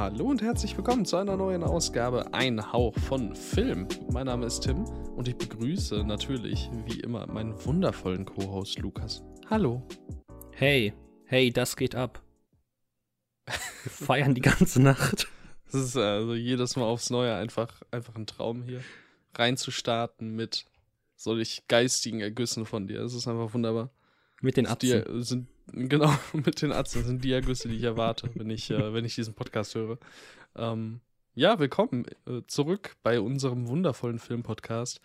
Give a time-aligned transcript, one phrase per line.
[0.00, 3.88] Hallo und herzlich willkommen zu einer neuen Ausgabe Ein Hauch von Film.
[4.12, 9.24] Mein Name ist Tim und ich begrüße natürlich, wie immer, meinen wundervollen Co-Host Lukas.
[9.50, 9.82] Hallo.
[10.52, 10.94] Hey,
[11.24, 12.22] hey, das geht ab.
[13.46, 15.26] Wir feiern die ganze Nacht.
[15.72, 18.80] Das ist also jedes Mal aufs Neue einfach, einfach ein Traum hier
[19.34, 20.64] reinzustarten mit
[21.16, 23.00] solch geistigen Ergüssen von dir.
[23.00, 23.90] Das ist einfach wunderbar.
[24.40, 25.24] Mit den Atzen.
[25.24, 29.04] Sind, genau, mit den Atzen sind die Ergüsse, die ich erwarte, wenn ich, äh, wenn
[29.04, 29.98] ich diesen Podcast höre.
[30.56, 31.00] Ähm,
[31.34, 35.00] ja, willkommen äh, zurück bei unserem wundervollen Filmpodcast.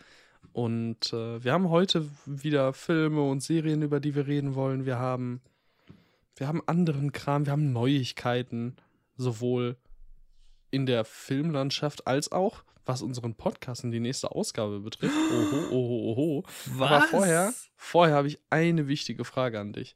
[0.51, 4.85] Und äh, wir haben heute wieder Filme und Serien, über die wir reden wollen.
[4.85, 5.41] Wir haben,
[6.35, 8.75] wir haben anderen Kram, wir haben Neuigkeiten,
[9.15, 9.77] sowohl
[10.71, 15.15] in der Filmlandschaft als auch was unseren Podcast in die nächste Ausgabe betrifft.
[15.15, 16.43] Oho, oho, oho.
[16.75, 16.91] Was?
[16.91, 19.95] Aber vorher, vorher habe ich eine wichtige Frage an dich.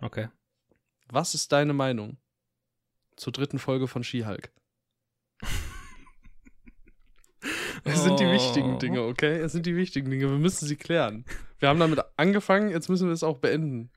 [0.00, 0.28] Okay.
[1.08, 2.18] Was ist deine Meinung
[3.16, 4.52] zur dritten Folge von She-Hulk?
[7.84, 8.32] Es sind die Oh.
[8.32, 9.38] wichtigen Dinge, okay?
[9.38, 10.28] Es sind die wichtigen Dinge.
[10.28, 11.24] Wir müssen sie klären.
[11.58, 13.90] Wir haben damit angefangen, jetzt müssen wir es auch beenden.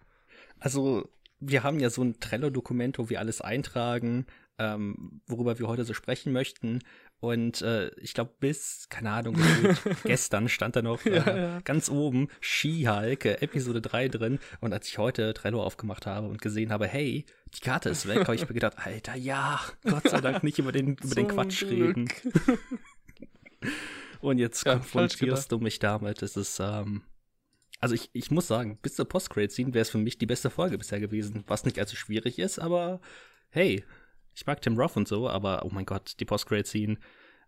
[0.60, 4.28] Also, wir haben ja so ein Trello-Dokument, wo wir alles eintragen,
[4.60, 6.80] ähm, worüber wir heute so sprechen möchten.
[7.22, 9.38] Und äh, ich glaube, bis, keine Ahnung,
[10.04, 11.60] gestern stand da noch äh, Ja, ja.
[11.62, 14.40] ganz oben She-Hulk, äh, Episode 3 drin.
[14.60, 18.22] Und als ich heute Trello aufgemacht habe und gesehen habe, hey, die Karte ist weg,
[18.22, 21.60] habe ich mir gedacht, Alter, ja, Gott sei Dank nicht über den, über den Quatsch
[21.60, 21.96] Glück.
[21.96, 22.10] reden.
[24.20, 26.24] Und jetzt Ja, konfrontierst du mich damit.
[26.24, 27.04] Es ist, ähm,
[27.80, 30.80] also ich, ich muss sagen, bis zur Post-Credit-Scene wäre es für mich die beste Folge
[30.80, 31.44] bisher gewesen.
[31.46, 33.00] Was nicht allzu schwierig ist, aber
[33.50, 33.84] hey,
[34.34, 36.98] ich mag Tim Roth und so, aber oh mein Gott, die Post-Credit-Scene.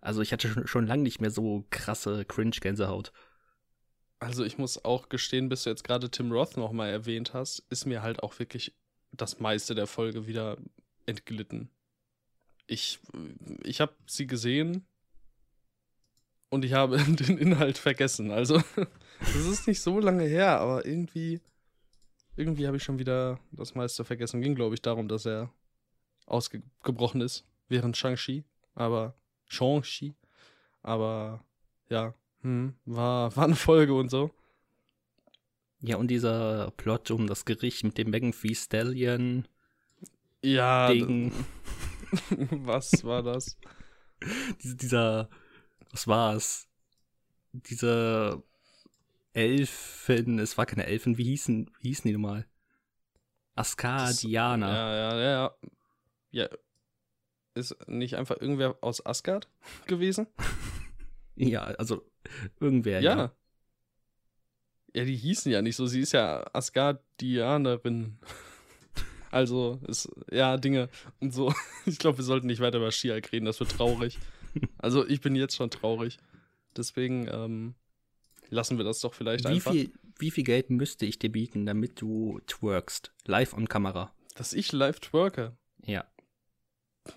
[0.01, 3.11] Also ich hatte schon, schon lange nicht mehr so krasse Cringe-Gänsehaut.
[4.19, 7.85] Also ich muss auch gestehen, bis du jetzt gerade Tim Roth nochmal erwähnt hast, ist
[7.85, 8.73] mir halt auch wirklich
[9.11, 10.57] das meiste der Folge wieder
[11.05, 11.69] entglitten.
[12.67, 12.99] Ich,
[13.63, 14.85] ich habe sie gesehen
[16.49, 18.31] und ich habe den Inhalt vergessen.
[18.31, 18.61] Also
[19.19, 21.41] das ist nicht so lange her, aber irgendwie,
[22.35, 24.41] irgendwie habe ich schon wieder das meiste vergessen.
[24.41, 25.51] Ging, glaube ich, darum, dass er
[26.25, 28.43] ausgebrochen ist während Shang-Chi.
[28.75, 29.15] Aber
[29.47, 30.13] Shang-Chi.
[30.81, 31.43] Aber
[31.89, 34.31] ja, hm, war, war eine Folge und so.
[35.81, 39.47] Ja, und dieser Plot um das Gericht mit dem Megan Thee Stallion
[40.41, 41.33] Ja, Ding,
[42.51, 43.57] was war das?
[44.63, 45.29] Diese- dieser,
[45.91, 46.67] was war's?
[47.51, 48.41] Diese
[49.33, 52.45] Elfen, es war keine Elfen, wie hießen, wie hießen die nochmal?
[53.55, 54.69] Askadianer.
[54.69, 55.55] Ja, ja, ja, ja.
[56.33, 56.49] Ja.
[57.55, 59.47] Ist nicht einfach irgendwer aus Asgard
[59.87, 60.27] gewesen?
[61.35, 62.03] Ja, also
[62.59, 63.15] irgendwer, Ja.
[63.15, 63.31] ja.
[64.95, 65.03] ja.
[65.05, 65.85] die hießen ja nicht so.
[65.87, 68.17] Sie ist ja Asgardianerin.
[69.31, 70.89] Also, ist, ja, Dinge
[71.19, 71.51] und so.
[71.87, 74.19] Ich glaube, wir sollten nicht weiter über Skialk reden, das wird traurig.
[74.77, 76.19] Also, ich bin jetzt schon traurig.
[76.77, 77.73] Deswegen, ähm,
[78.49, 79.71] lassen wir das doch vielleicht Wie einfach.
[79.71, 83.11] viel, wie viel Geld müsste ich dir bieten, damit du twerkst?
[83.25, 84.13] Live on Kamera.
[84.35, 85.57] Dass ich live twerke.
[85.83, 86.05] Ja.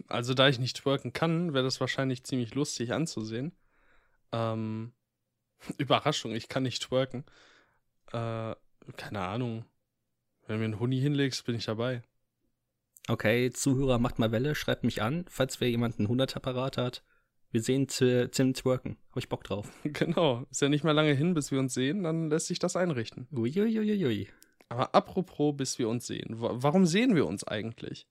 [0.09, 3.53] Also, da ich nicht twerken kann, wäre das wahrscheinlich ziemlich lustig anzusehen.
[4.33, 4.93] Ähm,
[5.79, 7.25] Überraschung, ich kann nicht twerken.
[8.13, 8.55] Äh,
[8.97, 9.65] keine Ahnung.
[10.47, 12.03] Wenn du mir einen Huni hinlegst, bin ich dabei.
[13.09, 17.05] Okay, Zuhörer, macht mal Welle, schreibt mich an, falls wer jemanden einen 100 parat hat.
[17.53, 18.97] Wir sehen Tim twerken.
[19.11, 19.71] Hab ich Bock drauf.
[19.85, 20.45] genau.
[20.51, 23.29] Ist ja nicht mehr lange hin, bis wir uns sehen, dann lässt sich das einrichten.
[23.33, 24.29] Uiuiuiui.
[24.69, 26.41] Aber apropos, bis wir uns sehen.
[26.41, 28.09] Wa- Warum sehen wir uns eigentlich?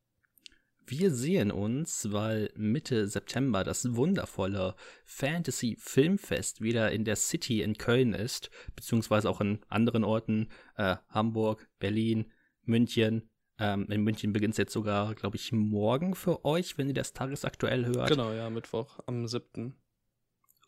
[0.87, 7.77] Wir sehen uns, weil Mitte September das wundervolle Fantasy Filmfest wieder in der City in
[7.77, 12.31] Köln ist, beziehungsweise auch in anderen Orten, äh, Hamburg, Berlin,
[12.63, 13.29] München.
[13.57, 17.13] Ähm, in München beginnt es jetzt sogar, glaube ich, morgen für euch, wenn ihr das
[17.13, 18.09] tagesaktuell hört.
[18.09, 19.75] Genau, ja, Mittwoch am 7.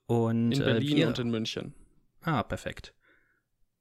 [0.08, 1.74] Und In Berlin äh, wir, und in München.
[2.22, 2.94] Ah, perfekt.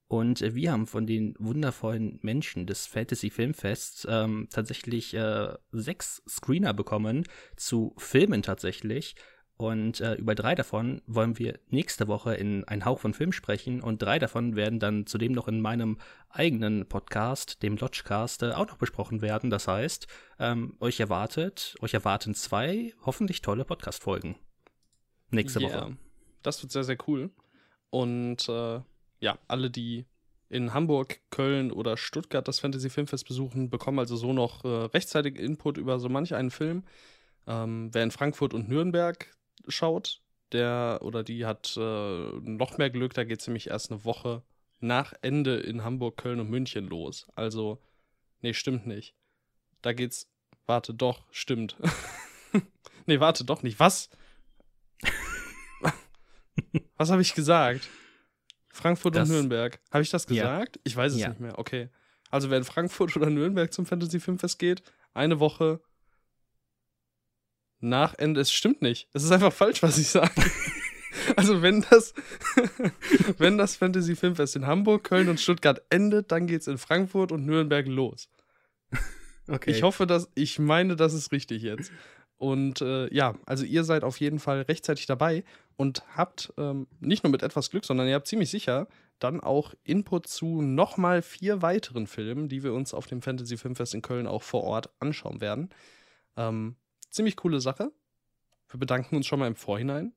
[0.07, 6.23] Und äh, wir haben von den wundervollen Menschen des Fantasy Filmfests ähm, tatsächlich äh, sechs
[6.27, 7.25] Screener bekommen
[7.57, 9.15] zu Filmen tatsächlich.
[9.57, 13.81] Und äh, über drei davon wollen wir nächste Woche in Ein Hauch von Film sprechen.
[13.81, 15.97] Und drei davon werden dann zudem noch in meinem
[16.29, 19.49] eigenen Podcast, dem Lodgecast, äh, auch noch besprochen werden.
[19.49, 20.07] Das heißt,
[20.39, 24.35] ähm, euch erwartet, euch erwarten zwei hoffentlich tolle Podcast-Folgen.
[25.31, 25.71] Nächste Yeah.
[25.71, 25.97] Woche.
[26.43, 27.31] Das wird sehr, sehr cool.
[27.89, 28.79] Und äh,
[29.19, 30.05] ja, alle, die
[30.49, 35.37] in Hamburg, Köln oder Stuttgart das Fantasy Filmfest besuchen, bekommen also so noch äh, rechtzeitig
[35.37, 36.83] Input über so manch einen Film.
[37.47, 39.35] Ähm, wer in Frankfurt und Nürnberg
[39.67, 40.21] schaut,
[40.53, 44.43] der oder die hat äh, noch mehr Glück, da geht es nämlich erst eine Woche
[44.79, 47.27] nach Ende in Hamburg, Köln und München los.
[47.35, 47.81] Also,
[48.41, 49.15] nee, stimmt nicht.
[49.81, 50.29] Da geht's,
[50.65, 51.75] warte, doch, stimmt.
[53.05, 53.79] nee, warte, doch nicht.
[53.79, 54.09] Was?
[56.97, 57.89] Was habe ich gesagt?
[58.77, 59.79] Frankfurt das, und Nürnberg.
[59.91, 60.75] Habe ich das gesagt?
[60.75, 60.81] Ja.
[60.83, 61.29] Ich weiß es ja.
[61.29, 61.57] nicht mehr.
[61.57, 61.89] Okay.
[62.29, 64.83] Also, wenn Frankfurt oder Nürnberg zum Fantasy Filmfest geht,
[65.13, 65.81] eine Woche
[67.79, 68.41] nach Ende.
[68.41, 69.09] Es stimmt nicht.
[69.13, 70.33] Es ist einfach falsch, was ich sage.
[71.35, 72.13] also, wenn das,
[73.37, 77.31] wenn das Fantasy Filmfest in Hamburg, Köln und Stuttgart endet, dann geht es in Frankfurt
[77.31, 78.29] und Nürnberg los.
[79.49, 79.71] Okay.
[79.71, 81.89] Ich hoffe, dass ich meine, das ist richtig jetzt.
[82.35, 85.45] Und äh, ja, also ihr seid auf jeden Fall rechtzeitig dabei
[85.77, 88.87] und habt ähm, nicht nur mit etwas Glück, sondern ihr habt ziemlich sicher
[89.19, 93.95] dann auch Input zu nochmal vier weiteren Filmen, die wir uns auf dem Fantasy Filmfest
[93.95, 95.69] in Köln auch vor Ort anschauen werden.
[96.35, 96.75] Ähm,
[97.09, 97.91] ziemlich coole Sache.
[98.69, 100.13] Wir bedanken uns schon mal im Vorhinein.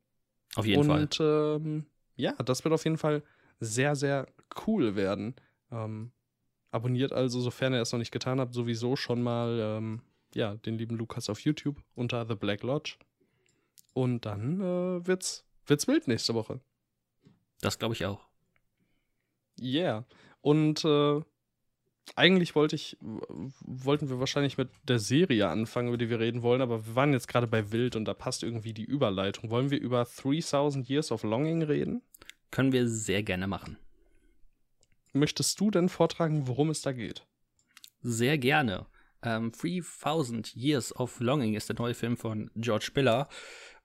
[0.56, 1.02] Auf jeden und, Fall.
[1.02, 1.86] Und ähm,
[2.16, 3.22] ja, das wird auf jeden Fall
[3.58, 4.26] sehr, sehr
[4.66, 5.34] cool werden.
[5.70, 6.12] Ähm,
[6.70, 10.02] abonniert also, sofern ihr es noch nicht getan habt, sowieso schon mal ähm,
[10.34, 12.96] ja, den lieben Lukas auf YouTube unter The Black Lodge.
[13.92, 16.60] Und dann äh, wird's, wird's wild nächste Woche.
[17.60, 18.20] Das glaube ich auch.
[19.60, 20.04] Yeah.
[20.40, 21.20] Und äh,
[22.16, 26.60] eigentlich wollte ich, wollten wir wahrscheinlich mit der Serie anfangen, über die wir reden wollen,
[26.60, 29.50] aber wir waren jetzt gerade bei Wild und da passt irgendwie die Überleitung.
[29.50, 32.02] Wollen wir über 3000 Years of Longing reden?
[32.50, 33.78] Können wir sehr gerne machen.
[35.12, 37.26] Möchtest du denn vortragen, worum es da geht?
[38.00, 38.86] Sehr gerne.
[39.22, 43.28] Ähm, 3000 Years of Longing ist der neue Film von George Miller.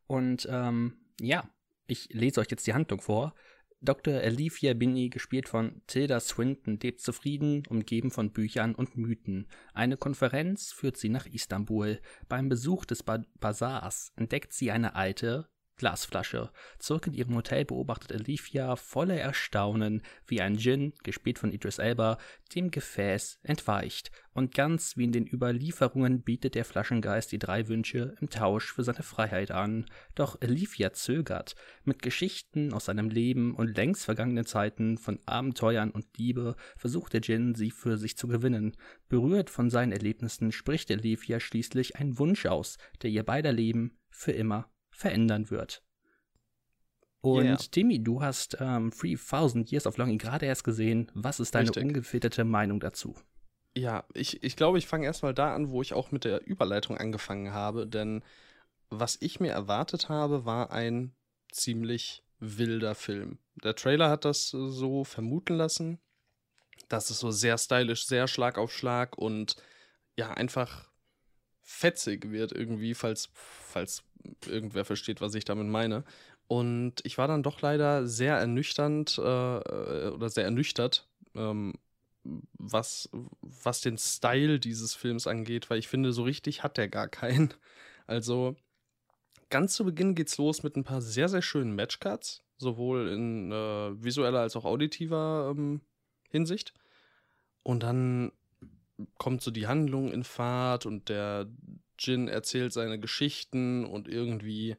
[0.07, 1.49] Und ähm, ja,
[1.87, 3.33] ich lese euch jetzt die Handlung vor.
[3.81, 4.15] Dr.
[4.15, 9.47] Alethea Binney, gespielt von Tilda Swinton, lebt zufrieden, umgeben von Büchern und Mythen.
[9.73, 11.99] Eine Konferenz führt sie nach Istanbul.
[12.27, 16.51] Beim Besuch des ba Bazars entdeckt sie eine alte, Glasflasche.
[16.79, 22.17] Zurück in ihrem Hotel beobachtet Alethea voller Erstaunen, wie ein Djinn, gespielt von Idris Elba,
[22.55, 24.11] dem Gefäß entweicht.
[24.33, 28.83] Und ganz wie in den Überlieferungen bietet der Flaschengeist die drei Wünsche im Tausch für
[28.83, 29.85] seine Freiheit an.
[30.13, 31.55] Doch Alethea zögert.
[31.83, 37.21] Mit Geschichten aus seinem Leben und längst vergangenen Zeiten von Abenteuern und Liebe versucht der
[37.21, 38.75] Djinn, sie für sich zu gewinnen.
[39.09, 44.31] Berührt von seinen Erlebnissen spricht Alethea schließlich einen Wunsch aus, der ihr beider Leben für
[44.31, 45.83] immer verändern wird.
[47.21, 47.57] Und yeah.
[47.71, 51.11] Timmy, du hast ähm, 3000 Years of Longing gerade erst gesehen.
[51.15, 51.83] Was ist deine Richtig.
[51.83, 53.15] ungefilterte Meinung dazu?
[53.75, 56.97] Ja, ich, ich glaube, ich fange erstmal da an, wo ich auch mit der Überleitung
[56.97, 58.23] angefangen habe, denn
[58.89, 61.15] was ich mir erwartet habe, war ein
[61.51, 63.39] ziemlich wilder Film.
[63.63, 65.99] Der Trailer hat das so vermuten lassen,
[66.89, 69.55] dass es so sehr stylisch, sehr Schlag auf Schlag und
[70.15, 70.91] ja, einfach
[71.65, 74.03] fetzig wird irgendwie, falls, falls
[74.47, 76.05] irgendwer versteht, was ich damit meine.
[76.47, 81.73] Und ich war dann doch leider sehr ernüchternd äh, äh, oder sehr ernüchtert, ähm,
[82.53, 83.09] was,
[83.41, 87.53] was den Style dieses Films angeht, weil ich finde, so richtig hat der gar keinen.
[88.07, 88.55] Also
[89.49, 94.03] ganz zu Beginn geht's los mit ein paar sehr, sehr schönen Matchcuts, sowohl in äh,
[94.03, 95.81] visueller als auch auditiver ähm,
[96.29, 96.73] Hinsicht.
[97.63, 98.31] Und dann
[99.17, 101.47] kommt so die Handlung in Fahrt und der
[101.99, 104.75] Jin erzählt seine Geschichten und irgendwie,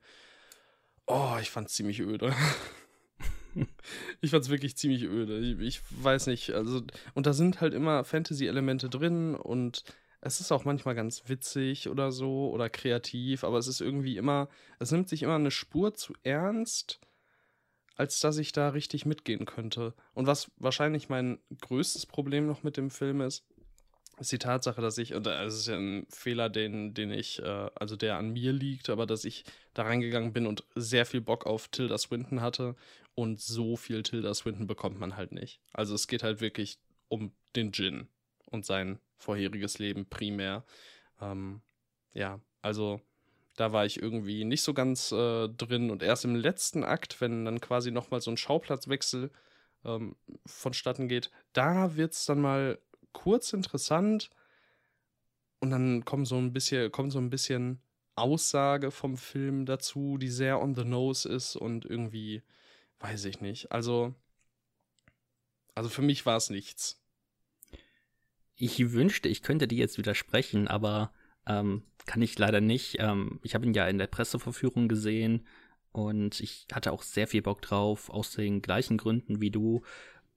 [1.06, 2.34] oh, ich fand's ziemlich öde.
[4.20, 5.38] ich fand's wirklich ziemlich öde.
[5.38, 6.82] Ich, ich, weiß nicht, also,
[7.14, 9.84] und da sind halt immer Fantasy-Elemente drin und
[10.20, 14.48] es ist auch manchmal ganz witzig oder so oder kreativ, aber es ist irgendwie immer,
[14.78, 17.00] es nimmt sich immer eine Spur zu ernst,
[17.96, 19.94] als dass ich da richtig mitgehen könnte.
[20.14, 23.46] Und was wahrscheinlich mein größtes Problem noch mit dem Film ist,
[24.18, 27.70] ist die Tatsache, dass ich, und das ist ja ein Fehler, den, den ich, äh,
[27.74, 29.44] also der an mir liegt, aber dass ich
[29.74, 32.76] da reingegangen bin und sehr viel Bock auf Tilda Swinton hatte
[33.14, 35.60] und so viel Tilda Swinton bekommt man halt nicht.
[35.72, 38.08] Also es geht halt wirklich um den Djinn
[38.50, 40.64] und sein vorheriges Leben primär.
[41.20, 41.60] Ähm,
[42.12, 43.00] ja, also
[43.56, 47.44] da war ich irgendwie nicht so ganz äh, drin und erst im letzten Akt, wenn
[47.44, 49.30] dann quasi nochmal so ein Schauplatzwechsel
[49.84, 52.78] ähm, vonstatten geht, da wird es dann mal
[53.16, 54.30] kurz interessant
[55.60, 57.80] und dann kommt so ein bisschen, kommt so ein bisschen
[58.14, 62.42] Aussage vom Film dazu, die sehr on the nose ist und irgendwie,
[63.00, 63.72] weiß ich nicht.
[63.72, 64.14] Also,
[65.74, 67.02] also für mich war es nichts.
[68.54, 71.12] Ich wünschte, ich könnte dir jetzt widersprechen, aber
[71.46, 72.96] ähm, kann ich leider nicht.
[72.98, 75.46] Ähm, ich habe ihn ja in der Presseverführung gesehen
[75.92, 79.82] und ich hatte auch sehr viel Bock drauf, aus den gleichen Gründen wie du.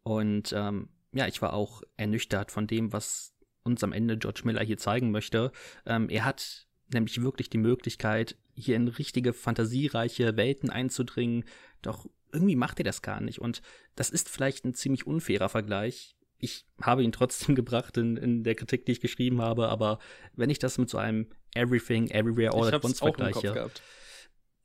[0.04, 4.64] Und ähm, ja, ich war auch ernüchtert von dem, was uns am Ende George Miller
[4.64, 5.52] hier zeigen möchte.
[5.86, 11.46] Ähm, er hat nämlich wirklich die Möglichkeit, hier in richtige fantasiereiche Welten einzudringen,
[11.82, 13.40] doch irgendwie macht er das gar nicht.
[13.40, 13.62] Und
[13.96, 16.16] das ist vielleicht ein ziemlich unfairer Vergleich.
[16.38, 20.00] Ich habe ihn trotzdem gebracht in, in der Kritik, die ich geschrieben habe, aber
[20.36, 23.72] wenn ich das mit so einem Everything, Everywhere, All at Once vergleiche.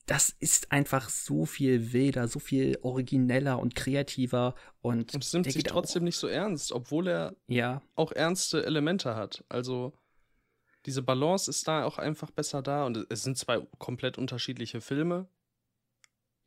[0.07, 5.51] Das ist einfach so viel wilder, so viel origineller und kreativer und, Und es nimmt
[5.51, 9.45] sich trotzdem nicht so ernst, obwohl er Auch, ja, auch ernste Elemente hat.
[9.49, 9.95] Also
[10.87, 15.27] diese Balance ist da auch einfach besser da und es sind zwei komplett unterschiedliche Filme.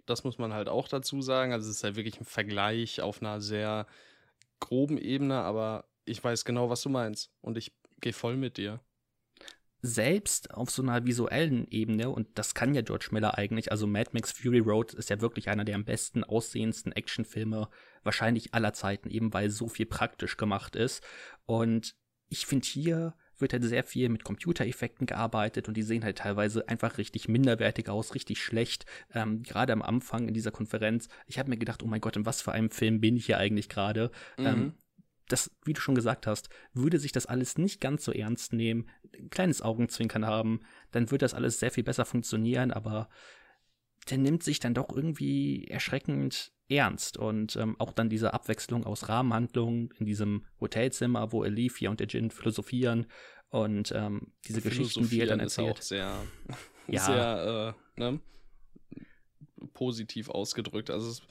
[0.05, 1.51] Das muss man halt auch dazu sagen.
[1.51, 3.87] Also es ist halt wirklich ein Vergleich auf einer sehr
[4.59, 8.79] groben Ebene, aber ich weiß genau, was du meinst und ich gehe voll mit dir.
[9.81, 14.09] Selbst auf so einer visuellen Ebene, und das kann ja George Miller eigentlich, also Mad
[14.13, 17.69] Max Fury Road ist ja wirklich einer der am besten aussehendsten Actionfilme
[18.03, 21.03] wahrscheinlich aller Zeiten, eben weil so viel praktisch gemacht ist.
[21.45, 21.95] Und
[22.29, 26.67] ich finde, hier wird halt sehr viel mit Computereffekten gearbeitet und die sehen halt teilweise
[26.67, 28.85] einfach richtig minderwertig aus, richtig schlecht.
[29.13, 32.25] Ähm, gerade am Anfang in dieser Konferenz, ich habe mir gedacht, oh mein Gott, in
[32.25, 34.11] was für einem Film bin ich hier eigentlich gerade?
[34.39, 34.73] Ähm,
[35.27, 38.89] das, wie du schon gesagt hast, würde sich das alles nicht ganz so ernst nehmen,
[39.17, 43.09] ein kleines Augenzwinkern haben, dann würde das alles sehr viel besser funktionieren, aber
[44.09, 49.09] der nimmt sich dann doch irgendwie erschreckend ernst und ähm, auch dann diese Abwechslung aus
[49.09, 53.07] Rahmenhandlungen in diesem Hotelzimmer, wo Alifia und der Jin philosophieren
[53.49, 55.79] und ähm, diese Geschichten, die er dann erzählt.
[55.79, 56.23] Ist auch sehr,
[56.87, 57.05] Ja.
[57.05, 58.19] sehr äh, ne?
[59.73, 60.89] positiv ausgedrückt.
[60.89, 61.27] Also es ist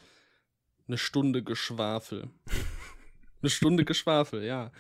[0.86, 2.30] eine Stunde Geschwafel.
[3.42, 4.72] Eine Stunde Geschwafel, ja.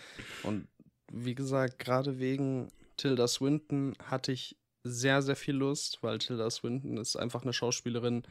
[0.42, 0.68] Und
[1.12, 6.96] wie gesagt, gerade wegen Tilda Swinton hatte ich sehr, sehr viel Lust, weil Tilda Swinton
[6.96, 8.22] ist einfach eine Schauspielerin,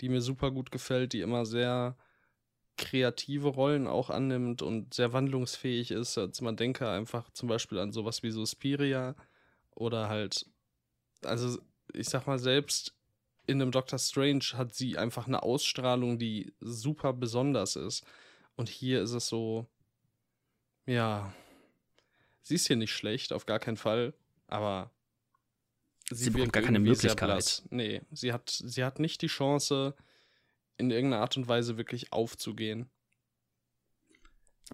[0.00, 1.96] die mir super gut gefällt, die immer sehr
[2.76, 6.16] kreative Rollen auch annimmt und sehr wandlungsfähig ist.
[6.16, 9.16] Also man denke einfach zum Beispiel an sowas wie Suspiria
[9.74, 10.46] oder halt,
[11.24, 11.58] also
[11.92, 12.94] ich sag mal, selbst
[13.46, 18.04] in einem Doctor Strange hat sie einfach eine Ausstrahlung, die super besonders ist.
[18.58, 19.66] Und hier ist es so,
[20.84, 21.32] ja,
[22.42, 24.14] sie ist hier nicht schlecht, auf gar keinen Fall,
[24.48, 24.90] aber
[26.10, 27.62] Sie bekommt wirkt gar keine Möglichkeit.
[27.70, 29.94] Nee, sie hat, sie hat nicht die Chance,
[30.76, 32.90] in irgendeiner Art und Weise wirklich aufzugehen.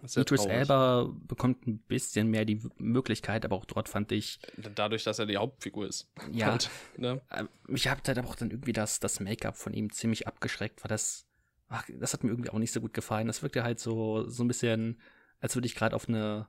[0.02, 0.46] Idris.
[0.46, 5.26] Elba bekommt ein bisschen mehr die Möglichkeit, aber auch dort fand ich, Dadurch, dass er
[5.26, 6.08] die Hauptfigur ist.
[6.32, 6.46] Ja.
[6.52, 7.20] Halt, ne?
[7.30, 10.82] äh, mich hat halt aber auch dann irgendwie das, das Make-up von ihm ziemlich abgeschreckt,
[10.82, 11.26] weil das,
[11.74, 13.26] ach, das hat mir irgendwie auch nicht so gut gefallen.
[13.26, 15.00] Das wirkte halt so, so ein bisschen,
[15.40, 16.46] als würde ich gerade auf eine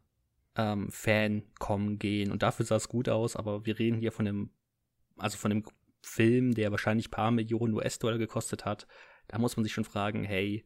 [0.56, 4.50] ähm, Fan-Com gehen und dafür sah es gut aus, aber wir reden hier von einem,
[5.18, 5.64] also von einem
[6.02, 8.88] Film, der wahrscheinlich paar Millionen US-Dollar gekostet hat.
[9.28, 10.64] Da muss man sich schon fragen, hey,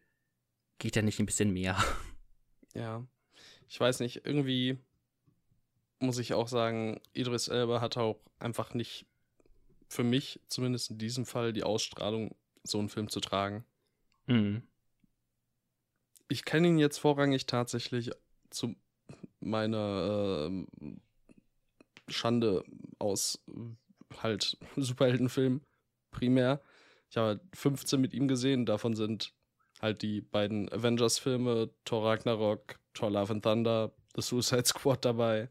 [0.77, 1.77] geht da nicht ein bisschen mehr?
[2.75, 3.07] Ja.
[3.67, 4.77] Ich weiß nicht, irgendwie
[5.99, 9.07] muss ich auch sagen, Idris Elba hat auch einfach nicht,
[9.87, 13.65] für mich zumindest in diesem Fall, die Ausstrahlung, so einen Film zu tragen.
[14.29, 14.61] Mhm.
[16.27, 18.11] Ich kenne ihn jetzt vorrangig tatsächlich
[18.51, 18.75] zu
[19.39, 20.67] meiner ähm,
[22.07, 22.63] Schande
[22.99, 25.61] aus äh, halt Superheldenfilmen
[26.11, 26.61] primär.
[27.09, 29.33] Ich habe halt 15 mit ihm gesehen, davon sind
[29.81, 35.49] halt die beiden Avengers-Filme, Thor Ragnarok, Thor Love and Thunder, The Suicide Squad dabei.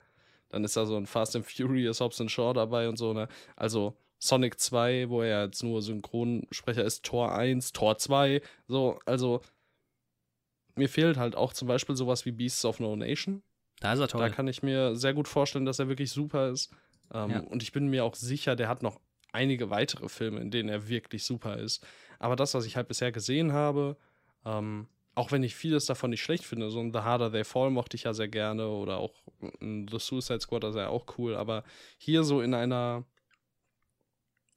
[0.50, 3.28] Dann ist da so ein Fast and Furious Hobbs and Shaw dabei und so, ne?
[3.56, 9.40] Also Sonic 2, wo er jetzt nur Synchronsprecher ist, Tor 1, Tor 2, so, also
[10.74, 13.42] mir fehlt halt auch zum Beispiel sowas wie Beasts of No Nation.
[13.80, 14.30] Da ist er Da toll.
[14.30, 16.72] kann ich mir sehr gut vorstellen, dass er wirklich super ist.
[17.12, 17.40] Ähm, Ja.
[17.40, 19.00] Und ich bin mir auch sicher, der hat noch
[19.32, 21.84] einige weitere Filme, in denen er wirklich super ist.
[22.18, 23.96] Aber das, was ich halt bisher gesehen habe,
[24.44, 27.70] ähm, auch wenn ich vieles davon nicht schlecht finde, so ein The Harder They Fall
[27.70, 29.14] mochte ich ja sehr gerne oder auch
[29.60, 31.34] The Suicide Squad, das ist ja auch cool.
[31.36, 31.64] Aber
[31.98, 33.04] hier so in einer,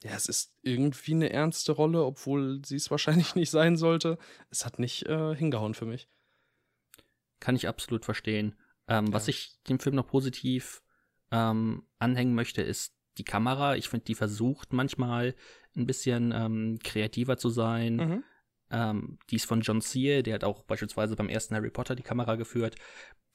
[0.03, 4.17] ja, es ist irgendwie eine ernste Rolle, obwohl sie es wahrscheinlich nicht sein sollte.
[4.49, 6.09] Es hat nicht äh, hingehauen für mich.
[7.39, 8.55] Kann ich absolut verstehen.
[8.87, 9.31] Ähm, Was Ja.
[9.31, 10.81] ich dem Film noch positiv
[11.31, 13.75] ähm, anhängen möchte, ist die Kamera.
[13.75, 15.35] Ich finde, die versucht manchmal
[15.75, 17.95] ein bisschen ähm, kreativer zu sein.
[17.95, 18.23] Mhm.
[18.69, 22.03] Ähm, die ist von John Seale, der hat auch beispielsweise beim ersten Harry Potter die
[22.03, 22.75] Kamera geführt.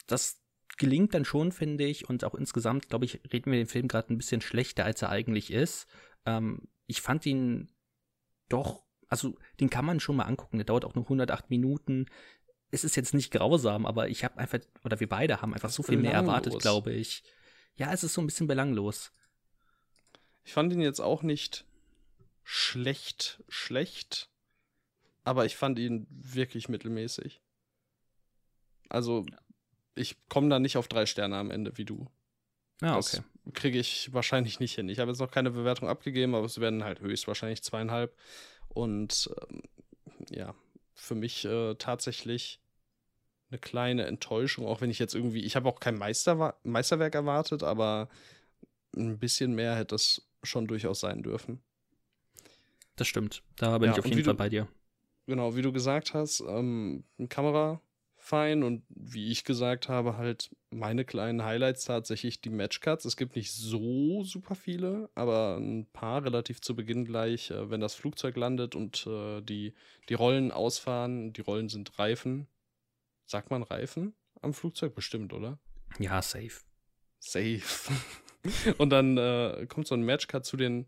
[0.07, 0.41] Das
[0.79, 2.09] gelingt dann schon, finde ich.
[2.09, 5.11] Und auch insgesamt, glaube ich, reden wir den Film gerade ein bisschen schlechter, als er
[5.11, 5.87] eigentlich ist.
[6.27, 7.71] Ähm, ich fand ihn
[8.49, 10.59] doch, also den kann man schon mal angucken.
[10.59, 12.07] Der dauert auch nur 108 Minuten.
[12.71, 15.83] Es ist jetzt nicht grausam, aber ich habe einfach, oder wir beide haben einfach so
[15.83, 17.23] viel mehr erwartet, glaube ich.
[17.77, 19.13] Ja, es ist so ein bisschen belanglos.
[20.45, 21.65] Ich fand ihn jetzt auch nicht
[22.43, 24.31] schlecht, schlecht,
[25.25, 27.43] aber ich fand ihn wirklich mittelmäßig.
[28.89, 29.27] Also,
[29.97, 32.09] ich komme da nicht auf drei Sterne am Ende wie du.
[32.81, 33.23] Ah, Das
[33.55, 34.89] kriege ich wahrscheinlich nicht hin.
[34.89, 38.17] Ich habe jetzt noch keine Bewertung abgegeben, aber es werden halt höchstwahrscheinlich zweieinhalb.
[38.69, 39.63] Und ähm,
[40.31, 40.55] ja,
[40.95, 42.61] für mich äh, tatsächlich
[43.51, 47.63] eine kleine Enttäuschung, auch wenn ich jetzt irgendwie, ich habe auch kein Meisterwa Meisterwerk erwartet,
[47.63, 48.09] aber
[48.97, 51.63] ein bisschen mehr hätte das schon durchaus sein dürfen.
[52.97, 53.43] Das stimmt.
[53.57, 54.69] Da bin Ja, ich auf jeden Fall du- bei dir.
[55.27, 57.81] Genau, wie du gesagt hast, ähm, Kamera
[58.27, 63.05] fein und wie ich gesagt habe, halt meine kleinen Highlights tatsächlich die Matchcuts.
[63.05, 67.81] Es gibt nicht so super viele, aber ein paar relativ zu Beginn gleich, äh, wenn
[67.81, 69.75] das Flugzeug landet und äh, die,
[70.09, 71.33] die Rollen ausfahren.
[71.33, 72.49] Die Rollen sind Reifen.
[73.27, 74.95] Sagt man Reifen am Flugzeug?
[74.95, 75.59] Bestimmt, oder?
[76.01, 76.63] Ja, safe.
[77.21, 77.63] Safe.
[78.79, 80.87] und dann äh, kommt so ein Matchcut zu den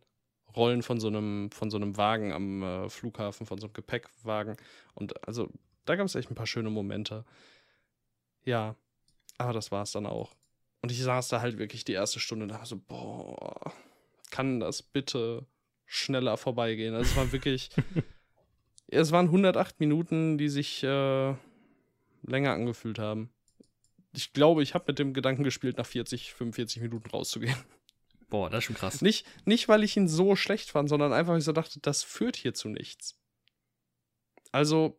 [0.57, 4.57] Rollen von so einem, von so einem Wagen am äh, Flughafen, von so einem Gepäckwagen.
[4.95, 5.51] Und also,
[5.89, 7.25] da gab es echt ein paar schöne Momente.
[8.45, 8.77] Ja,
[9.39, 10.35] aber das war es dann auch.
[10.83, 13.73] Und ich saß da halt wirklich die erste Stunde und dachte so, boah,
[14.31, 15.47] kann das bitte
[15.87, 16.95] schneller vorbeigehen?
[16.95, 17.71] Also es war wirklich,
[18.89, 21.35] es waren 108 Minuten, die sich äh,
[22.23, 23.31] länger angefühlt haben.
[24.13, 27.57] Ich glaube, ich habe mit dem Gedanken gespielt, nach 40, 45 Minuten rauszugehen.
[28.31, 29.01] Boah, das ist schon krass.
[29.01, 32.03] Nicht, nicht, weil ich ihn so schlecht fand, sondern einfach, weil ich so dachte, das
[32.03, 33.19] führt hier zu nichts.
[34.53, 34.99] Also,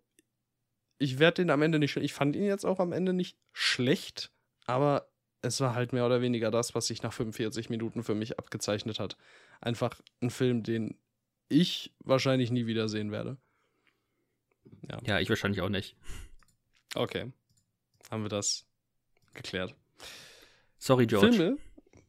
[1.00, 4.32] ich werde den am Ende nicht, ich fand ihn jetzt auch am Ende nicht schlecht,
[4.66, 5.10] aber
[5.42, 9.00] es war halt mehr oder weniger das, was sich nach 45 Minuten für mich abgezeichnet
[9.00, 9.18] hat.
[9.62, 10.98] Einfach ein Film, den
[11.48, 13.38] ich wahrscheinlich nie wiedersehen werde.
[14.90, 15.96] Ja, Ja, ich wahrscheinlich auch nicht.
[16.96, 17.32] okay.
[18.12, 18.66] Haben wir das
[19.34, 19.76] geklärt.
[20.78, 21.32] Sorry, George.
[21.32, 21.58] Filme,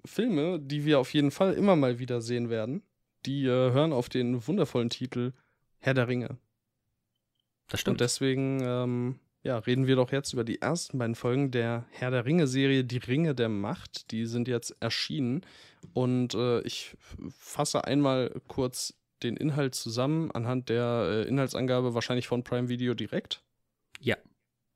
[0.05, 2.83] Filme, die wir auf jeden Fall immer mal wieder sehen werden,
[3.27, 5.33] die äh, hören auf den wundervollen Titel
[5.79, 6.39] Herr der Ringe.
[7.71, 8.00] Das Und stimmt.
[8.00, 12.27] deswegen ähm, ja, reden wir doch jetzt über die ersten beiden Folgen der Herr der
[12.27, 14.11] Ringe-Serie Die Ringe der Macht.
[14.11, 15.47] Die sind jetzt erschienen.
[15.95, 16.95] Und äh, ich
[17.31, 23.43] fasse einmal kurz den Inhalt zusammen anhand der äh, Inhaltsangabe wahrscheinlich von Prime Video direkt.
[24.00, 24.17] Ja.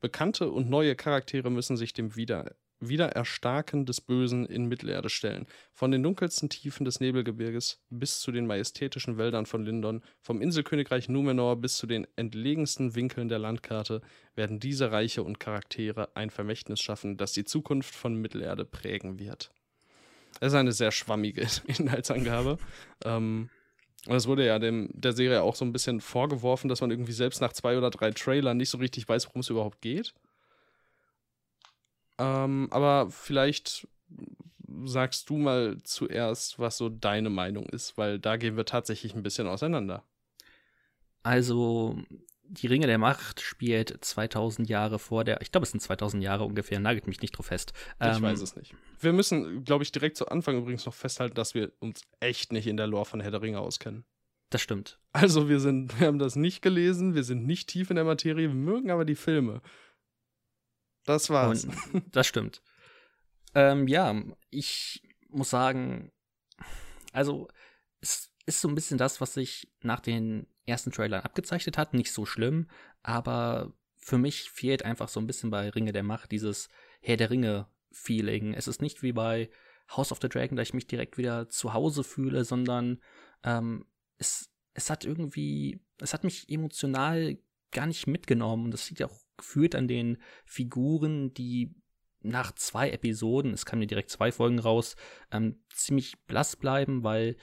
[0.00, 2.54] Bekannte und neue Charaktere müssen sich dem Wieder
[2.88, 5.46] Wiedererstarken des Bösen in Mittelerde stellen.
[5.72, 11.08] Von den dunkelsten Tiefen des Nebelgebirges bis zu den majestätischen Wäldern von Lindon, vom Inselkönigreich
[11.08, 14.00] Numenor bis zu den entlegensten Winkeln der Landkarte
[14.34, 19.50] werden diese Reiche und Charaktere ein Vermächtnis schaffen, das die Zukunft von Mittelerde prägen wird.
[20.40, 22.58] Das ist eine sehr schwammige Inhaltsangabe.
[23.04, 23.50] Ähm,
[24.06, 27.12] und es wurde ja dem, der Serie auch so ein bisschen vorgeworfen, dass man irgendwie
[27.12, 30.14] selbst nach zwei oder drei Trailern nicht so richtig weiß, worum es überhaupt geht.
[32.18, 33.88] Ähm, aber vielleicht
[34.84, 39.22] sagst du mal zuerst, was so deine Meinung ist, weil da gehen wir tatsächlich ein
[39.22, 40.04] bisschen auseinander.
[41.22, 41.98] Also,
[42.46, 46.44] die Ringe der Macht spielt 2000 Jahre vor der, ich glaube, es sind 2000 Jahre
[46.44, 47.72] ungefähr, nagelt mich nicht drauf fest.
[48.00, 48.74] Ich Ähm, weiß es nicht.
[49.00, 52.66] Wir müssen, glaube ich, direkt zu Anfang übrigens noch festhalten, dass wir uns echt nicht
[52.66, 54.04] in der Lore von Herr der Ringe auskennen.
[54.50, 54.98] Das stimmt.
[55.12, 58.48] Also wir sind, wir haben das nicht gelesen, wir sind nicht tief in der Materie,
[58.48, 59.62] wir mögen aber die Filme.
[61.04, 61.64] Das war's.
[61.64, 62.62] Und, das stimmt.
[63.54, 66.12] Ähm, ja, ich muss sagen,
[67.12, 67.48] also
[68.00, 71.94] es ist so ein bisschen das, was sich nach den ersten Trailern abgezeichnet hat.
[71.94, 72.68] Nicht so schlimm,
[73.02, 76.68] aber für mich fehlt einfach so ein bisschen bei Ringe der Macht dieses
[77.00, 78.54] Herr der Ringe-Feeling.
[78.54, 79.50] Es ist nicht wie bei
[79.90, 83.00] House of the Dragon, da ich mich direkt wieder zu Hause fühle, sondern
[83.42, 83.86] ähm,
[84.18, 87.38] es, es hat irgendwie, es hat mich emotional
[87.70, 88.70] gar nicht mitgenommen.
[88.70, 91.74] Das liegt ja auch gefühlt an den Figuren, die
[92.22, 94.96] nach zwei Episoden, es kamen ja direkt zwei Folgen raus,
[95.30, 97.36] ähm, ziemlich blass bleiben, weil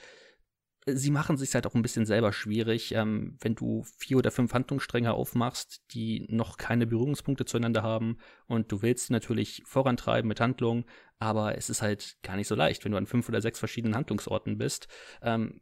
[0.86, 4.52] sie machen sich halt auch ein bisschen selber schwierig, ähm, wenn du vier oder fünf
[4.52, 10.84] Handlungsstränge aufmachst, die noch keine Berührungspunkte zueinander haben und du willst natürlich vorantreiben mit Handlung,
[11.18, 13.94] aber es ist halt gar nicht so leicht, wenn du an fünf oder sechs verschiedenen
[13.94, 14.88] Handlungsorten bist.
[15.22, 15.60] Ähm,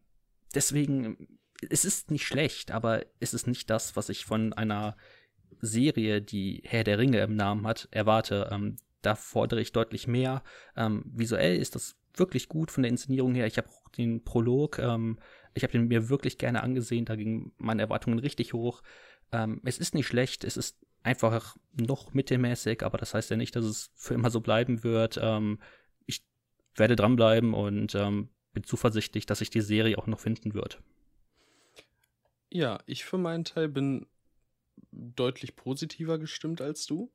[0.55, 1.39] deswegen,
[1.69, 4.97] es ist nicht schlecht, aber es ist nicht das, was ich von einer
[5.61, 8.49] Serie, die Herr der Ringe im Namen hat, erwarte.
[8.51, 10.43] Ähm, da fordere ich deutlich mehr.
[10.77, 13.47] Ähm, visuell ist das wirklich gut von der Inszenierung her.
[13.47, 15.19] Ich habe auch den Prolog, ähm,
[15.55, 18.83] ich habe den mir wirklich gerne angesehen, da gingen meine Erwartungen richtig hoch.
[19.33, 23.57] Ähm, es ist nicht schlecht, es ist einfach noch mittelmäßig, aber das heißt ja nicht,
[23.57, 25.19] dass es für immer so bleiben wird.
[25.23, 25.59] Ähm,
[26.07, 26.23] ich
[26.75, 30.83] werde dranbleiben und ähm, bin zuversichtlich, dass sich die Serie auch noch finden wird.
[32.51, 34.07] Ja, ich für meinen Teil bin
[34.93, 37.11] deutlich positiver gestimmt als du.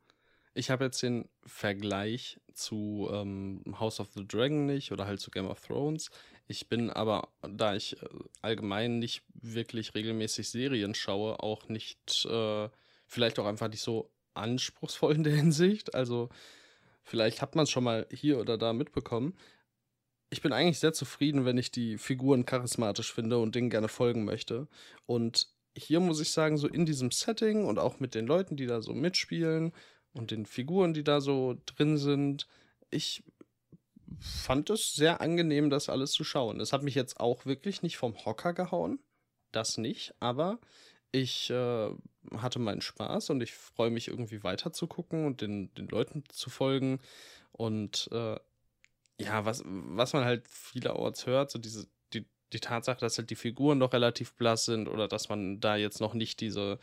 [0.57, 5.29] Ich habe jetzt den Vergleich zu ähm, House of the Dragon nicht oder halt zu
[5.29, 6.09] Game of Thrones.
[6.47, 8.07] Ich bin aber, da ich äh,
[8.41, 12.69] allgemein nicht wirklich regelmäßig Serien schaue, auch nicht, äh,
[13.05, 15.93] vielleicht auch einfach nicht so anspruchsvoll in der Hinsicht.
[15.93, 16.29] Also
[17.03, 19.35] vielleicht hat man es schon mal hier oder da mitbekommen.
[20.29, 24.23] Ich bin eigentlich sehr zufrieden, wenn ich die Figuren charismatisch finde und denen gerne folgen
[24.23, 24.69] möchte.
[25.05, 28.65] Und hier muss ich sagen, so in diesem Setting und auch mit den Leuten, die
[28.65, 29.73] da so mitspielen
[30.13, 32.47] und den Figuren, die da so drin sind,
[32.89, 33.23] ich
[34.19, 36.59] fand es sehr angenehm, das alles zu schauen.
[36.59, 38.99] Es hat mich jetzt auch wirklich nicht vom Hocker gehauen.
[39.51, 40.59] Das nicht, aber
[41.11, 41.89] ich äh,
[42.38, 46.23] hatte meinen Spaß und ich freue mich irgendwie weiter zu gucken und den, den Leuten
[46.29, 46.99] zu folgen.
[47.53, 48.38] Und äh,
[49.17, 51.88] ja, was, was man halt vielerorts hört, so diese,
[52.55, 56.01] die, Tatsache, dass halt die Figuren doch relativ blass sind oder dass man da jetzt
[56.01, 56.79] noch nicht diese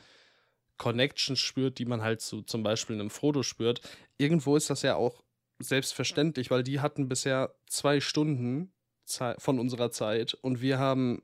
[0.78, 3.80] Connections spürt, die man halt zu zum Beispiel einem Frodo spürt.
[4.18, 5.22] Irgendwo ist das ja auch
[5.58, 8.72] selbstverständlich, weil die hatten bisher zwei Stunden
[9.38, 11.22] von unserer Zeit und wir haben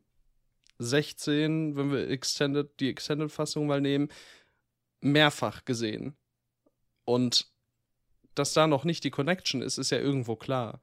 [0.79, 4.09] 16, wenn wir Extended, die Extended-Fassung mal nehmen,
[5.01, 6.17] mehrfach gesehen.
[7.05, 7.51] Und
[8.35, 10.81] dass da noch nicht die Connection ist, ist ja irgendwo klar.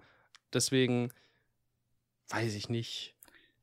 [0.54, 1.12] Deswegen
[2.30, 3.15] weiß ich nicht,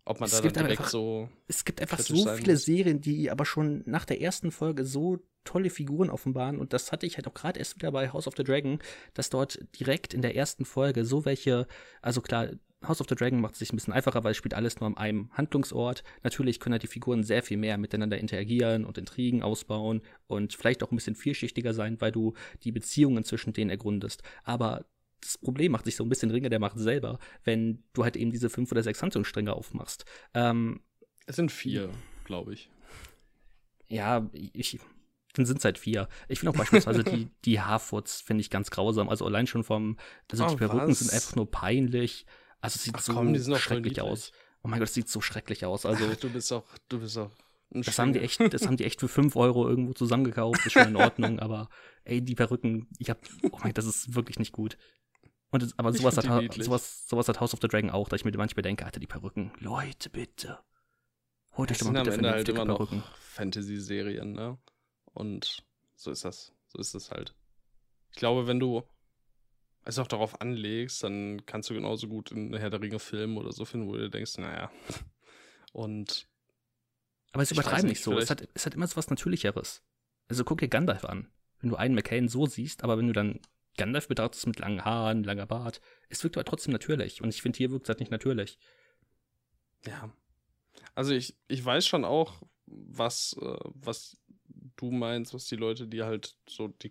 [0.04, 1.28] ob man es da dann direkt einfach, so.
[1.46, 2.64] Es gibt einfach so viele muss.
[2.64, 6.58] Serien, die aber schon nach der ersten Folge so tolle Figuren offenbaren.
[6.58, 8.78] Und das hatte ich halt auch gerade erst wieder bei House of the Dragon,
[9.14, 11.66] dass dort direkt in der ersten Folge so welche,
[12.00, 12.48] also klar,
[12.86, 14.88] House of the Dragon macht es sich ein bisschen einfacher, weil es spielt alles nur
[14.88, 16.02] an einem Handlungsort.
[16.22, 20.82] Natürlich können halt die Figuren sehr viel mehr miteinander interagieren und Intrigen ausbauen und vielleicht
[20.82, 22.34] auch ein bisschen vielschichtiger sein, weil du
[22.64, 24.22] die Beziehungen zwischen denen ergründest.
[24.42, 24.84] Aber
[25.22, 28.32] das Problem macht sich so ein bisschen Ringe der Macht selber, wenn du halt eben
[28.32, 30.04] diese fünf oder sechs Handlungsstränge aufmachst.
[30.35, 30.80] Ähm,
[31.26, 31.90] es sind vier,
[32.24, 32.68] glaube ich.
[33.88, 34.80] Ja, ich,
[35.35, 36.08] dann sind es halt vier.
[36.28, 39.08] Ich finde auch beispielsweise die, die Haarfurz finde ich ganz grausam.
[39.08, 39.96] Also allein schon vom,
[40.30, 40.98] also oh, die Perücken was?
[40.98, 42.26] sind einfach nur peinlich.
[42.61, 44.32] Also es sieht Ach, so komm, schrecklich aus.
[44.62, 45.87] Oh mein Gott, es sieht so schrecklich aus.
[45.87, 47.30] Also Ach, du bist auch, du bist auch.
[47.74, 50.88] Das haben die echt, das haben die echt für 5 Euro irgendwo zusammengekauft, ist schon
[50.88, 51.70] in Ordnung, aber
[52.04, 53.18] ey, die Perücken, ich hab,
[53.50, 54.76] oh mein, das ist wirklich nicht gut.
[55.52, 58.24] Und das, aber sowas hat, sowas, sowas hat House of the Dragon auch, da ich
[58.24, 60.58] mir manchmal denke, Alter, die Perücken, Leute, bitte.
[61.58, 63.02] Holt euch doch mal bitte halt immer Perücken.
[63.20, 64.56] Fantasy-Serien, ne?
[65.12, 65.62] Und
[65.94, 66.54] so ist das.
[66.68, 67.34] So ist es halt.
[68.12, 68.82] Ich glaube, wenn du
[69.84, 73.52] es auch darauf anlegst, dann kannst du genauso gut in Herr der Ringe filmen oder
[73.52, 74.70] so finden, wo du denkst, naja.
[75.72, 76.28] Und.
[77.32, 78.18] Aber es übertreibt nicht so.
[78.18, 79.82] Es hat, es hat immer so was Natürlicheres.
[80.28, 81.30] Also guck dir Gandalf an.
[81.60, 83.40] Wenn du einen McCain so siehst, aber wenn du dann
[83.76, 87.22] Gandalf betrachtest mit langen Haaren, langer Bart, es wirkt aber trotzdem natürlich.
[87.22, 88.58] Und ich finde, hier wirkt es halt nicht natürlich.
[89.87, 90.12] Ja.
[90.94, 94.18] Also ich, ich weiß schon auch, was, äh, was
[94.76, 96.90] du meinst, was die Leute, die halt so die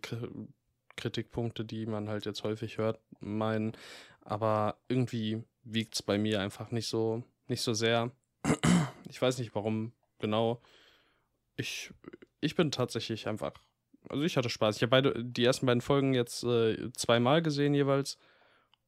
[0.95, 3.73] Kritikpunkte, die man halt jetzt häufig hört, meinen.
[4.21, 8.11] Aber irgendwie wiegt es bei mir einfach nicht so, nicht so sehr.
[9.09, 10.61] Ich weiß nicht warum genau.
[11.57, 11.91] Ich,
[12.39, 13.53] ich bin tatsächlich einfach.
[14.09, 14.77] Also ich hatte Spaß.
[14.77, 18.17] Ich habe beide, die ersten beiden Folgen jetzt äh, zweimal gesehen jeweils.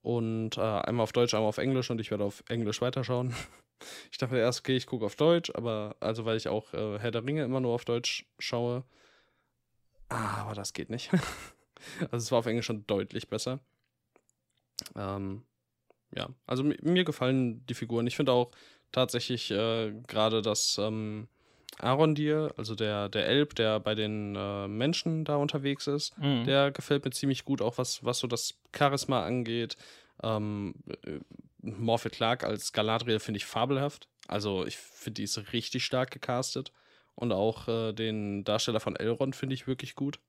[0.02, 3.34] Und äh, einmal auf Deutsch, einmal auf Englisch und ich werde auf Englisch weiterschauen.
[4.12, 7.12] ich dachte erst, okay, ich gucke auf Deutsch, aber also weil ich auch äh, Herr
[7.12, 8.84] der Ringe immer nur auf Deutsch schaue.
[10.10, 11.10] Aber das geht nicht.
[11.99, 13.60] Also es war auf Englisch schon deutlich besser.
[14.95, 15.43] Ähm,
[16.15, 18.08] ja, also mir gefallen die Figuren.
[18.08, 18.52] Ich finde auch
[18.93, 21.28] tatsächlich äh, gerade das ähm,
[21.79, 26.45] Arondir, also der, der Elb, der bei den äh, Menschen da unterwegs ist, mhm.
[26.45, 29.77] der gefällt mir ziemlich gut, auch was, was so das Charisma angeht.
[30.21, 31.19] Ähm, äh,
[31.62, 34.07] Morphe Clark als Galadriel finde ich fabelhaft.
[34.27, 36.71] Also ich finde, die ist richtig stark gecastet.
[37.15, 40.19] Und auch äh, den Darsteller von Elrond finde ich wirklich gut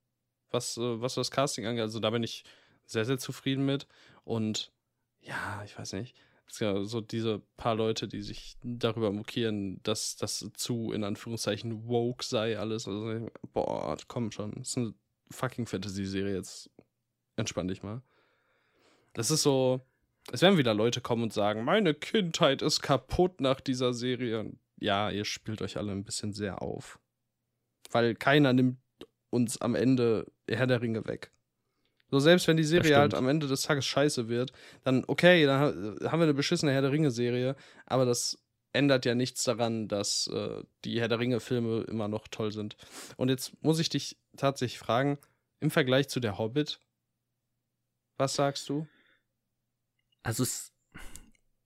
[0.55, 1.83] was, äh, was das Casting angeht.
[1.83, 2.45] Also da bin ich
[2.87, 3.87] sehr, sehr zufrieden mit.
[4.25, 4.73] Und
[5.21, 6.17] ja, ich weiß nicht.
[6.49, 12.59] So diese paar Leute, die sich darüber mokieren, dass das zu, in Anführungszeichen, woke sei
[12.59, 12.87] alles.
[12.87, 14.53] Also, boah, komm schon.
[14.57, 14.95] Das ist eine
[15.31, 16.37] fucking Fantasy-Serie.
[16.37, 16.71] Jetzt
[17.37, 18.03] entspann dich mal.
[19.15, 19.81] Das ist so.
[20.33, 24.53] Es werden wieder Leute kommen und sagen, meine Kindheit ist kaputt nach dieser Serie.
[24.79, 26.99] Ja, ihr spielt euch alle ein bisschen sehr auf.
[27.91, 28.79] Weil keiner nimmt
[29.31, 31.31] uns am Ende Herr der Ringe weg.
[32.15, 34.53] So, selbst wenn die Serie halt am Ende des Tages scheiße wird,
[34.85, 38.39] dann okay, dann haben wir eine beschissene Herr der Ringe-Serie, aber das
[38.73, 42.77] ändert ja nichts daran, dass äh, die Herr der Ringe-Filme immer noch toll sind.
[43.17, 45.19] Und jetzt muss ich dich tatsächlich fragen,
[45.59, 46.79] im Vergleich zu der Hobbit,
[48.17, 48.87] was sagst du?
[50.23, 50.73] Also es,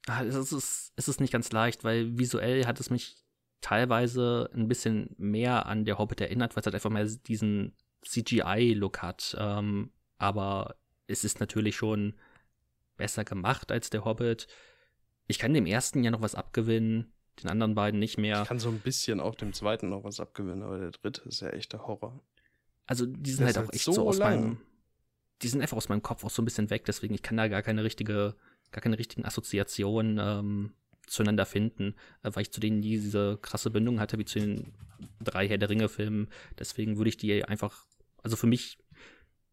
[0.07, 3.17] ah, es, ist, es ist nicht ganz leicht, weil visuell hat es mich
[3.61, 9.03] teilweise ein bisschen mehr an der Hobbit erinnert, weil es halt einfach mehr diesen CGI-Look
[9.03, 9.37] hat.
[9.39, 10.77] Ähm, aber
[11.07, 12.15] es ist natürlich schon
[12.97, 14.47] besser gemacht als der Hobbit.
[15.27, 18.43] Ich kann dem ersten ja noch was abgewinnen, den anderen beiden nicht mehr.
[18.43, 21.41] Ich kann so ein bisschen auch dem zweiten noch was abgewinnen, aber der dritte ist
[21.41, 22.21] ja echt der Horror.
[22.87, 24.41] Also die sind halt auch halt echt so, so aus lang.
[24.41, 24.61] meinem,
[25.43, 27.49] die sind einfach aus meinem Kopf auch so ein bisschen weg, deswegen ich kann da
[27.49, 28.35] gar keine richtige,
[28.73, 30.73] gar keine richtigen Assoziationen ähm,
[31.07, 34.73] zueinander finden, äh, weil ich zu denen nie diese krasse Bindung hatte wie zu den
[35.21, 36.29] drei Herr der Ringe-Filmen.
[36.59, 37.85] Deswegen würde ich die einfach,
[38.23, 38.79] also für mich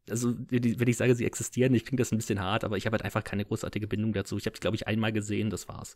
[0.09, 2.95] also wenn ich sage, sie existieren, ich klingt das ein bisschen hart, aber ich habe
[2.95, 4.37] halt einfach keine großartige Bindung dazu.
[4.37, 5.95] Ich habe die, glaube ich, einmal gesehen, das war's.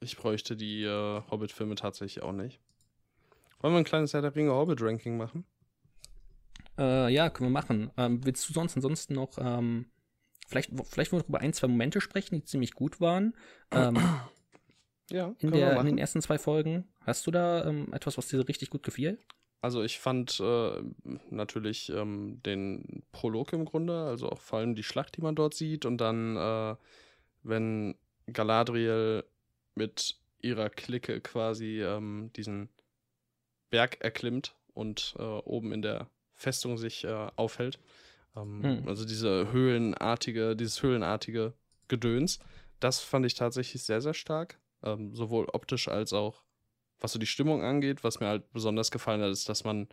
[0.00, 2.60] Ich bräuchte die äh, Hobbit-Filme tatsächlich auch nicht.
[3.60, 5.44] Wollen wir ein kleines Herr der Ringe Hobbit-Ranking machen?
[6.78, 7.90] Äh, ja, können wir machen.
[7.96, 9.86] Ähm, willst du sonst ansonsten noch, ähm,
[10.46, 13.34] vielleicht, vielleicht wollen wir über ein, zwei Momente sprechen, die ziemlich gut waren.
[13.72, 13.96] Ähm,
[15.10, 16.88] ja, in, der, in den ersten zwei Folgen.
[17.00, 19.18] Hast du da ähm, etwas, was dir richtig gut gefiel?
[19.60, 20.82] Also ich fand äh,
[21.30, 25.54] natürlich ähm, den Prolog im Grunde, also auch vor allem die Schlacht, die man dort
[25.54, 26.76] sieht und dann, äh,
[27.42, 27.96] wenn
[28.32, 29.24] Galadriel
[29.74, 32.68] mit ihrer Clique quasi ähm, diesen
[33.70, 37.80] Berg erklimmt und äh, oben in der Festung sich äh, aufhält.
[38.36, 38.88] Ähm, hm.
[38.88, 41.52] Also diese höhlenartige, dieses höhlenartige
[41.88, 42.38] Gedöns.
[42.78, 44.60] Das fand ich tatsächlich sehr, sehr stark.
[44.84, 46.44] Ähm, sowohl optisch als auch
[47.00, 48.04] was so die Stimmung angeht.
[48.04, 49.88] Was mir halt besonders gefallen hat, ist, dass man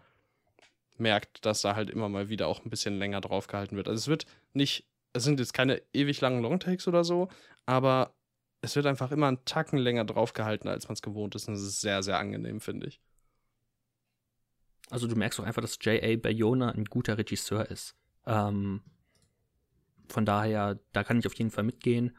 [0.98, 3.88] merkt, dass da halt immer mal wieder auch ein bisschen länger drauf gehalten wird.
[3.88, 7.28] Also es wird nicht, es sind jetzt keine ewig langen Longtakes oder so,
[7.66, 8.14] aber
[8.62, 11.48] es wird einfach immer einen Tacken länger drauf gehalten, als man es gewohnt ist.
[11.48, 13.00] Und das ist sehr, sehr angenehm, finde ich.
[14.90, 16.16] Also du merkst auch einfach, dass J.A.
[16.18, 17.96] Bayona ein guter Regisseur ist.
[18.26, 18.82] Ähm,
[20.08, 22.16] von daher, da kann ich auf jeden Fall mitgehen.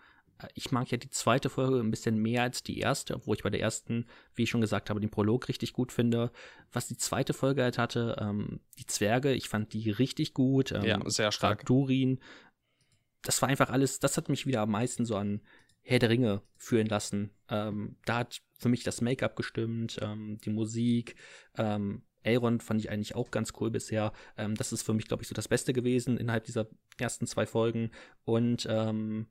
[0.54, 3.50] Ich mag ja die zweite Folge ein bisschen mehr als die erste, obwohl ich bei
[3.50, 6.30] der ersten, wie ich schon gesagt habe, den Prolog richtig gut finde.
[6.72, 10.72] Was die zweite Folge halt hatte, ähm, die Zwerge, ich fand die richtig gut.
[10.72, 11.64] Ähm, ja, sehr stark.
[11.64, 12.20] Durin.
[13.22, 15.40] Das war einfach alles, das hat mich wieder am meisten so an
[15.82, 17.30] Herr der Ringe führen lassen.
[17.48, 21.16] Ähm, da hat für mich das Make-up gestimmt, ähm, die Musik,
[21.56, 24.12] ähm, Elrond fand ich eigentlich auch ganz cool bisher.
[24.36, 26.66] Ähm, das ist für mich, glaube ich, so das Beste gewesen innerhalb dieser
[26.98, 27.92] ersten zwei Folgen.
[28.24, 29.28] Und ähm,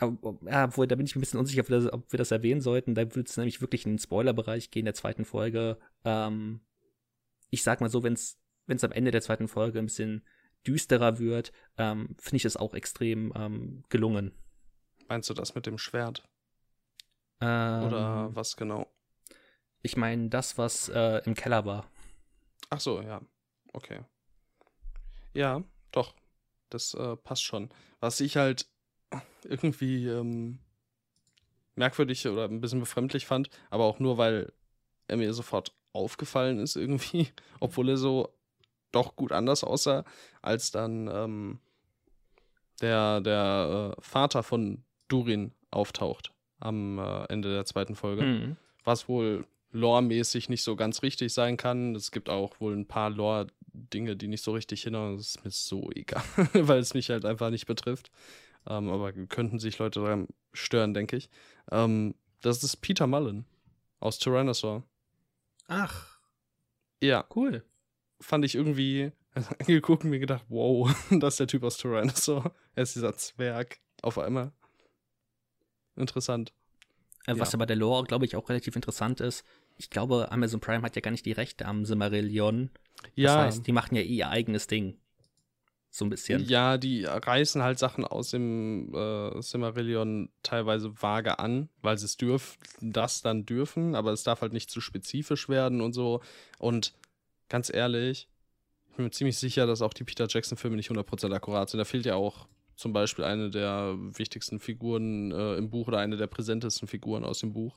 [0.00, 2.60] ja, obwohl, da bin ich ein bisschen unsicher, ob wir das, ob wir das erwähnen
[2.60, 2.94] sollten.
[2.94, 5.78] Da würde es nämlich wirklich in den Spoilerbereich gehen der zweiten Folge.
[6.04, 6.60] Ähm,
[7.50, 8.38] ich sag mal so, wenn es
[8.84, 10.26] am Ende der zweiten Folge ein bisschen
[10.66, 14.32] düsterer wird, ähm, finde ich es auch extrem ähm, gelungen.
[15.08, 16.22] Meinst du das mit dem Schwert?
[17.40, 18.86] Oder ähm, was genau?
[19.82, 21.90] Ich meine, das, was äh, im Keller war.
[22.70, 23.20] Ach so, ja.
[23.72, 24.00] Okay.
[25.34, 26.14] Ja, doch.
[26.70, 27.68] Das äh, passt schon.
[28.00, 28.71] Was ich halt
[29.44, 30.58] irgendwie ähm,
[31.74, 34.52] merkwürdig oder ein bisschen befremdlich fand, aber auch nur, weil
[35.08, 37.28] er mir sofort aufgefallen ist irgendwie,
[37.60, 38.32] obwohl er so
[38.92, 40.04] doch gut anders aussah,
[40.42, 41.60] als dann ähm,
[42.80, 48.22] der, der äh, Vater von Durin auftaucht am äh, Ende der zweiten Folge.
[48.22, 48.56] Mhm.
[48.84, 51.94] Was wohl lore-mäßig nicht so ganz richtig sein kann.
[51.94, 55.16] Es gibt auch wohl ein paar Lore-Dinge, die nicht so richtig hinhauen.
[55.16, 56.22] Das ist mir so egal,
[56.52, 58.10] weil es mich halt einfach nicht betrifft.
[58.66, 61.28] Ähm, aber könnten sich Leute daran stören, denke ich.
[61.70, 63.44] Ähm, das ist Peter Mullen
[64.00, 64.84] aus Tyrannosaur.
[65.68, 66.18] Ach.
[67.02, 67.24] Ja.
[67.34, 67.64] Cool.
[68.20, 69.12] Fand ich irgendwie
[69.60, 72.54] angeguckt und mir gedacht, wow, das ist der Typ aus Tyrannosaur.
[72.74, 74.50] Er ist dieser Zwerg auf einmal.
[75.94, 76.54] Interessant.
[77.26, 77.58] Äh, was ja.
[77.58, 79.44] aber der Lore, glaube ich, auch relativ interessant ist,
[79.76, 82.70] ich glaube, Amazon Prime hat ja gar nicht die Rechte am Silmarillion.
[83.14, 83.36] Ja.
[83.36, 84.96] Das heißt, die machen ja eh ihr eigenes Ding.
[85.94, 86.46] So ein bisschen.
[86.46, 92.16] Ja, die reißen halt Sachen aus dem äh, Silmarillion teilweise vage an, weil sie es
[92.16, 96.22] dürfen, das dann dürfen, aber es darf halt nicht zu spezifisch werden und so.
[96.58, 96.94] Und
[97.50, 98.30] ganz ehrlich,
[98.88, 101.76] ich bin mir ziemlich sicher, dass auch die Peter Jackson-Filme nicht 100% akkurat sind.
[101.76, 106.16] Da fehlt ja auch zum Beispiel eine der wichtigsten Figuren äh, im Buch oder eine
[106.16, 107.76] der präsentesten Figuren aus dem Buch.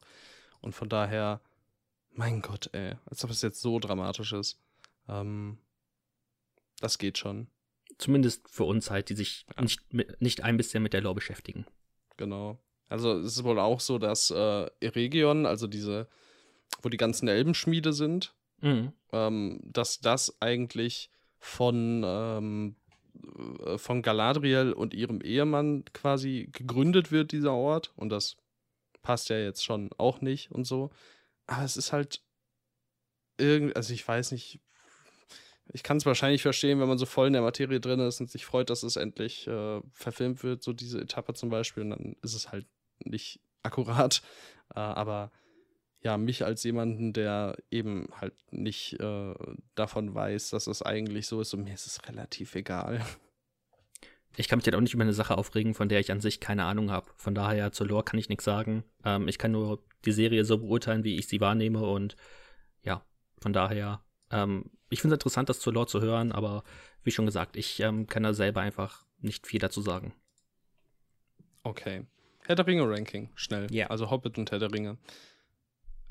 [0.61, 1.41] Und von daher,
[2.11, 4.57] mein Gott, ey, als ob es jetzt so dramatisch ist.
[5.09, 5.57] Ähm,
[6.79, 7.47] das geht schon.
[7.97, 9.63] Zumindest für uns halt, die sich ja.
[9.63, 9.81] nicht,
[10.19, 11.65] nicht ein bisschen mit der Lore beschäftigen.
[12.17, 12.59] Genau.
[12.87, 16.07] Also es ist wohl auch so, dass äh, Eregion, also diese,
[16.81, 18.93] wo die ganzen Elbenschmiede sind, mhm.
[19.11, 22.75] ähm, dass das eigentlich von, ähm,
[23.65, 27.93] äh, von Galadriel und ihrem Ehemann quasi gegründet wird, dieser Ort.
[27.95, 28.37] Und das
[29.01, 30.91] passt ja jetzt schon auch nicht und so.
[31.47, 32.21] Aber es ist halt
[33.37, 34.61] irgendwie, also ich weiß nicht,
[35.73, 38.29] ich kann es wahrscheinlich verstehen, wenn man so voll in der Materie drin ist und
[38.29, 42.15] sich freut, dass es endlich äh, verfilmt wird, so diese Etappe zum Beispiel, und dann
[42.21, 42.67] ist es halt
[43.03, 44.21] nicht akkurat.
[44.73, 45.31] Äh, aber
[46.01, 49.33] ja, mich als jemanden, der eben halt nicht äh,
[49.73, 53.03] davon weiß, dass es eigentlich so ist, und mir ist es relativ egal.
[54.37, 56.39] Ich kann mich halt auch nicht über eine Sache aufregen, von der ich an sich
[56.39, 57.09] keine Ahnung habe.
[57.15, 58.83] Von daher zur Lore kann ich nichts sagen.
[59.03, 62.15] Ähm, ich kann nur die Serie so beurteilen, wie ich sie wahrnehme und
[62.83, 63.03] ja,
[63.41, 64.04] von daher
[64.35, 66.63] ähm, ich finde es interessant, das zur Lore zu hören, aber
[67.03, 70.13] wie schon gesagt, ich ähm, kann da selber einfach nicht viel dazu sagen.
[71.63, 72.05] Okay.
[72.45, 73.67] Herr der Ringe Ranking, schnell.
[73.71, 73.85] Ja.
[73.85, 73.89] Yeah.
[73.89, 74.97] Also Hobbit und Herr der Ringe.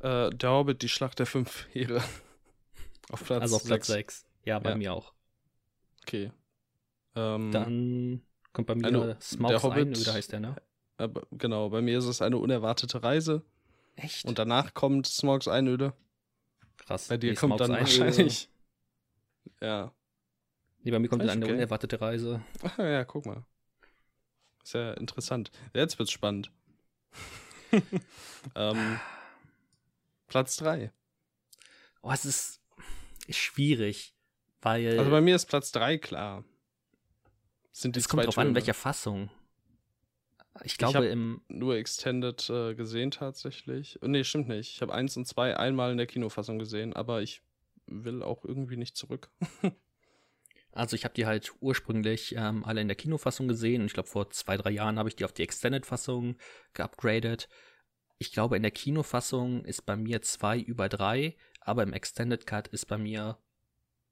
[0.00, 2.02] Äh, der Hobbit, die Schlacht der fünf Heere.
[3.10, 3.42] auf Platz 6.
[3.42, 4.26] Also auf Platz 6.
[4.44, 4.76] Ja, bei ja.
[4.76, 5.12] mir auch.
[6.02, 6.32] Okay.
[7.14, 10.56] Ähm, Dann kommt bei mir eine- Smaugs der Hobbit- Einöde, heißt der, ne?
[10.96, 13.42] aber, genau, bei mir ist es eine unerwartete Reise.
[13.96, 14.24] Echt?
[14.24, 15.92] Und danach kommt Smogs Einöde.
[16.78, 17.08] Krass.
[17.08, 18.48] Bei dir Nee, kommt dann Einöde- wahrscheinlich.
[19.60, 19.92] Ja.
[20.82, 21.54] Nee, bei mir kommt dann Ist eine okay.
[21.54, 22.42] unerwartete Reise.
[22.62, 23.44] Ach, ja, guck mal.
[24.62, 25.50] Sehr interessant.
[25.72, 26.50] Jetzt wird's spannend.
[28.54, 28.98] ähm,
[30.26, 30.92] Platz 3.
[32.02, 32.60] Oh, es ist,
[33.26, 34.14] ist schwierig,
[34.60, 36.44] weil Also bei mir ist Platz 3 klar.
[37.72, 38.56] Sind die es kommt drauf an, in Türme.
[38.56, 39.30] welcher Fassung.
[40.62, 41.42] Ich glaube, hab- im.
[41.48, 43.98] Nur Extended äh, gesehen tatsächlich.
[44.02, 44.74] Nee, stimmt nicht.
[44.74, 47.42] Ich habe 1 und 2 einmal in der Kinofassung gesehen, aber ich
[47.86, 49.30] will auch irgendwie nicht zurück.
[50.76, 54.08] Also ich habe die halt ursprünglich ähm, alle in der Kinofassung gesehen und ich glaube
[54.08, 56.36] vor zwei, drei Jahren habe ich die auf die Extended-Fassung
[56.72, 57.48] geupgradet.
[58.18, 62.66] Ich glaube, in der Kinofassung ist bei mir zwei über drei, aber im Extended Cut
[62.68, 63.38] ist bei mir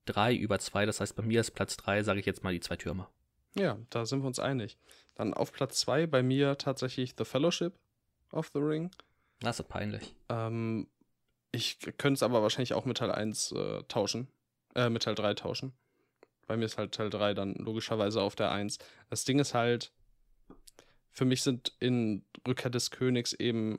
[0.04, 0.86] drei über zwei.
[0.86, 3.08] Das heißt, bei mir ist Platz drei, sage ich jetzt mal, die zwei Türme.
[3.54, 4.78] Ja, da sind wir uns einig.
[5.14, 7.74] Dann auf Platz 2 bei mir tatsächlich The Fellowship
[8.30, 8.90] of the Ring.
[9.40, 10.14] Das ist peinlich.
[10.28, 10.86] Ähm,
[11.52, 14.28] ich könnte es aber wahrscheinlich auch mit Teil 1 äh, tauschen.
[14.74, 15.72] Äh, mit Teil 3 tauschen.
[16.46, 18.78] Bei mir ist halt Teil 3 dann logischerweise auf der 1.
[19.10, 19.92] Das Ding ist halt,
[21.10, 23.78] für mich sind in Rückkehr des Königs eben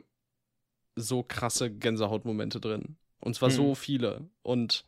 [0.96, 2.98] so krasse Gänsehautmomente drin.
[3.20, 3.54] Und zwar Mhm.
[3.54, 4.30] so viele.
[4.44, 4.86] Und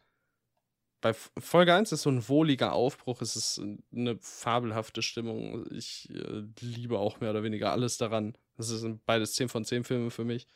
[1.02, 3.62] bei Folge 1 ist so ein wohliger Aufbruch, es ist
[3.94, 5.66] eine fabelhafte Stimmung.
[5.72, 8.38] Ich äh, liebe auch mehr oder weniger alles daran.
[8.58, 10.48] Das sind beides 10 von 10 Filme für mich.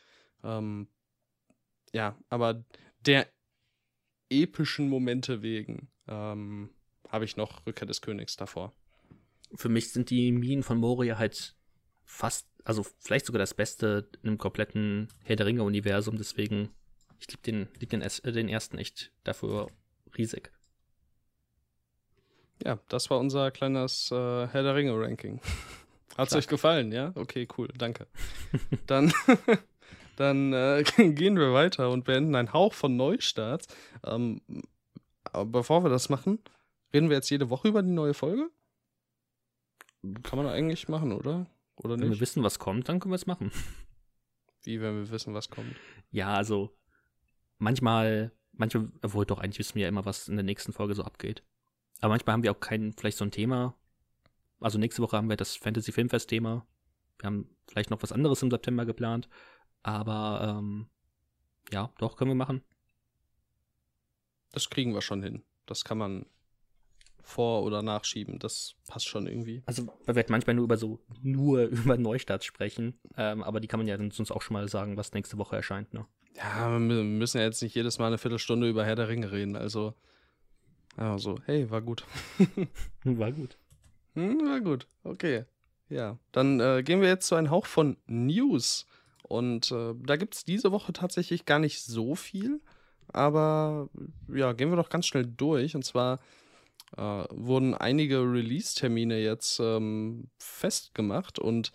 [0.43, 0.87] Ähm,
[1.93, 2.63] ja, aber
[3.05, 3.27] der
[4.29, 6.69] epischen Momente wegen ähm,
[7.07, 8.73] habe ich noch Rückkehr des Königs davor.
[9.55, 11.55] Für mich sind die Minen von Moria halt
[12.03, 16.17] fast, also vielleicht sogar das Beste im kompletten Herr der Ringe-Universum.
[16.17, 16.69] Deswegen,
[17.19, 19.67] ich liebe den, lieb den, äh, den ersten echt dafür
[20.17, 20.51] riesig.
[22.63, 25.39] Ja, das war unser kleines äh, Herr der Ringe-Ranking.
[26.17, 26.43] Hat's Stark.
[26.43, 27.13] euch gefallen, ja?
[27.15, 28.07] Okay, cool, danke.
[28.87, 29.13] dann
[30.19, 33.67] dann äh, gehen wir weiter und beenden einen Hauch von Neustarts.
[34.03, 34.41] Ähm,
[35.23, 36.39] aber bevor wir das machen,
[36.93, 38.49] reden wir jetzt jede Woche über die neue Folge?
[40.23, 41.47] Kann man eigentlich machen, oder?
[41.77, 42.19] Oder Wenn wir nicht?
[42.21, 43.51] wissen, was kommt, dann können wir es machen.
[44.63, 45.73] Wie, wenn wir wissen, was kommt?
[46.11, 46.75] Ja, also
[47.57, 51.03] manchmal, manchmal, obwohl doch eigentlich wissen wir ja immer, was in der nächsten Folge so
[51.03, 51.43] abgeht.
[52.01, 53.75] Aber manchmal haben wir auch kein, vielleicht so ein Thema.
[54.59, 56.65] Also nächste Woche haben wir das Fantasy Filmfest Thema.
[57.17, 59.27] Wir haben vielleicht noch was anderes im September geplant.
[59.83, 60.87] Aber ähm,
[61.71, 62.63] ja, doch, können wir machen.
[64.51, 65.43] Das kriegen wir schon hin.
[65.65, 66.25] Das kann man
[67.21, 68.39] vor- oder nachschieben.
[68.39, 69.61] Das passt schon irgendwie.
[69.65, 72.99] Also, weil wir halt manchmal nur über so, nur über Neustarts sprechen.
[73.15, 75.93] Ähm, aber die kann man ja sonst auch schon mal sagen, was nächste Woche erscheint,
[75.93, 76.05] ne?
[76.35, 79.31] Ja, wir mü- müssen ja jetzt nicht jedes Mal eine Viertelstunde über Herr der Ringe
[79.31, 79.55] reden.
[79.55, 79.93] Also,
[80.97, 82.03] ja, so, hey, war gut.
[83.03, 83.57] War gut.
[84.15, 85.45] Hm, war gut, okay.
[85.87, 88.85] Ja, dann äh, gehen wir jetzt zu einem Hauch von News.
[89.23, 92.59] Und äh, da gibt es diese Woche tatsächlich gar nicht so viel.
[93.07, 93.89] Aber
[94.27, 95.75] ja, gehen wir doch ganz schnell durch.
[95.75, 96.19] Und zwar
[96.97, 101.39] äh, wurden einige Release-Termine jetzt ähm, festgemacht.
[101.39, 101.71] Und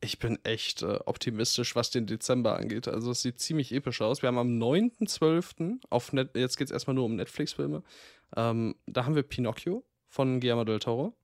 [0.00, 2.88] ich bin echt äh, optimistisch, was den Dezember angeht.
[2.88, 4.22] Also es sieht ziemlich episch aus.
[4.22, 5.80] Wir haben am 9.12.
[5.90, 7.82] auf Net jetzt geht es erstmal nur um Netflix-Filme.
[8.36, 11.14] Ähm, da haben wir Pinocchio von Guillermo del Toro.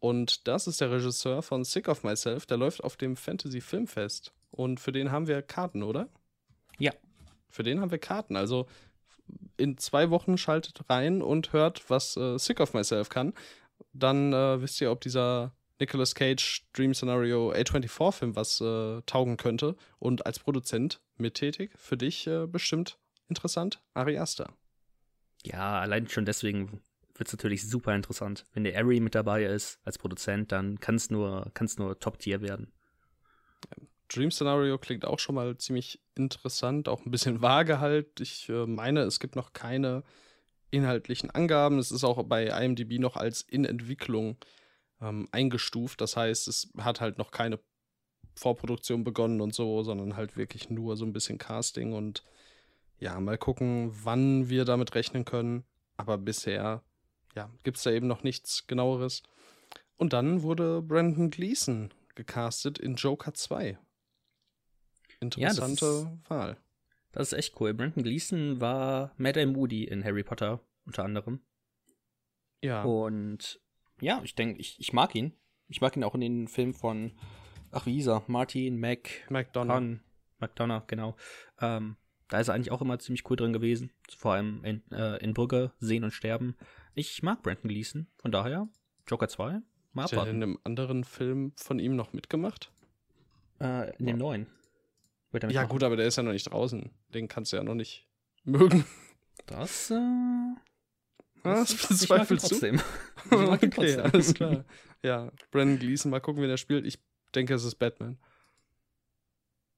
[0.00, 2.44] Und das ist der Regisseur von Sick of Myself.
[2.46, 4.32] Der läuft auf dem Fantasy Filmfest.
[4.50, 6.08] Und für den haben wir Karten, oder?
[6.78, 6.92] Ja.
[7.48, 8.34] Für den haben wir Karten.
[8.34, 8.66] Also
[9.56, 13.32] in zwei Wochen schaltet rein und hört, was äh, Sick of Myself kann.
[13.92, 19.76] Dann äh, wisst ihr, ob dieser Nicolas Cage Dream Scenario A24-Film was äh, taugen könnte.
[19.98, 22.98] Und als Produzent mittätig, für dich äh, bestimmt
[23.28, 24.52] interessant, Ari Aster.
[25.42, 26.80] Ja, allein schon deswegen
[27.16, 28.44] wird es natürlich super interessant.
[28.52, 32.40] Wenn der Ari mit dabei ist als Produzent, dann kann es nur, kann's nur Top-Tier
[32.40, 32.72] werden.
[34.08, 38.20] Dream Scenario klingt auch schon mal ziemlich interessant, auch ein bisschen vage halt.
[38.20, 40.02] Ich äh, meine, es gibt noch keine
[40.70, 41.78] inhaltlichen Angaben.
[41.78, 44.36] Es ist auch bei IMDb noch als in Entwicklung
[45.04, 46.00] ähm, eingestuft.
[46.00, 47.58] Das heißt, es hat halt noch keine
[48.36, 52.24] Vorproduktion begonnen und so, sondern halt wirklich nur so ein bisschen Casting und
[52.98, 55.64] ja, mal gucken, wann wir damit rechnen können.
[55.96, 56.82] Aber bisher,
[57.36, 59.22] ja, gibt es da eben noch nichts genaueres.
[59.96, 63.78] Und dann wurde Brandon Gleason gecastet in Joker 2.
[65.20, 66.56] Interessante ist- Wahl.
[67.12, 67.72] Das ist echt cool.
[67.74, 71.40] Brandon Gleason war Madame Moody in Harry Potter unter anderem.
[72.60, 73.60] Ja, Und
[74.04, 75.32] ja, ich denke, ich, ich mag ihn.
[75.68, 77.12] Ich mag ihn auch in den Filmen von,
[77.72, 79.78] ach wie hieß er, Martin Mac McDonald.
[79.78, 80.00] Con,
[80.38, 81.16] McDonough, genau.
[81.60, 81.96] Ähm,
[82.28, 83.90] da ist er eigentlich auch immer ziemlich cool drin gewesen.
[84.16, 86.54] Vor allem in, äh, in Brücke, Sehen und Sterben.
[86.94, 88.06] Ich mag Brandon Gleason.
[88.18, 88.68] Von daher,
[89.06, 89.60] Joker 2,
[89.92, 92.70] mal Hat er in einem anderen Film von ihm noch mitgemacht?
[93.60, 94.46] Äh, in dem neuen.
[95.30, 95.68] Wird er Ja, mitmachen.
[95.78, 96.90] gut, aber der ist ja noch nicht draußen.
[97.14, 98.06] Den kannst du ja noch nicht
[98.44, 98.84] mögen.
[99.46, 99.94] Das, äh,
[101.44, 102.48] Was ich mag ihn bezweifelst du?
[102.48, 102.80] trotzdem.
[103.26, 104.00] Ich mag okay, trotzdem.
[104.00, 104.64] alles klar.
[105.02, 106.86] Ja, Brandon Gleason, mal gucken, wen er spielt.
[106.86, 106.98] Ich
[107.34, 108.16] denke, es ist Batman.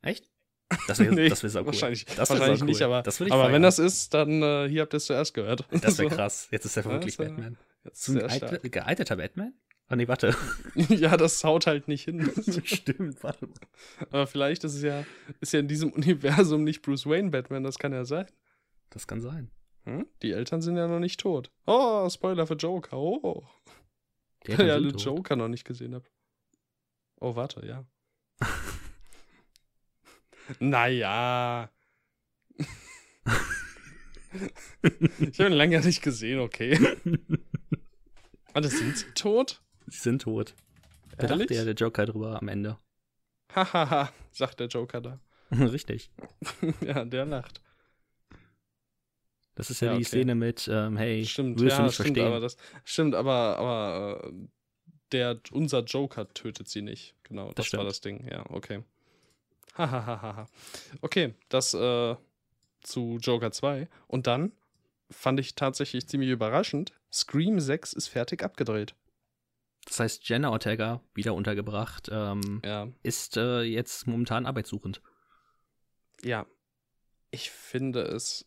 [0.02, 0.30] Echt?
[0.86, 1.66] Das wäre Nee, das wär so cool.
[1.66, 2.86] Wahrscheinlich, Das wahrscheinlich sau nicht, cool.
[2.86, 5.64] aber, das ich aber wenn das ist, dann äh, hier habt ihr es zuerst gehört.
[5.70, 6.48] Das wäre krass.
[6.50, 7.56] Jetzt ist er Ja, wirklich das wär- Batman.
[7.84, 9.52] Jetzt So ein gealterter Batman?
[9.88, 10.34] Ah, nee, warte.
[10.74, 12.28] ja, das haut halt nicht hin.
[12.64, 13.48] Stimmt, warte.
[14.10, 15.04] aber vielleicht ist es ja,
[15.40, 18.26] ist ja in diesem Universum nicht Bruce Wayne Batman, das kann ja sein.
[18.90, 19.50] Das kann sein.
[19.86, 20.06] Hm?
[20.22, 21.52] Die Eltern sind ja noch nicht tot.
[21.64, 22.98] Oh, Spoiler für Joker.
[22.98, 23.46] Oh.
[24.44, 25.04] Die Weil sind alle tot.
[25.04, 26.10] Joker noch nicht gesehen habt.
[27.20, 27.86] Oh, warte, ja.
[30.58, 31.70] naja.
[35.20, 36.78] ich habe ihn lange nicht gesehen, okay.
[38.52, 39.62] Warte, sind sie tot?
[39.86, 40.54] Sie sind tot.
[41.16, 42.76] Da dachte ja der Joker drüber am Ende.
[43.54, 45.20] Hahaha, sagt der Joker da.
[45.52, 46.10] Richtig.
[46.80, 47.62] ja, der lacht.
[49.56, 50.08] Das ist ja, Ja, die okay.
[50.08, 52.26] Szene mit, ähm, hey, Stimmt, wirst ja, du nicht stimmt, verstehen.
[52.26, 54.32] aber das stimmt, aber, aber äh,
[55.12, 57.14] der, unser Joker tötet sie nicht.
[57.24, 57.84] Genau, das, war stimmt.
[57.88, 58.28] das Ding.
[58.30, 58.84] Ja, okay.
[59.76, 60.46] Hahaha.
[61.00, 62.16] okay, das äh,
[62.82, 63.88] zu Joker 2.
[64.06, 64.52] Und dann
[65.10, 68.94] fand ich tatsächlich ziemlich überraschend, Scream 6 ist fertig abgedreht.
[69.86, 72.88] Das heißt, Jenna Ortega, wieder untergebracht, ähm, Ja.
[73.02, 75.00] ist äh, jetzt momentan arbeitssuchend.
[76.22, 76.44] Ja.
[77.30, 78.44] Ich finde es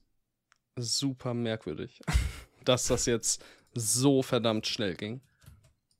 [0.81, 2.01] super merkwürdig,
[2.65, 5.21] dass das jetzt so verdammt schnell ging.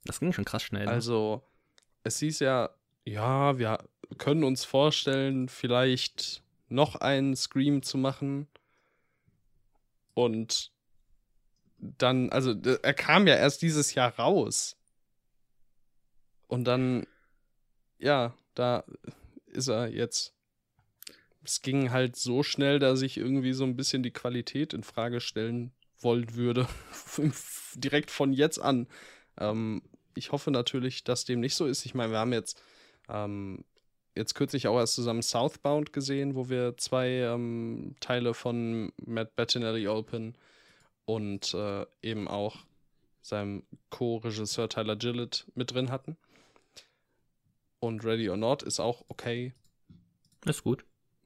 [0.05, 0.86] Das ging schon krass schnell.
[0.86, 0.91] ne?
[0.91, 1.43] Also,
[2.03, 2.69] es hieß ja,
[3.05, 3.77] ja, wir
[4.17, 8.47] können uns vorstellen, vielleicht noch einen Scream zu machen.
[10.13, 10.71] Und
[11.77, 14.75] dann, also, er kam ja erst dieses Jahr raus.
[16.47, 17.05] Und dann,
[17.99, 18.84] ja, da
[19.45, 20.34] ist er jetzt.
[21.49, 25.19] Es ging halt so schnell, dass ich irgendwie so ein bisschen die Qualität in Frage
[25.19, 26.67] stellen wollen würde.
[27.73, 28.85] Direkt von jetzt an.
[29.39, 29.81] Ähm,
[30.13, 31.87] ich hoffe natürlich, dass dem nicht so ist.
[31.87, 32.61] Ich meine, wir haben jetzt,
[33.09, 33.65] ähm,
[34.15, 39.87] jetzt kürzlich auch erst zusammen Southbound gesehen, wo wir zwei ähm, Teile von Matt Bettinelli
[39.87, 40.37] Open
[41.05, 42.57] und äh, eben auch
[43.23, 46.15] seinem Co-Regisseur Tyler Gillett mit drin hatten.
[47.79, 49.55] Und Ready or Not ist auch okay.
[50.45, 50.85] ist gut.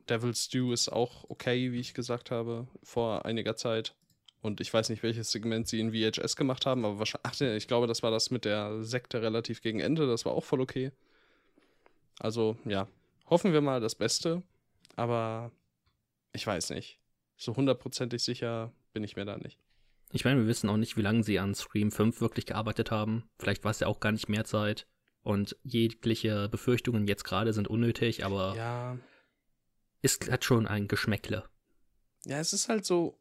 [0.10, 3.96] Devil's Stew ist auch okay, wie ich gesagt habe, vor einiger Zeit.
[4.42, 7.56] Und ich weiß nicht, welches Segment sie in VHS gemacht haben, aber wahrscheinlich, ach, nee,
[7.56, 10.60] ich glaube, das war das mit der Sekte relativ gegen Ende, das war auch voll
[10.60, 10.92] okay.
[12.20, 12.88] Also, ja,
[13.30, 14.44] hoffen wir mal das Beste,
[14.98, 15.52] aber
[16.34, 17.00] ich weiß nicht.
[17.38, 19.60] So hundertprozentig sicher bin ich mir da nicht.
[20.12, 23.24] Ich meine, wir wissen auch nicht, wie lange sie an Scream 5 wirklich gearbeitet haben.
[23.40, 24.86] Vielleicht war es ja auch gar nicht mehr Zeit.
[25.24, 28.98] Und jegliche Befürchtungen jetzt gerade sind unnötig, aber Ja,
[30.04, 31.50] ist, hat schon ein Geschmäckle.
[32.26, 33.20] Ja, es ist halt so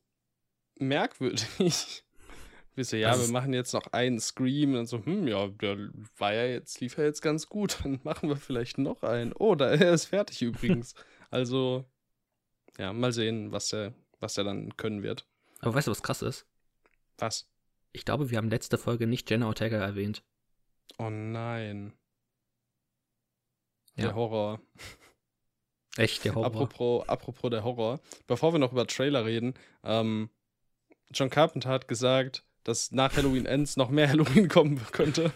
[0.78, 1.46] merkwürdig.
[2.74, 5.46] Wir so, ja, Das wir ist- machen jetzt noch einen Scream und so, hm, ja,
[5.48, 9.34] der war ja jetzt, lief ja jetzt ganz gut, dann machen wir vielleicht noch einen.
[9.34, 10.94] Oh, da er ist fertig übrigens.
[11.30, 11.84] also,
[12.78, 15.28] ja, mal sehen, was der, was dann können wird.
[15.60, 16.46] Aber weißt du, was krass ist?
[17.18, 17.46] Was?
[17.92, 20.24] Ich glaube, wir haben letzte Folge nicht Jenna Ortega erwähnt.
[20.96, 21.92] Oh nein.
[23.96, 24.04] Ja.
[24.06, 24.62] Der Horror.
[25.96, 26.46] Echt, der Horror.
[26.46, 28.00] Apropos, apropos der Horror.
[28.26, 30.30] Bevor wir noch über Trailer reden, ähm,
[31.12, 35.32] John Carpenter hat gesagt, dass nach Halloween Ends noch mehr Halloween kommen könnte.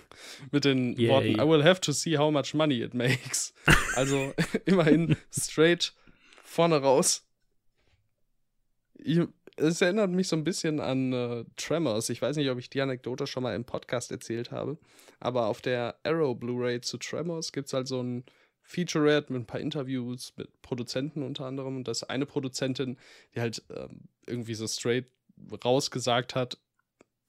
[0.50, 1.08] Mit den Yay.
[1.08, 3.52] Worten, I will have to see how much money it makes.
[3.96, 4.34] Also
[4.66, 5.94] immerhin straight
[6.44, 7.24] vorne raus.
[8.98, 9.20] Ich,
[9.56, 12.10] es erinnert mich so ein bisschen an äh, Tremors.
[12.10, 14.76] Ich weiß nicht, ob ich die Anekdote schon mal im Podcast erzählt habe.
[15.18, 18.24] Aber auf der Arrow Blu-ray zu Tremors gibt es halt so ein
[18.66, 21.76] Featurette mit ein paar Interviews mit Produzenten unter anderem.
[21.76, 22.98] Und das ist eine Produzentin,
[23.34, 25.06] die halt ähm, irgendwie so straight
[25.64, 26.58] rausgesagt hat,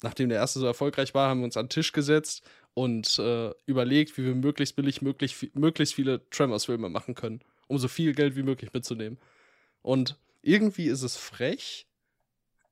[0.01, 3.51] nachdem der erste so erfolgreich war, haben wir uns an den Tisch gesetzt und äh,
[3.67, 8.35] überlegt, wie wir möglichst billig möglich, möglichst viele Tremors-Filme machen können, um so viel Geld
[8.35, 9.19] wie möglich mitzunehmen.
[9.83, 11.85] Und irgendwie ist es frech,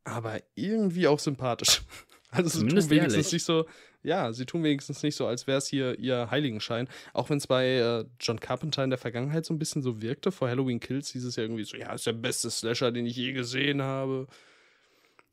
[0.05, 1.81] aber irgendwie auch sympathisch.
[2.31, 3.31] Also tun Zumindest wenigstens ehrlich.
[3.31, 3.65] nicht so,
[4.05, 6.87] ja, sie tun wenigstens nicht so, als wäre es hier ihr Heiligenschein.
[7.13, 10.31] Auch wenn es bei äh, John Carpenter in der Vergangenheit so ein bisschen so wirkte.
[10.31, 13.15] Vor Halloween Kills hieß es ja irgendwie so, ja, ist der beste Slasher, den ich
[13.15, 14.27] je gesehen habe.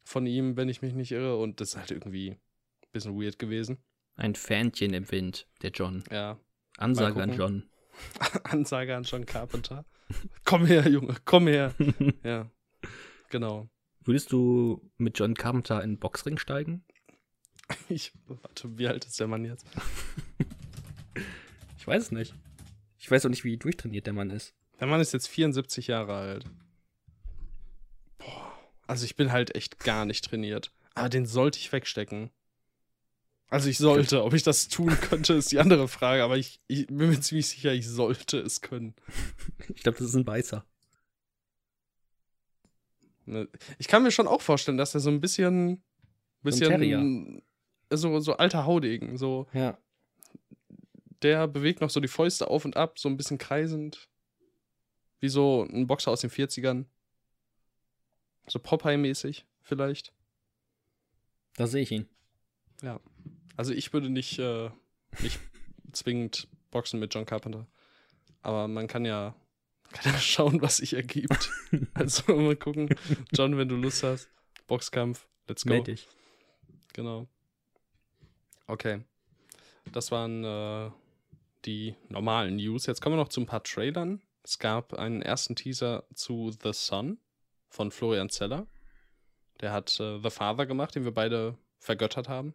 [0.05, 1.37] Von ihm, wenn ich mich nicht irre.
[1.37, 2.39] Und das ist halt irgendwie ein
[2.93, 3.79] bisschen weird gewesen.
[4.17, 6.03] Ein Fähnchen im Wind, der John.
[6.11, 6.39] Ja.
[6.79, 7.33] Ansage an.
[7.35, 7.65] John.
[8.45, 9.85] Ansage an John Carpenter.
[10.45, 11.75] komm her, Junge, komm her.
[12.25, 12.51] ja.
[13.31, 13.69] Genau.
[14.05, 16.85] Würdest du mit John Carpenter in den Boxring steigen?
[17.89, 19.67] Ich, warte, wie alt ist der Mann jetzt?
[21.79, 22.35] Ich weiß es nicht.
[22.99, 24.55] Ich weiß auch nicht, wie durchtrainiert der Mann ist.
[24.79, 26.45] Der Mann ist jetzt 74 Jahre alt.
[28.19, 28.53] Boah.
[28.87, 30.73] Also ich bin halt echt gar nicht trainiert.
[30.95, 32.31] Aber den sollte ich wegstecken.
[33.49, 34.25] Also ich sollte.
[34.25, 36.23] Ob ich das tun könnte, ist die andere Frage.
[36.25, 38.95] Aber ich, ich bin mir ziemlich sicher, ich sollte es können.
[39.75, 40.65] Ich glaube, das ist ein Beißer.
[43.27, 43.49] Ne,
[43.79, 45.83] Ich kann mir schon auch vorstellen, dass er so ein bisschen,
[46.43, 47.43] bisschen Terrier.
[47.97, 49.79] So, so alter Haudegen, so Ja.
[51.23, 54.09] der bewegt noch so die Fäuste auf und ab, so ein bisschen kreisend.
[55.21, 56.85] Wie so ein Boxer aus den 40ern.
[58.49, 60.13] So Popeye-mäßig, vielleicht.
[61.57, 62.09] Da sehe ich ihn.
[63.57, 64.71] Also ich würde nicht, äh,
[65.21, 65.39] nicht
[65.93, 67.69] zwingend boxen mit John Carpenter.
[68.41, 69.37] Aber man kann ja,
[69.93, 71.51] kann ja schauen, was sich ergibt.
[71.95, 72.89] also mal gucken.
[73.33, 74.29] John, wenn du Lust hast.
[74.67, 75.29] Boxkampf.
[75.47, 75.71] Let's go.
[75.71, 76.09] Meld dich.
[76.95, 77.29] Genau.
[78.67, 79.05] Okay.
[79.93, 80.91] Das waren äh,
[81.65, 82.87] die normalen News.
[82.87, 84.23] Jetzt kommen wir noch zu ein paar Trailern.
[84.43, 87.19] Es gab einen ersten Teaser zu The Sun
[87.69, 88.67] von Florian Zeller.
[89.61, 92.55] Der hat äh, The Father gemacht, den wir beide vergöttert haben.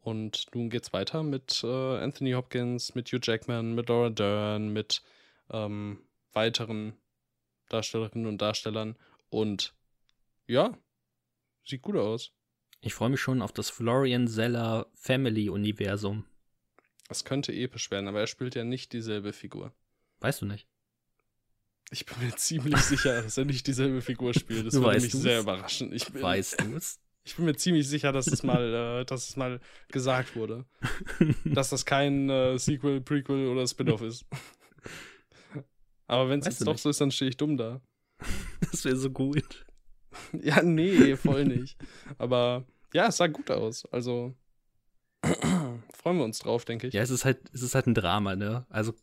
[0.00, 5.02] Und nun geht's weiter mit äh, Anthony Hopkins, mit Hugh Jackman, mit Laura Dern, mit
[5.50, 6.02] ähm,
[6.32, 6.94] weiteren
[7.68, 8.96] Darstellerinnen und Darstellern.
[9.28, 9.74] Und
[10.46, 10.76] ja,
[11.64, 12.32] sieht gut aus.
[12.82, 16.24] Ich freue mich schon auf das Florian Zeller Family-Universum.
[17.08, 19.74] Es könnte episch werden, aber er spielt ja nicht dieselbe Figur.
[20.20, 20.66] Weißt du nicht?
[21.90, 24.66] Ich bin mir ziemlich sicher, dass er nicht dieselbe Figur spielt.
[24.66, 25.22] Das würde mich du's?
[25.22, 25.92] sehr überraschen.
[25.92, 27.00] Ich bin, Weißt du es?
[27.24, 30.64] ich bin mir ziemlich sicher, dass es mal, äh, dass es mal gesagt wurde.
[31.44, 34.24] dass das kein äh, Sequel, Prequel oder Spin-off ist.
[36.06, 36.82] Aber wenn es jetzt doch nicht.
[36.82, 37.80] so ist, dann stehe ich dumm da.
[38.70, 39.66] Das wäre so gut.
[40.42, 41.76] Ja, nee, voll nicht.
[42.18, 43.84] Aber ja, es sah gut aus.
[43.86, 44.34] Also
[45.22, 46.94] freuen wir uns drauf, denke ich.
[46.94, 48.66] Ja, es ist halt, es ist halt ein Drama, ne?
[48.70, 48.94] Also,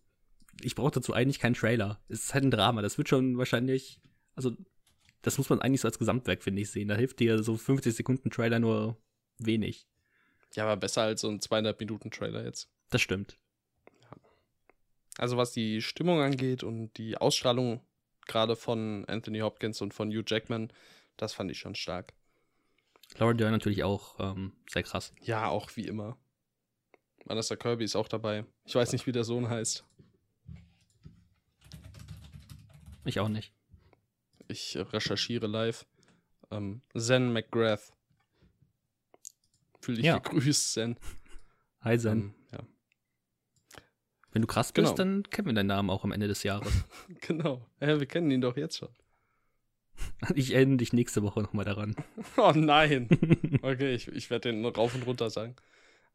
[0.61, 1.99] ich brauche dazu eigentlich keinen Trailer.
[2.09, 2.82] Es ist halt ein Drama.
[2.82, 3.99] Das wird schon wahrscheinlich,
[4.36, 4.51] also,
[5.21, 6.88] das muss man eigentlich so als Gesamtwerk, finde ich, sehen.
[6.88, 8.97] Da hilft dir so 50 Sekunden Trailer nur
[9.38, 9.88] wenig.
[10.55, 12.69] Ja, aber besser als so ein 200 Minuten Trailer jetzt.
[12.89, 13.38] Das stimmt.
[15.17, 17.82] Also was die Stimmung angeht und die Ausstrahlung
[18.28, 20.71] gerade von Anthony Hopkins und von Hugh Jackman,
[21.18, 22.13] das fand ich schon stark.
[23.18, 25.13] Laura Dern natürlich auch ähm, sehr krass.
[25.22, 26.18] Ja, auch wie immer.
[27.26, 28.45] Vanessa Kirby ist auch dabei.
[28.65, 29.84] Ich weiß nicht, wie der Sohn heißt.
[33.05, 33.53] Ich auch nicht.
[34.47, 35.86] Ich recherchiere live.
[36.51, 37.93] Ähm, Zen McGrath.
[39.82, 40.20] Fühl dich Ja.
[40.20, 40.97] gegrüßt, Zen.
[41.82, 42.11] Hi Zen.
[42.11, 42.59] Ähm, ja,
[44.32, 44.89] Wenn du krass genau.
[44.89, 46.72] bist, dann kennen wir deinen Namen auch am Ende des Jahres.
[47.22, 47.65] genau.
[47.80, 48.89] Ja, wir kennen ihn doch jetzt schon.
[50.36, 51.95] Ich erinnere dich nächste Woche nochmal daran.
[52.38, 53.08] Oh nein.
[53.62, 55.56] Okay, ich, ich werde den rauf und runter sagen.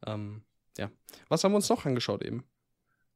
[0.07, 0.43] Ähm,
[0.79, 0.91] ja.
[1.29, 2.45] Was haben wir uns noch angeschaut eben?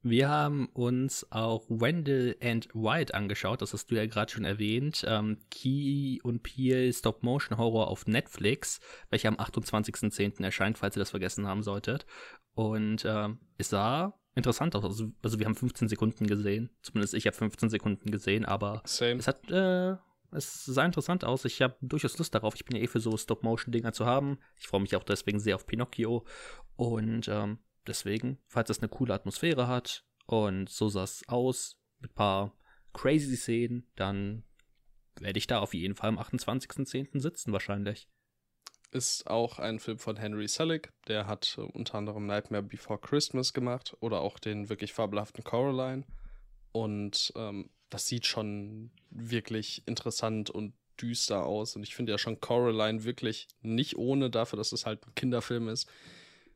[0.03, 5.03] Wir haben uns auch Wendell and White angeschaut, das hast du ja gerade schon erwähnt.
[5.07, 10.43] Ähm, Key und Peel Stop-Motion-Horror auf Netflix, welcher am 28.10.
[10.43, 12.05] erscheint, falls ihr das vergessen haben solltet.
[12.53, 14.83] Und ähm, es sah interessant aus.
[14.83, 16.69] Also, also, wir haben 15 Sekunden gesehen.
[16.81, 19.15] Zumindest ich habe 15 Sekunden gesehen, aber Same.
[19.19, 19.97] es hat äh,
[20.31, 21.45] es sah interessant aus.
[21.45, 22.55] Ich habe durchaus Lust darauf.
[22.55, 24.39] Ich bin ja eh für so Stop-Motion-Dinger zu haben.
[24.59, 26.25] Ich freue mich auch deswegen sehr auf Pinocchio.
[26.75, 32.11] Und ähm, deswegen, falls es eine coole Atmosphäre hat und so sah es aus, mit
[32.11, 32.57] ein paar
[32.93, 34.43] crazy Szenen, dann
[35.19, 37.19] werde ich da auf jeden Fall am 28.10.
[37.19, 38.07] sitzen wahrscheinlich.
[38.91, 40.93] Ist auch ein Film von Henry Selick.
[41.07, 46.05] Der hat äh, unter anderem Nightmare Before Christmas gemacht oder auch den wirklich fabelhaften Coraline.
[46.71, 51.75] Und ähm, das sieht schon wirklich interessant und düster aus.
[51.75, 55.69] Und ich finde ja schon Coraline wirklich nicht ohne dafür, dass es halt ein Kinderfilm
[55.69, 55.89] ist.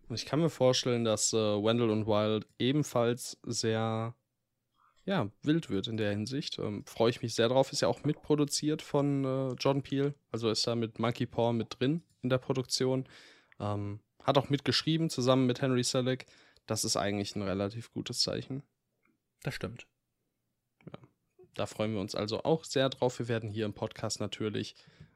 [0.10, 4.14] Und ich kann mir vorstellen, dass äh, Wendell und Wild ebenfalls sehr
[5.06, 6.60] ja, wild wird in der Hinsicht.
[6.60, 7.72] Ähm, Freue ich mich sehr drauf.
[7.72, 10.14] Ist ja auch mitproduziert von äh, John Peel.
[10.32, 13.08] Also ist da mit Monkey Paw mit drin in der Produktion.
[13.60, 16.26] Ähm, hat auch mitgeschrieben zusammen mit Henry Selick.
[16.68, 18.64] Das ist eigentlich ein relativ gutes Zeichen.
[19.44, 19.88] Das stimmt.
[21.56, 23.20] Da freuen wir uns also auch sehr drauf.
[23.20, 24.76] Wir werden hier im Podcast natürlich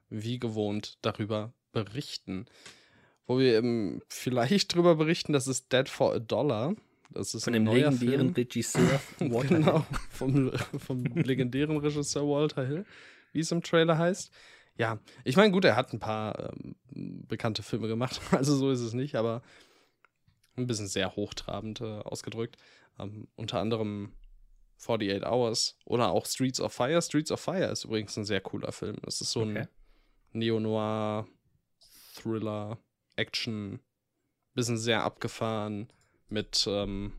[0.09, 2.45] wie gewohnt darüber berichten.
[3.27, 6.75] Wo wir eben vielleicht darüber berichten, das ist Dead for a Dollar.
[7.11, 12.85] Das ist Von dem legendären Regisseur Walter genau, vom, vom legendären Regisseur Walter Hill,
[13.31, 14.31] wie es im Trailer heißt.
[14.77, 16.75] Ja, ich meine, gut, er hat ein paar ähm,
[17.27, 19.43] bekannte Filme gemacht, also so ist es nicht, aber
[20.57, 22.57] ein bisschen sehr hochtrabend äh, ausgedrückt.
[22.99, 24.11] Ähm, unter anderem
[24.79, 27.01] 48 Hours oder auch Streets of Fire.
[27.01, 28.97] Streets of Fire ist übrigens ein sehr cooler Film.
[29.07, 29.59] Es ist so okay.
[29.59, 29.67] ein
[30.33, 31.27] Neo-Noir,
[32.15, 32.77] Thriller,
[33.15, 33.79] Action,
[34.53, 35.91] bisschen sehr abgefahren
[36.29, 37.13] mit, ähm,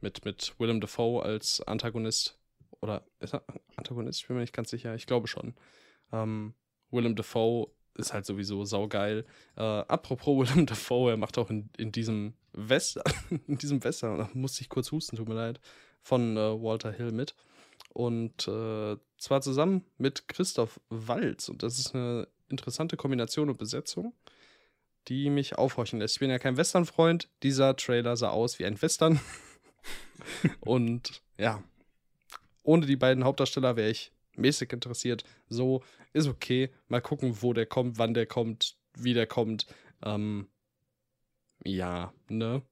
[0.00, 2.38] mit, mit Willem Dafoe als Antagonist.
[2.80, 3.44] Oder ist er
[3.76, 4.20] Antagonist?
[4.20, 4.94] Ich bin mir nicht ganz sicher.
[4.94, 5.54] Ich glaube schon.
[6.12, 6.54] Ähm,
[6.90, 9.26] Willem Dafoe ist halt sowieso saugeil.
[9.56, 13.04] Äh, apropos Willem Dafoe, er macht auch in, in diesem Western,
[13.46, 15.60] in diesem Western, da musste ich kurz husten, tut mir leid,
[16.02, 17.34] von äh, Walter Hill mit.
[17.92, 21.48] Und äh, zwar zusammen mit Christoph Walz.
[21.48, 24.14] Und das ist eine interessante Kombination und Besetzung,
[25.08, 26.16] die mich aufhorchen lässt.
[26.16, 27.28] Ich bin ja kein Western-Freund.
[27.42, 29.20] Dieser Trailer sah aus wie ein Western.
[30.60, 31.62] und ja,
[32.62, 35.24] ohne die beiden Hauptdarsteller wäre ich mäßig interessiert.
[35.48, 35.82] So
[36.12, 36.70] ist okay.
[36.88, 39.66] Mal gucken, wo der kommt, wann der kommt, wie der kommt.
[40.02, 40.48] Ähm,
[41.64, 42.62] ja, ne?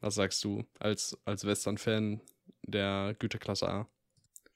[0.00, 2.20] Was sagst du als, als Western-Fan
[2.68, 3.88] der Güteklasse A?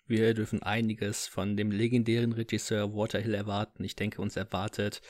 [0.07, 3.85] Wir dürfen einiges von dem legendären Regisseur Walter Hill erwarten.
[3.85, 5.01] Ich denke, uns erwartet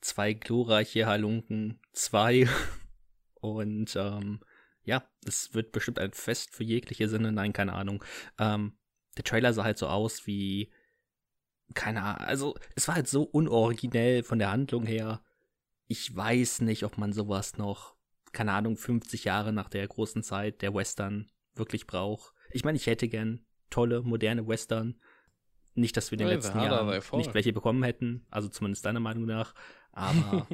[0.00, 2.48] zwei glorreiche Halunken, zwei.
[3.40, 4.40] Und ähm,
[4.82, 7.30] ja, es wird bestimmt ein Fest für jegliche Sinne.
[7.30, 8.02] Nein, keine Ahnung.
[8.38, 8.76] Ähm,
[9.16, 10.72] der Trailer sah halt so aus wie
[11.74, 15.22] keine Ahnung, also es war halt so unoriginell von der Handlung her.
[15.86, 17.96] Ich weiß nicht, ob man sowas noch,
[18.32, 22.32] keine Ahnung, 50 Jahre nach der großen Zeit der Western wirklich braucht.
[22.50, 24.98] Ich meine, ich hätte gern tolle, moderne Western.
[25.74, 29.00] Nicht, dass wir in den ja, letzten Jahren nicht welche bekommen hätten, also zumindest deiner
[29.00, 29.54] Meinung nach.
[29.92, 30.46] Aber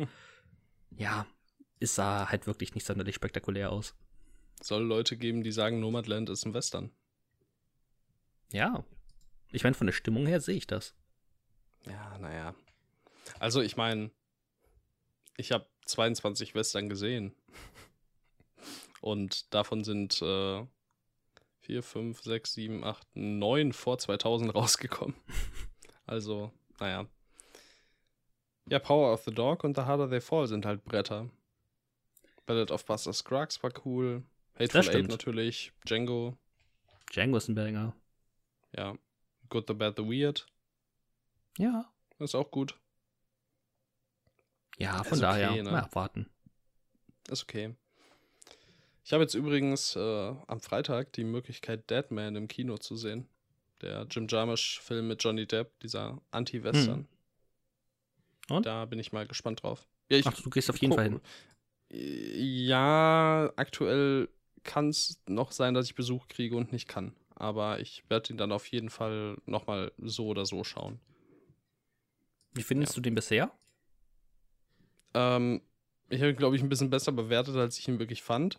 [0.96, 1.26] ja,
[1.80, 3.94] es sah halt wirklich nicht sonderlich spektakulär aus.
[4.60, 6.90] Soll Leute geben, die sagen, Nomadland ist ein Western.
[8.52, 8.84] Ja.
[9.50, 10.94] Ich meine, von der Stimmung her sehe ich das.
[11.86, 12.54] Ja, naja.
[13.38, 14.10] Also ich meine,
[15.36, 17.34] ich habe 22 Western gesehen.
[19.00, 20.66] Und davon sind äh,
[21.64, 25.16] 4, 5, 6, 7, 8, 9 vor 2000 rausgekommen.
[26.06, 27.06] also, naja.
[28.68, 31.30] Ja, Power of the Dog und The Harder They Fall sind halt Bretter.
[32.44, 34.24] Ballad of Buster Scruggs war cool.
[34.58, 35.72] Hateful Eight natürlich.
[35.86, 36.36] Django.
[37.10, 37.94] Django ist ein Banger.
[38.76, 38.96] Ja.
[39.48, 40.46] Good, the Bad, the Weird.
[41.56, 41.90] Ja.
[42.18, 42.78] Ist auch gut.
[44.78, 45.70] Ja, von ist daher, okay, ne?
[45.70, 46.28] mal abwarten.
[47.28, 47.74] Ist okay.
[49.04, 53.28] Ich habe jetzt übrigens äh, am Freitag die Möglichkeit, Deadman im Kino zu sehen.
[53.82, 57.06] Der Jim Jarmusch-Film mit Johnny Depp, dieser Anti-Western.
[58.48, 58.56] Hm.
[58.56, 58.66] Und?
[58.66, 59.86] Da bin ich mal gespannt drauf.
[60.10, 61.20] Ja, Ach, du gehst auf jeden Fall hin.
[61.90, 64.30] Ja, aktuell
[64.62, 67.14] kann es noch sein, dass ich Besuch kriege und nicht kann.
[67.34, 70.98] Aber ich werde ihn dann auf jeden Fall nochmal so oder so schauen.
[72.52, 72.96] Wie findest ja.
[72.96, 73.52] du den bisher?
[75.12, 75.60] Ähm,
[76.08, 78.58] ich habe ihn, glaube ich, ein bisschen besser bewertet, als ich ihn wirklich fand.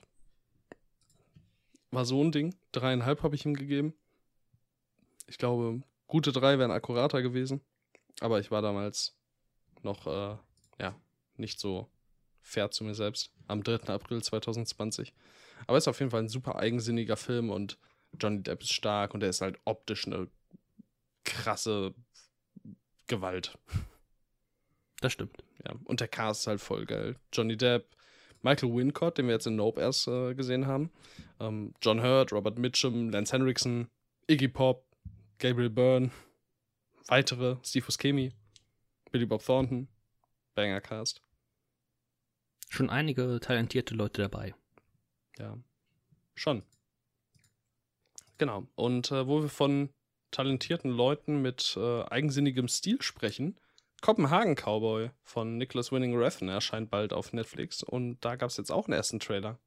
[1.95, 2.53] War so ein Ding.
[2.73, 3.93] Dreieinhalb habe ich ihm gegeben.
[5.27, 7.61] Ich glaube, gute drei wären akkurater gewesen.
[8.19, 9.17] Aber ich war damals
[9.81, 10.37] noch, äh,
[10.79, 10.99] ja,
[11.37, 11.89] nicht so
[12.41, 13.31] fair zu mir selbst.
[13.47, 13.93] Am 3.
[13.93, 15.13] April 2020.
[15.67, 17.77] Aber ist auf jeden Fall ein super eigensinniger Film und
[18.19, 20.29] Johnny Depp ist stark und er ist halt optisch eine
[21.23, 21.93] krasse
[23.07, 23.57] Gewalt.
[24.99, 25.43] Das stimmt.
[25.65, 27.15] Ja, und der Cast ist halt voll geil.
[27.31, 27.95] Johnny Depp,
[28.45, 30.91] Michael Wincott, den wir jetzt in Nope erst äh, gesehen haben,
[31.39, 33.89] ähm, John Hurt, Robert Mitchum, Lance Henriksen,
[34.27, 34.85] Iggy Pop,
[35.39, 36.11] Gabriel Byrne,
[37.07, 38.33] weitere, Steve Buscemi,
[39.11, 39.87] Billy Bob Thornton,
[40.53, 41.23] Banger Cast.
[42.69, 44.53] Schon einige talentierte Leute dabei.
[45.39, 45.57] Ja,
[46.35, 46.61] schon.
[48.37, 48.67] Genau.
[48.75, 49.89] Und äh, wo wir von
[50.29, 53.59] talentierten Leuten mit äh, eigensinnigem Stil sprechen,
[54.05, 58.71] Kopenhagen Cowboy von Nicholas Winning Refn erscheint bald auf Netflix und da gab es jetzt
[58.71, 59.59] auch einen ersten Trailer.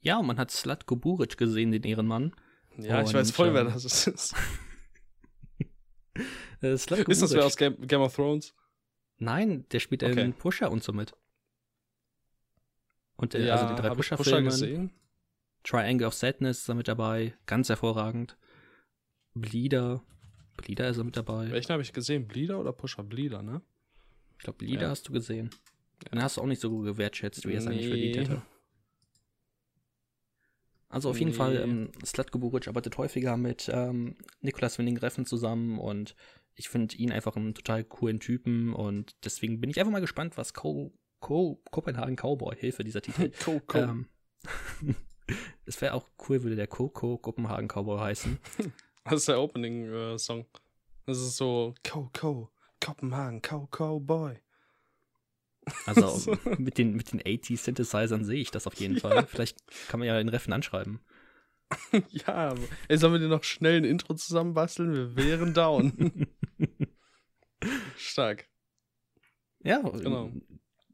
[0.00, 2.34] Ja, und man hat Slatko Buric gesehen, den Ehrenmann.
[2.78, 4.34] Ja, und, ich weiß voll, ähm, wer das ist.
[6.62, 8.54] äh, ist das wer aus Game, Game, of Thrones?
[9.18, 10.22] Nein, der spielt okay.
[10.22, 11.12] in Pusher und so mit.
[13.16, 14.48] Und äh, ja, also die drei Pusher-Filme.
[14.48, 14.88] Pusher
[15.64, 18.38] Triangle of Sadness ist da mit dabei, ganz hervorragend.
[19.34, 20.02] Bleeder,
[20.56, 21.50] Bleeder ist er mit dabei.
[21.50, 22.26] Welchen habe ich gesehen?
[22.26, 23.02] Bleeder oder Pusher?
[23.02, 23.62] Bleeder, ne?
[24.38, 24.88] Ich glaube, Bleeder ja.
[24.90, 25.50] hast du gesehen.
[26.10, 27.72] Den hast du auch nicht so gut gewertschätzt, wie er es nee.
[27.72, 28.42] eigentlich verdient hätte.
[30.88, 31.20] Also auf nee.
[31.20, 36.14] jeden Fall, ähm, Slatko Buric arbeitet häufiger mit ähm, Nikolaus Winning Reffen zusammen und
[36.54, 40.36] ich finde ihn einfach einen total coolen Typen und deswegen bin ich einfach mal gespannt,
[40.36, 43.30] was Co Co Copenhagen Cowboy, Hilfe dieser Titel.
[43.44, 43.78] Coco.
[43.78, 44.06] Ähm,
[45.64, 48.38] es wäre auch cool, würde der Coco Copenhagen Cowboy heißen.
[49.04, 50.40] Das ist der Opening-Song.
[50.40, 50.58] Äh,
[51.06, 52.50] das ist so Coco,
[52.80, 54.38] Copenhagen, Coco Boy.
[55.86, 59.00] Also mit den, mit den 80 sehe ich das auf jeden ja.
[59.00, 59.26] Fall.
[59.26, 61.00] Vielleicht kann man ja den Reffen anschreiben.
[62.10, 62.54] ja,
[62.88, 64.92] ey, sollen wir dir noch schnell ein Intro zusammenbasteln?
[64.92, 66.28] Wir wären down.
[67.96, 68.48] Stark.
[69.60, 70.32] Ja, genau.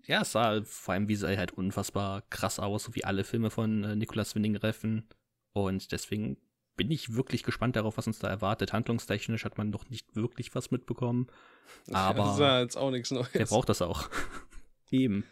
[0.06, 3.84] Ja, es sah vor allem visuell halt unfassbar krass aus, so wie alle Filme von
[3.84, 5.08] äh, Nicolas Winding Reffen.
[5.52, 6.36] Und deswegen
[6.78, 8.72] bin ich wirklich gespannt darauf, was uns da erwartet.
[8.72, 11.26] Handlungstechnisch hat man noch nicht wirklich was mitbekommen.
[11.92, 13.32] Aber das ist ja jetzt auch nichts Neues.
[13.32, 14.08] Der braucht das auch.
[14.90, 15.24] Eben.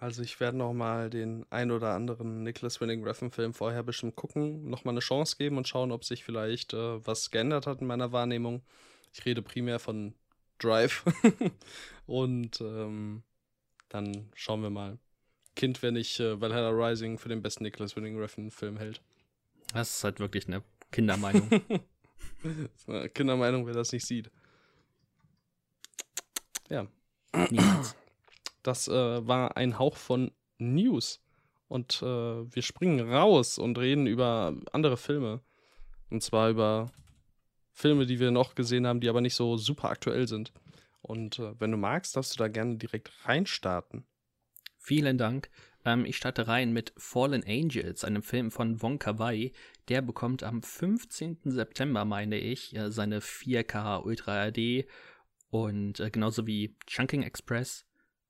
[0.00, 4.16] Also ich werde noch mal den ein oder anderen Nicholas Winning Refn Film vorher bestimmt
[4.16, 7.80] gucken, noch mal eine Chance geben und schauen, ob sich vielleicht äh, was geändert hat
[7.80, 8.62] in meiner Wahrnehmung.
[9.12, 10.14] Ich rede primär von
[10.58, 11.04] Drive
[12.06, 13.22] und ähm,
[13.88, 14.98] dann schauen wir mal.
[15.54, 19.00] Kind, wenn ich äh, Valhalla Rising für den besten Nicholas Winning Refn Film hält.
[19.72, 20.62] Das ist halt wirklich eine
[20.92, 21.48] Kindermeinung.
[23.14, 24.30] Kindermeinung, wer das nicht sieht.
[26.68, 26.86] Ja.
[27.50, 27.96] Niemals.
[28.62, 31.20] Das äh, war ein Hauch von News.
[31.68, 35.40] Und äh, wir springen raus und reden über andere Filme.
[36.10, 36.90] Und zwar über
[37.72, 40.52] Filme, die wir noch gesehen haben, die aber nicht so super aktuell sind.
[41.02, 44.06] Und äh, wenn du magst, darfst du da gerne direkt reinstarten.
[44.78, 45.50] Vielen Dank.
[45.86, 49.52] Ähm, ich starte rein mit Fallen Angels, einem Film von Wong Kar Wai.
[49.88, 51.38] Der bekommt am 15.
[51.44, 54.84] September, meine ich, äh, seine 4K Ultra HD
[55.48, 57.86] und äh, genauso wie Chunking Express.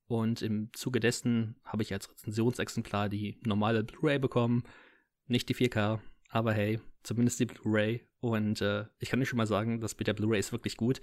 [0.07, 4.63] Und im Zuge dessen habe ich als Rezensionsexemplar die normale Blu-ray bekommen.
[5.27, 5.99] Nicht die 4K,
[6.29, 8.07] aber hey, zumindest die Blu-ray.
[8.21, 11.01] Und äh, ich kann euch schon mal sagen, das mit der Blu-ray ist wirklich gut.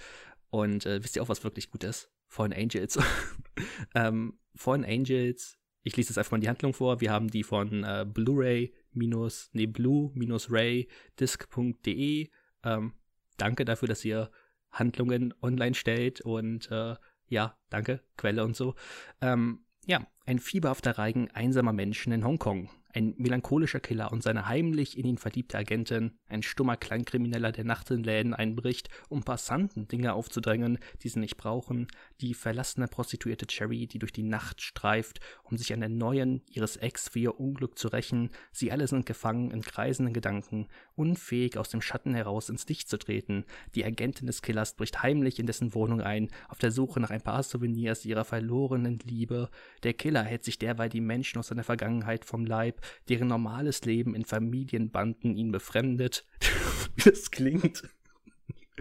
[0.51, 2.11] Und äh, wisst ihr auch, was wirklich gut ist?
[2.27, 2.99] Fallen Angels.
[3.95, 7.01] ähm, Fallen Angels ich lese jetzt einfach mal die Handlung vor.
[7.01, 10.87] Wir haben die von äh, Blu-ray minus, nee, blue-ray
[11.19, 12.29] disc.de.
[12.63, 12.93] Ähm,
[13.37, 14.31] danke dafür, dass ihr
[14.71, 16.95] Handlungen online stellt und äh,
[17.27, 18.75] ja, danke, Quelle und so.
[19.21, 24.97] Ähm, ja, ein fieberhafter Reigen einsamer Menschen in Hongkong ein melancholischer Killer und seine heimlich
[24.97, 30.13] in ihn verliebte Agentin, ein stummer Kleinkrimineller, der nachts in Läden einbricht, um Passanten Dinge
[30.13, 31.87] aufzudrängen, die sie nicht brauchen,
[32.21, 36.77] die verlassene Prostituierte Cherry, die durch die Nacht streift, um sich an der neuen ihres
[36.77, 41.69] Ex für ihr Unglück zu rächen, sie alle sind gefangen in kreisenden Gedanken, unfähig aus
[41.69, 45.73] dem Schatten heraus ins Licht zu treten, die Agentin des Killers bricht heimlich in dessen
[45.73, 49.49] Wohnung ein, auf der Suche nach ein paar Souvenirs ihrer verlorenen Liebe,
[49.83, 54.15] der Killer hält sich derweil die Menschen aus seiner Vergangenheit vom Leib, deren normales Leben
[54.15, 56.25] in Familienbanden ihn befremdet.
[56.95, 57.83] Wie das klingt.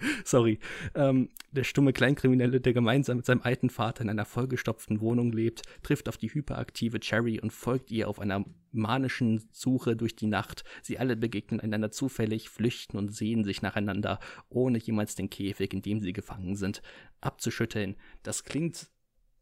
[0.25, 0.59] Sorry.
[0.95, 5.63] Ähm, der stumme Kleinkriminelle, der gemeinsam mit seinem alten Vater in einer vollgestopften Wohnung lebt,
[5.83, 10.65] trifft auf die hyperaktive Cherry und folgt ihr auf einer manischen Suche durch die Nacht.
[10.83, 15.83] Sie alle begegnen einander zufällig, flüchten und sehen sich nacheinander, ohne jemals den Käfig, in
[15.83, 16.83] dem sie gefangen sind,
[17.21, 17.97] abzuschütteln.
[18.23, 18.89] Das klingt.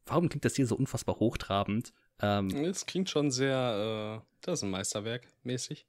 [0.07, 1.93] Warum klingt das hier so unfassbar hochtrabend?
[2.21, 5.87] Ähm, es klingt schon sehr, äh, das ist ein Meisterwerk mäßig.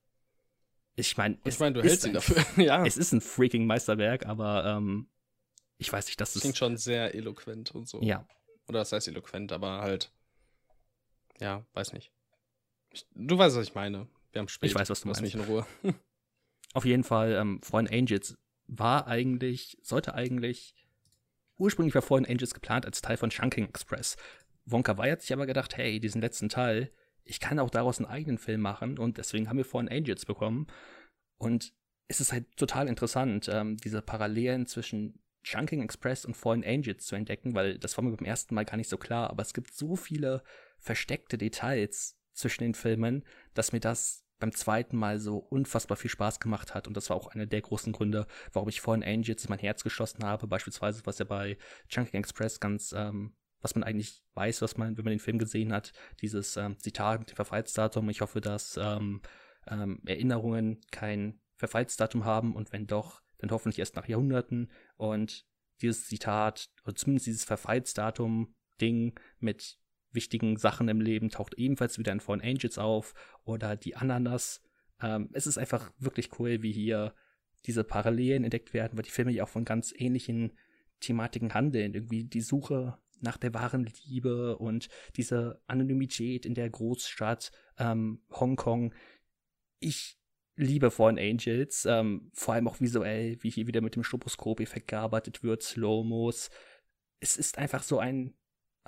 [0.96, 2.44] Ich meine, ich meine, du hältst ihn dafür.
[2.64, 2.86] ja.
[2.86, 5.10] Es ist ein freaking Meisterwerk, aber ähm,
[5.78, 6.42] ich weiß nicht, dass es.
[6.42, 8.02] Klingt schon sehr eloquent und so.
[8.02, 8.28] Ja.
[8.68, 10.12] Oder das heißt eloquent, aber halt.
[11.40, 12.12] Ja, weiß nicht.
[12.92, 14.08] Ich, du weißt, was ich meine.
[14.32, 14.70] Wir haben spät.
[14.70, 15.36] Ich weiß, was du Lass meinst.
[15.36, 15.66] mich in Ruhe.
[16.74, 18.38] Auf jeden Fall, ähm, Fallen Angels
[18.68, 20.76] war eigentlich, sollte eigentlich,
[21.58, 24.16] ursprünglich war Fallen Angels geplant als Teil von Chunking Express.
[24.66, 26.92] Wonka Wai hat sich aber gedacht, hey, diesen letzten Teil,
[27.24, 30.68] ich kann auch daraus einen eigenen Film machen und deswegen haben wir Fallen Angels bekommen.
[31.38, 31.74] Und
[32.08, 37.16] es ist halt total interessant, ähm, diese Parallelen zwischen Chunking Express und Fallen Angels zu
[37.16, 39.74] entdecken, weil das war mir beim ersten Mal gar nicht so klar, aber es gibt
[39.74, 40.44] so viele
[40.78, 46.40] versteckte Details zwischen den Filmen, dass mir das beim zweiten Mal so unfassbar viel Spaß
[46.40, 46.88] gemacht hat.
[46.88, 50.26] Und das war auch einer der großen Gründe, warum ich Fallen Angels mein Herz geschlossen
[50.26, 50.48] habe.
[50.48, 51.58] Beispielsweise, was ja bei
[51.88, 55.72] Chunking Express ganz, ähm, was man eigentlich weiß, was man, wenn man den Film gesehen
[55.72, 58.10] hat, dieses ähm, Zitat mit dem Verfallsdatum.
[58.10, 59.22] Ich hoffe, dass ähm,
[59.68, 64.72] ähm, Erinnerungen kein Verfallsdatum haben und wenn doch, dann hoffentlich erst nach Jahrhunderten.
[64.98, 65.46] Und
[65.82, 69.78] dieses Zitat, oder zumindest dieses Verfallsdatum-Ding mit
[70.12, 74.62] wichtigen Sachen im Leben taucht ebenfalls wieder in Fallen Angels auf oder die Ananas.
[75.02, 77.14] Ähm, es ist einfach wirklich cool, wie hier
[77.66, 80.58] diese Parallelen entdeckt werden, weil die Filme ja auch von ganz ähnlichen
[81.00, 81.94] Thematiken handeln.
[81.94, 88.94] Irgendwie die Suche nach der wahren Liebe und diese Anonymität in der Großstadt ähm, Hongkong.
[89.80, 90.18] Ich
[90.56, 95.44] liebe Fallen Angels, ähm, vor allem auch visuell, wie hier wieder mit dem Stroboskop-Effekt gearbeitet
[95.44, 96.50] wird, Slow-Mos.
[97.20, 98.36] Es ist einfach so ein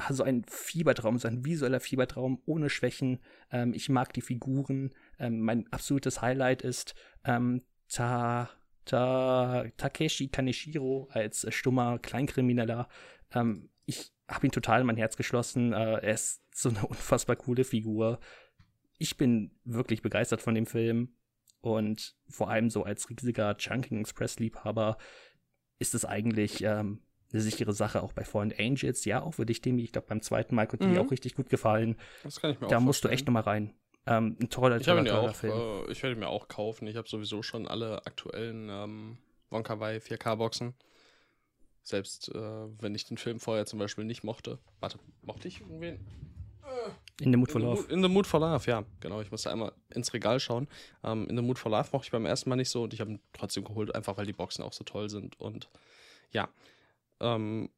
[0.09, 3.19] so ein Fiebertraum, so ein visueller Fiebertraum ohne Schwächen.
[3.51, 4.91] Ähm, ich mag die Figuren.
[5.19, 8.49] Ähm, mein absolutes Highlight ist ähm, Ta,
[8.85, 12.87] Ta, Takeshi Kaneshiro als stummer Kleinkrimineller.
[13.33, 15.73] Ähm, ich habe ihn total in mein Herz geschlossen.
[15.73, 18.19] Äh, er ist so eine unfassbar coole Figur.
[18.97, 21.15] Ich bin wirklich begeistert von dem Film.
[21.61, 24.97] Und vor allem so als riesiger Chunking Express-Liebhaber
[25.79, 29.05] ist es eigentlich ähm, eine sichere Sache, auch bei Fallen Angels.
[29.05, 29.83] Ja, auch für dich, Demi.
[29.83, 30.93] Ich glaube, beim zweiten Mal konnte mhm.
[30.93, 31.95] dir auch richtig gut gefallen.
[32.23, 33.73] Das kann ich mir da auch Da musst du echt nochmal rein.
[34.05, 35.53] Ähm, ein toller, ich toller, toller auch, Film.
[35.87, 36.87] Äh, ich werde mir auch kaufen.
[36.87, 39.17] Ich habe sowieso schon alle aktuellen ähm,
[39.49, 40.73] Wonka Wai 4K-Boxen.
[41.83, 42.39] Selbst äh,
[42.79, 44.59] wenn ich den Film vorher zum Beispiel nicht mochte.
[44.79, 45.99] Warte, mochte ich irgendwen?
[47.19, 47.91] In the Mood for Love.
[47.91, 49.21] In the Mood for Love, ja, genau.
[49.21, 50.67] Ich musste einmal ins Regal schauen.
[51.03, 53.01] Ähm, in the Mood for Love mochte ich beim ersten Mal nicht so und ich
[53.01, 55.39] habe ihn trotzdem geholt, einfach weil die Boxen auch so toll sind.
[55.39, 55.69] Und
[56.31, 56.49] ja,
[57.19, 57.69] ähm,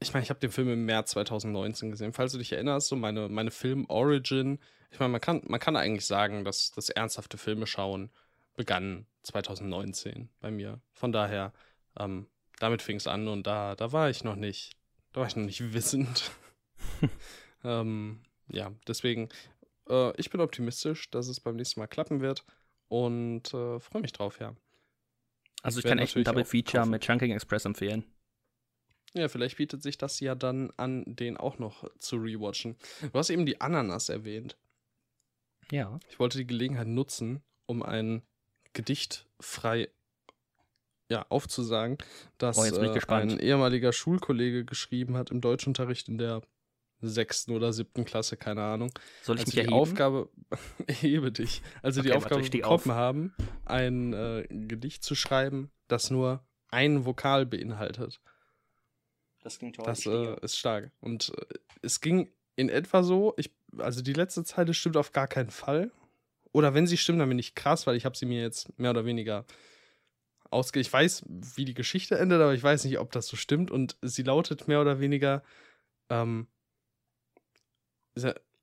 [0.00, 2.12] ich meine, ich habe den Film im März 2019 gesehen.
[2.12, 4.58] Falls du dich erinnerst, so meine, meine Film-Origin.
[4.90, 8.10] Ich meine, man kann, man kann eigentlich sagen, dass das ernsthafte Filme schauen
[8.56, 10.80] begann 2019 bei mir.
[10.92, 11.52] Von daher,
[11.98, 12.26] ähm,
[12.60, 14.76] damit fing es an und da, da war ich noch nicht,
[15.12, 16.30] da war ich noch nicht wissend.
[17.64, 19.28] ähm, ja, deswegen,
[19.88, 22.44] äh, ich bin optimistisch, dass es beim nächsten Mal klappen wird
[22.88, 24.54] und äh, freue mich drauf, ja.
[25.62, 28.04] Also ich, ich kann echt ein Double Feature mit Chunking Express empfehlen.
[29.14, 32.76] Ja, vielleicht bietet sich das ja dann an, den auch noch zu rewatchen.
[33.00, 34.56] Du hast eben die Ananas erwähnt.
[35.72, 35.98] Ja.
[36.08, 38.22] Ich wollte die Gelegenheit nutzen, um ein
[38.72, 39.88] Gedicht frei
[41.10, 41.98] ja, aufzusagen,
[42.38, 46.40] das oh, äh, ein ehemaliger Schulkollege geschrieben hat im Deutschunterricht in der
[47.00, 48.92] sechsten oder siebten Klasse, keine Ahnung.
[49.22, 49.74] Soll ich als mich die erheben?
[49.74, 50.28] Aufgabe,
[50.88, 52.86] hebe dich, also okay, die Aufgabe warte, bekommen auf.
[52.86, 53.34] haben,
[53.64, 58.20] ein äh, Gedicht zu schreiben, das nur ein Vokal beinhaltet.
[59.42, 59.86] Das klingt toll.
[59.86, 60.92] Das äh, ist stark.
[61.00, 65.26] Und äh, es ging in etwa so, ich, also die letzte Zeile stimmt auf gar
[65.26, 65.90] keinen Fall.
[66.52, 68.90] Oder wenn sie stimmt, dann bin ich krass, weil ich habe sie mir jetzt mehr
[68.90, 69.44] oder weniger
[70.50, 70.80] ausge...
[70.80, 73.70] Ich weiß, wie die Geschichte endet, aber ich weiß nicht, ob das so stimmt.
[73.70, 75.42] Und sie lautet mehr oder weniger
[76.10, 76.48] ähm,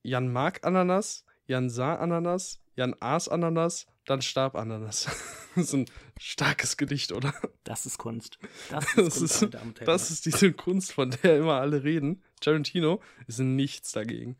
[0.04, 5.06] Jan mag Ananas, Jan sah Ananas, Jan aß Ananas, dann starb Ananas.
[5.56, 5.86] das ist ein
[6.20, 7.34] starkes Gedicht, oder?
[7.64, 8.38] Das ist Kunst.
[8.70, 12.24] Das ist, das Kunst, ist, das ist diese Kunst, von der immer alle reden.
[12.40, 14.38] Tarantino ist nichts dagegen.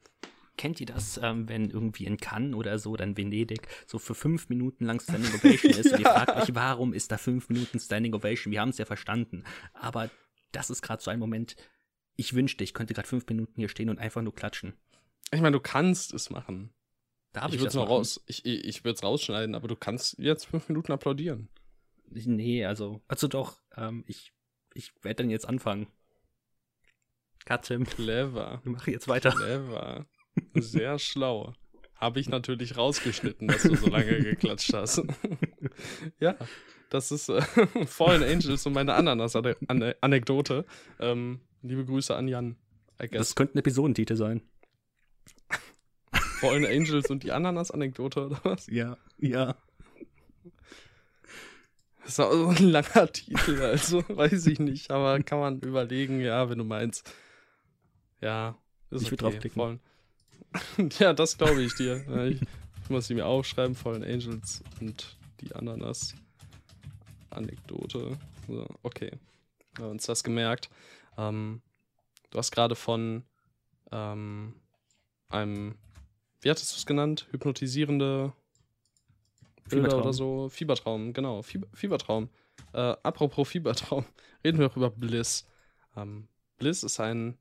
[0.58, 4.50] Kennt ihr das, ähm, wenn irgendwie in Cannes oder so, dann Venedig, so für fünf
[4.50, 5.92] Minuten lang Standing Ovation ist ja.
[5.94, 8.52] und ihr fragt euch, warum ist da fünf Minuten Standing Ovation?
[8.52, 9.44] Wir haben es ja verstanden.
[9.74, 10.10] Aber
[10.52, 11.56] das ist gerade so ein Moment,
[12.16, 14.74] ich wünschte, ich könnte gerade fünf Minuten hier stehen und einfach nur klatschen.
[15.32, 16.74] Ich meine, du kannst es machen.
[17.34, 18.24] Darf ich, ich würde es noch raus.
[18.26, 21.50] Ich, ich, würde es rausschneiden, aber du kannst jetzt fünf Minuten applaudieren.
[22.10, 24.34] Nee, also, also doch, ähm, ich,
[24.74, 25.88] ich werde dann jetzt anfangen.
[27.46, 27.86] Katzim.
[27.86, 28.62] Clever.
[28.64, 29.30] Wir machen jetzt weiter.
[29.32, 30.08] Clever.
[30.62, 31.54] Sehr schlau.
[31.96, 35.02] Habe ich natürlich rausgeschnitten, dass du so lange geklatscht hast.
[36.20, 36.36] ja,
[36.90, 37.42] das ist äh,
[37.86, 40.66] Fallen Angels und meine Ananas-Anekdote.
[41.00, 42.56] Ähm, liebe Grüße an Jan.
[43.12, 44.42] Das könnte ein Episodentitel sein.
[46.40, 48.68] Fallen Angels und die Ananas-Anekdote, oder was?
[48.68, 49.56] Ja, ja.
[52.04, 56.22] Das ist auch so ein langer Titel, also weiß ich nicht, aber kann man überlegen,
[56.22, 57.12] ja, wenn du meinst.
[58.22, 58.58] Ja,
[58.92, 59.18] ist ich okay.
[59.18, 59.62] draufklicken.
[59.62, 59.80] Fallen.
[61.00, 62.04] ja, das glaube ich dir.
[62.28, 62.42] Ich,
[62.84, 68.18] ich muss sie mir aufschreiben, Fallen Angels und die Ananas-Anekdote.
[68.48, 69.12] So, okay.
[69.76, 70.70] Wir haben uns das gemerkt.
[71.18, 71.62] Ähm,
[72.30, 73.24] du hast gerade von
[73.92, 74.54] ähm,
[75.30, 75.76] einem,
[76.42, 77.28] wie hattest du es genannt?
[77.32, 78.34] Hypnotisierende
[79.70, 80.02] Bilder Fiebertraum.
[80.02, 80.50] oder so.
[80.50, 81.42] Fiebertraum, genau.
[81.42, 82.30] Fieber, Fiebertraum.
[82.74, 84.06] Äh, apropos Fiebertraum,
[84.44, 85.48] reden wir auch über Bliss.
[85.96, 86.28] Ähm,
[86.58, 87.38] Bliss ist ein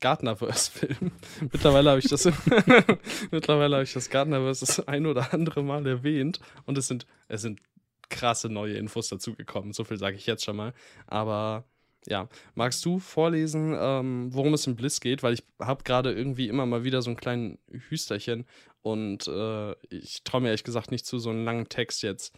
[0.00, 1.12] Gardnerverse-Film.
[1.52, 2.24] Mittlerweile habe ich das
[3.30, 7.42] mittlerweile habe ich das Gardnerverse das ein oder andere Mal erwähnt und es sind es
[7.42, 7.60] sind
[8.08, 9.72] krasse neue Infos dazugekommen.
[9.72, 10.74] So viel sage ich jetzt schon mal.
[11.06, 11.64] Aber
[12.06, 15.22] ja, magst du vorlesen, ähm, worum es in Bliss geht?
[15.22, 18.46] Weil ich habe gerade irgendwie immer mal wieder so einen kleinen Hüsterchen
[18.82, 22.32] und äh, ich traue mir ehrlich gesagt nicht zu, so einen langen Text jetzt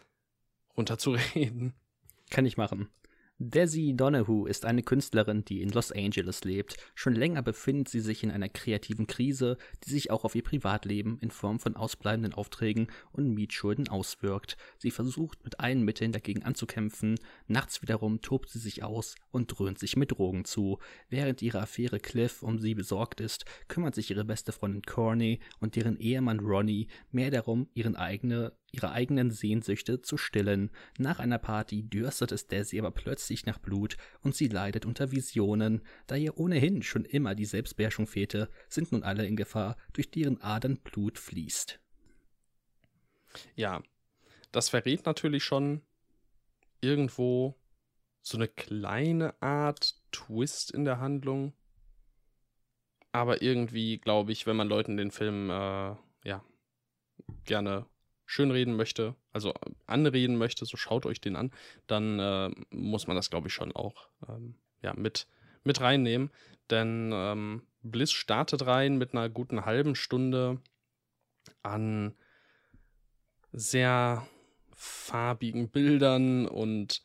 [0.77, 1.75] runterzureden.
[2.31, 2.89] Kann ich machen.
[3.41, 6.77] Desi Donahue ist eine Künstlerin, die in Los Angeles lebt.
[6.97, 11.19] Schon länger befindet sie sich in einer kreativen Krise, die sich auch auf ihr Privatleben
[11.21, 14.57] in Form von ausbleibenden Aufträgen und Mietschulden auswirkt.
[14.79, 17.15] Sie versucht mit allen Mitteln dagegen anzukämpfen.
[17.47, 20.81] Nachts wiederum tobt sie sich aus und dröhnt sich mit Drogen zu.
[21.09, 25.77] Während ihre Affäre Cliff um sie besorgt ist, kümmert sich ihre beste Freundin Courtney und
[25.77, 30.71] deren Ehemann Ronnie mehr darum, ihren eigene ihre eigenen Sehnsüchte zu stillen.
[30.99, 35.83] Nach einer Party dürstet es Daisy aber plötzlich nach Blut und sie leidet unter Visionen.
[36.07, 40.41] Da ihr ohnehin schon immer die Selbstbeherrschung fehlte, sind nun alle in Gefahr, durch deren
[40.41, 41.81] Adern Blut fließt.
[43.55, 43.83] Ja,
[44.53, 45.83] das verrät natürlich schon
[46.81, 47.59] irgendwo
[48.21, 51.55] so eine kleine Art Twist in der Handlung.
[53.13, 56.45] Aber irgendwie, glaube ich, wenn man Leuten den Film äh, ja
[57.45, 57.87] gerne
[58.29, 61.51] schönreden möchte, also äh, anreden möchte, so schaut euch den an,
[61.87, 65.27] dann äh, muss man das, glaube ich, schon auch ähm, ja, mit,
[65.65, 66.31] mit reinnehmen.
[66.69, 70.61] Denn ähm, Bliss startet rein mit einer guten halben Stunde
[71.63, 72.15] an
[73.53, 74.29] sehr
[74.75, 77.03] farbigen Bildern und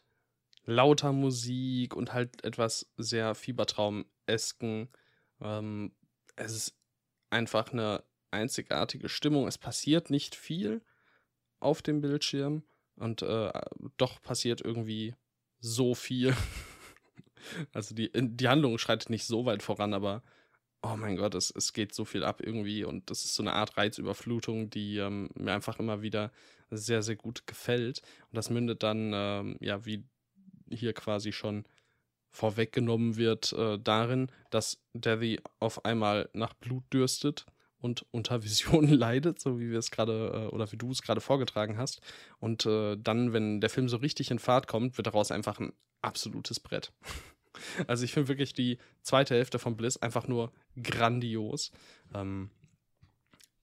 [0.65, 4.89] lauter Musik und halt etwas sehr Fiebertraum-esken.
[5.39, 5.95] Ähm,
[6.35, 6.77] es ist
[7.29, 9.47] einfach eine einzigartige Stimmung.
[9.47, 10.81] Es passiert nicht viel
[11.63, 12.63] auf dem Bildschirm
[12.95, 13.51] und äh,
[13.97, 15.15] doch passiert irgendwie
[15.59, 16.35] so viel.
[17.73, 20.23] also die, die Handlung schreitet nicht so weit voran, aber
[20.81, 23.53] oh mein Gott, es, es geht so viel ab irgendwie und das ist so eine
[23.53, 26.31] Art Reizüberflutung, die ähm, mir einfach immer wieder
[26.69, 28.01] sehr, sehr gut gefällt.
[28.29, 30.03] Und das mündet dann, ähm, ja, wie
[30.69, 31.65] hier quasi schon
[32.31, 37.45] vorweggenommen wird, äh, darin, dass Devi auf einmal nach Blut dürstet
[37.83, 41.21] und unter Visionen leidet, so wie wir es gerade äh, oder wie du es gerade
[41.21, 42.01] vorgetragen hast.
[42.39, 45.73] Und äh, dann, wenn der Film so richtig in Fahrt kommt, wird daraus einfach ein
[46.01, 46.91] absolutes Brett.
[47.85, 51.71] Also ich finde wirklich die zweite Hälfte von Bliss einfach nur grandios.
[52.11, 52.49] Ähm,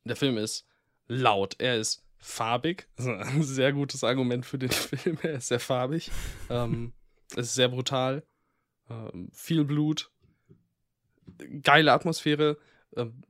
[0.04, 0.64] der Film ist
[1.08, 2.86] laut, er ist farbig.
[2.96, 5.18] Ist ein sehr gutes Argument für den Film.
[5.22, 6.12] Er ist sehr farbig.
[6.50, 6.92] ähm,
[7.32, 8.22] es ist sehr brutal.
[8.88, 10.12] Ähm, viel Blut.
[11.62, 12.58] Geile Atmosphäre.
[12.96, 13.22] Ähm,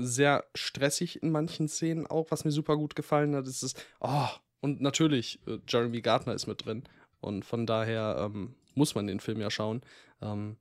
[0.00, 3.46] sehr stressig in manchen Szenen auch, was mir super gut gefallen hat.
[3.46, 4.28] Es ist, oh,
[4.60, 6.84] und natürlich, äh, Jeremy Gardner ist mit drin.
[7.20, 9.82] Und von daher ähm, muss man den Film ja schauen.
[10.20, 10.56] Ähm,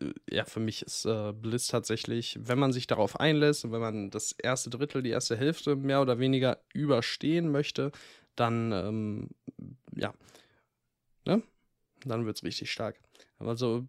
[0.00, 3.80] äh, ja, für mich ist äh, Bliss tatsächlich, wenn man sich darauf einlässt und wenn
[3.80, 7.92] man das erste Drittel, die erste Hälfte mehr oder weniger überstehen möchte,
[8.36, 9.28] dann, ähm,
[9.94, 10.14] ja,
[11.26, 11.42] ne?
[12.04, 12.98] Dann wird es richtig stark.
[13.38, 13.86] Also,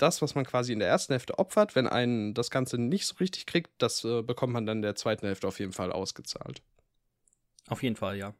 [0.00, 3.16] das, was man quasi in der ersten Hälfte opfert, wenn einen das Ganze nicht so
[3.16, 6.62] richtig kriegt, das äh, bekommt man dann in der zweiten Hälfte auf jeden Fall ausgezahlt.
[7.68, 8.34] Auf jeden Fall, ja.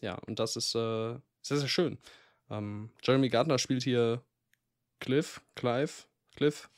[0.00, 1.98] Ja, und das ist äh, sehr, sehr schön.
[2.50, 4.22] Ähm, Jeremy Gardner spielt hier
[5.00, 6.04] Cliff, Clive,
[6.36, 6.70] Cliff,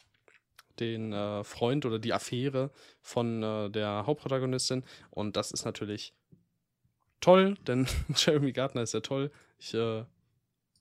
[0.80, 2.70] den äh, Freund oder die Affäre
[3.00, 4.84] von äh, der Hauptprotagonistin.
[5.10, 6.14] Und das ist natürlich
[7.20, 9.30] toll, denn Jeremy Gardner ist ja toll.
[9.58, 10.04] Ich äh,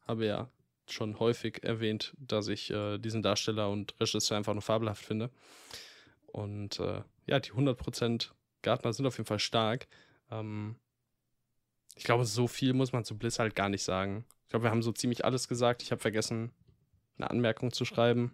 [0.07, 0.49] habe ja
[0.93, 5.29] schon häufig erwähnt, dass ich äh, diesen Darsteller und Regisseur einfach nur fabelhaft finde.
[6.27, 8.29] Und äh, ja, die 100%
[8.61, 9.87] Gardner sind auf jeden Fall stark.
[10.31, 10.75] Ähm,
[11.95, 14.25] ich glaube, so viel muss man zu Bliss halt gar nicht sagen.
[14.43, 15.83] Ich glaube, wir haben so ziemlich alles gesagt.
[15.83, 16.51] Ich habe vergessen,
[17.17, 18.33] eine Anmerkung zu schreiben.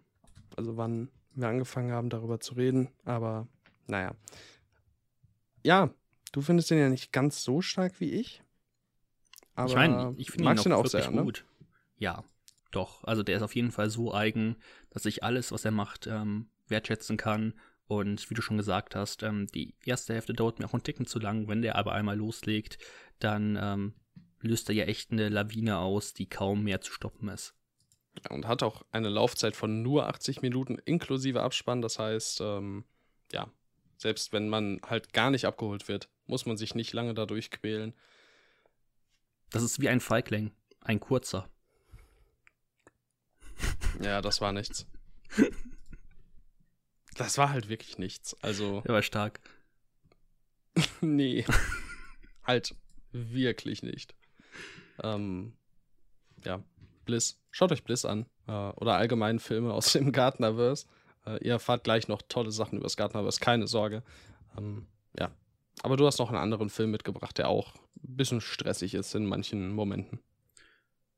[0.56, 2.90] Also wann wir angefangen haben, darüber zu reden.
[3.06, 3.48] Aber
[3.88, 4.16] naja.
[5.64, 5.94] Ja,
[6.32, 8.42] du findest den ja nicht ganz so stark wie ich.
[9.56, 11.24] Aber ich meine, ich finde ihn auch, auch sehr ne?
[11.24, 11.46] gut.
[11.60, 11.68] Ne?
[11.98, 12.24] Ja,
[12.72, 13.04] doch.
[13.04, 14.58] Also der ist auf jeden Fall so eigen,
[14.90, 17.54] dass ich alles, was er macht, ähm, wertschätzen kann.
[17.88, 21.08] Und wie du schon gesagt hast, ähm, die erste Hälfte dauert mir auch einen Ticken
[21.08, 21.48] zu lang.
[21.48, 22.78] Wenn der aber einmal loslegt,
[23.18, 23.94] dann ähm,
[24.42, 27.56] löst er ja echt eine Lawine aus, die kaum mehr zu stoppen ist.
[28.24, 31.82] Ja, und hat auch eine Laufzeit von nur 80 Minuten inklusive Abspann.
[31.82, 32.86] Das heißt, ähm,
[33.32, 33.52] ja,
[33.98, 37.94] selbst wenn man halt gar nicht abgeholt wird, muss man sich nicht lange dadurch quälen.
[39.50, 40.52] Das ist wie ein Feigling.
[40.82, 41.50] Ein kurzer.
[44.02, 44.86] Ja, das war nichts.
[47.16, 48.36] Das war halt wirklich nichts.
[48.42, 48.82] Also.
[48.82, 49.40] Der war stark.
[51.02, 51.46] nee.
[52.44, 52.76] halt
[53.12, 54.16] wirklich nicht.
[55.04, 55.54] Ähm,
[56.44, 56.64] ja,
[57.06, 57.40] Bliss.
[57.52, 58.26] Schaut euch Bliss an.
[58.48, 60.88] Äh, oder allgemein Filme aus dem Gardnerverse.
[61.26, 64.04] Äh, ihr erfahrt gleich noch tolle Sachen über das Gardnerverse, keine Sorge.
[64.58, 64.88] Ähm,
[65.18, 65.32] ja.
[65.82, 69.26] Aber du hast noch einen anderen Film mitgebracht, der auch ein bisschen stressig ist in
[69.26, 70.20] manchen Momenten.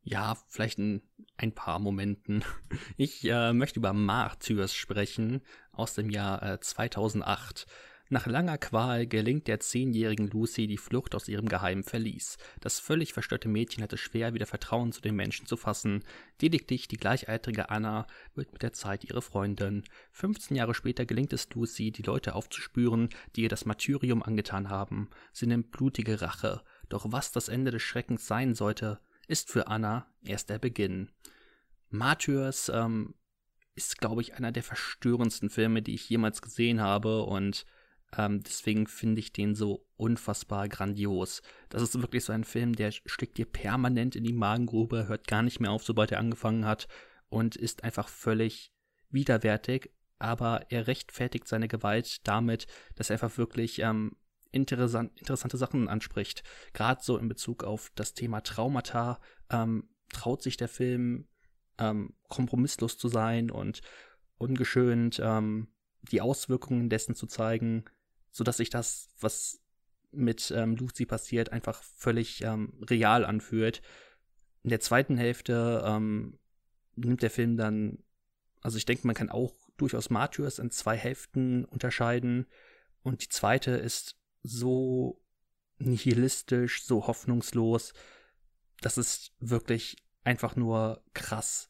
[0.03, 1.01] Ja, vielleicht in
[1.37, 2.43] ein paar Momenten.
[2.97, 5.41] Ich äh, möchte über Martyrs sprechen
[5.71, 7.67] aus dem Jahr äh, 2008.
[8.09, 12.37] Nach langer Qual gelingt der zehnjährigen Lucy die Flucht aus ihrem geheimen Verlies.
[12.59, 16.03] Das völlig verstörte Mädchen hatte schwer, wieder Vertrauen zu den Menschen zu fassen.
[16.41, 19.83] Lediglich die gleichaltrige Anna wird mit der Zeit ihre Freundin.
[20.11, 25.09] 15 Jahre später gelingt es Lucy, die Leute aufzuspüren, die ihr das Martyrium angetan haben.
[25.31, 26.63] Sie nimmt blutige Rache.
[26.89, 31.09] Doch was das Ende des Schreckens sein sollte, ist für Anna erst der Beginn.
[31.89, 33.15] Martyrs ähm,
[33.75, 37.65] ist, glaube ich, einer der verstörendsten Filme, die ich jemals gesehen habe und
[38.17, 41.41] ähm, deswegen finde ich den so unfassbar grandios.
[41.69, 45.43] Das ist wirklich so ein Film, der steckt dir permanent in die Magengrube, hört gar
[45.43, 46.87] nicht mehr auf, sobald er angefangen hat
[47.29, 48.73] und ist einfach völlig
[49.09, 54.15] widerwärtig, aber er rechtfertigt seine Gewalt damit, dass er einfach wirklich ähm,
[54.51, 56.43] interessant, interessante Sachen anspricht.
[56.73, 61.27] Gerade so in Bezug auf das Thema Traumata ähm, traut sich der Film
[61.77, 63.81] ähm, kompromisslos zu sein und
[64.37, 65.67] ungeschönt ähm,
[66.03, 67.85] die Auswirkungen dessen zu zeigen,
[68.31, 69.61] sodass sich das, was
[70.11, 73.81] mit ähm, Lucy passiert, einfach völlig ähm, real anfühlt.
[74.63, 76.39] In der zweiten Hälfte ähm,
[76.95, 77.99] nimmt der Film dann,
[78.61, 82.45] also ich denke, man kann auch durchaus Martyrs in zwei Hälften unterscheiden.
[83.03, 85.21] Und die zweite ist so
[85.77, 87.93] nihilistisch, so hoffnungslos.
[88.81, 91.69] Das ist wirklich einfach nur krass,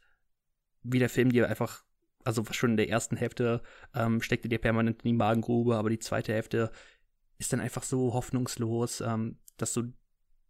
[0.84, 1.84] wie der Film dir einfach
[2.24, 3.62] also schon in der ersten Hälfte
[3.94, 6.72] ähm, steckte dir permanent in die Magengrube, aber die zweite Hälfte
[7.38, 9.94] ist dann einfach so hoffnungslos, ähm, dass du,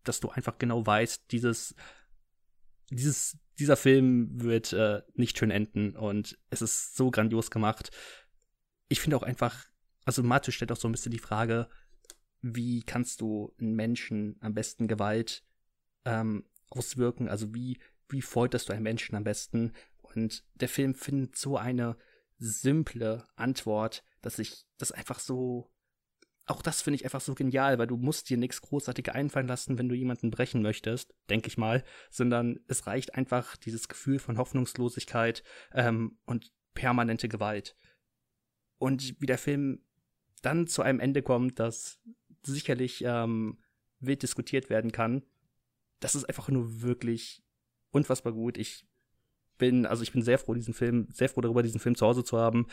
[0.04, 1.76] dass du einfach genau weißt, dieses,
[2.90, 7.92] dieses, dieser Film wird äh, nicht schön enden und es ist so grandios gemacht.
[8.90, 9.66] Ich finde auch einfach,
[10.06, 11.70] also Mathe stellt auch so ein bisschen die Frage,
[12.42, 15.44] wie kannst du einen Menschen am besten Gewalt
[16.06, 17.30] ähm, auswirken?
[17.30, 17.80] Also wie,
[18.10, 19.74] wie folterst du einen Menschen am besten?
[20.02, 21.98] Und der Film findet so eine
[22.38, 25.70] simple Antwort, dass ich das einfach so.
[26.46, 29.78] Auch das finde ich einfach so genial, weil du musst dir nichts großartig einfallen lassen,
[29.78, 34.38] wenn du jemanden brechen möchtest, denke ich mal, sondern es reicht einfach dieses Gefühl von
[34.38, 37.78] Hoffnungslosigkeit ähm, und permanente Gewalt.
[38.80, 39.86] Und wie der Film
[40.42, 42.00] dann zu einem Ende kommt, das
[42.44, 43.58] sicherlich ähm,
[44.00, 45.24] wild diskutiert werden kann,
[46.00, 47.44] das ist einfach nur wirklich
[47.92, 48.58] unfassbar gut.
[48.58, 48.88] Ich
[49.58, 52.24] bin, also ich bin sehr froh, diesen Film, sehr froh darüber, diesen Film zu Hause
[52.24, 52.68] zu haben.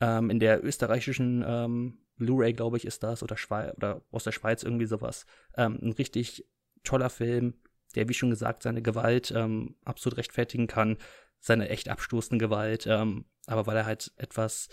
[0.00, 4.32] Ähm, in der österreichischen ähm, Blu-ray, glaube ich, ist das, oder, Schweiz, oder aus der
[4.32, 5.26] Schweiz irgendwie sowas.
[5.56, 6.46] Ähm, ein richtig
[6.82, 7.54] toller Film,
[7.94, 10.98] der, wie schon gesagt, seine Gewalt ähm, absolut rechtfertigen kann,
[11.40, 14.68] seine echt abstoßende Gewalt, ähm, aber weil er halt etwas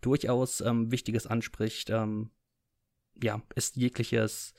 [0.00, 2.30] durchaus ähm, Wichtiges anspricht, ähm,
[3.22, 4.54] ja, ist jegliches,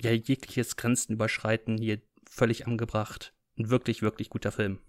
[0.00, 3.32] ja, jegliches Grenzen überschreiten hier völlig angebracht.
[3.58, 4.80] Ein wirklich, wirklich guter Film.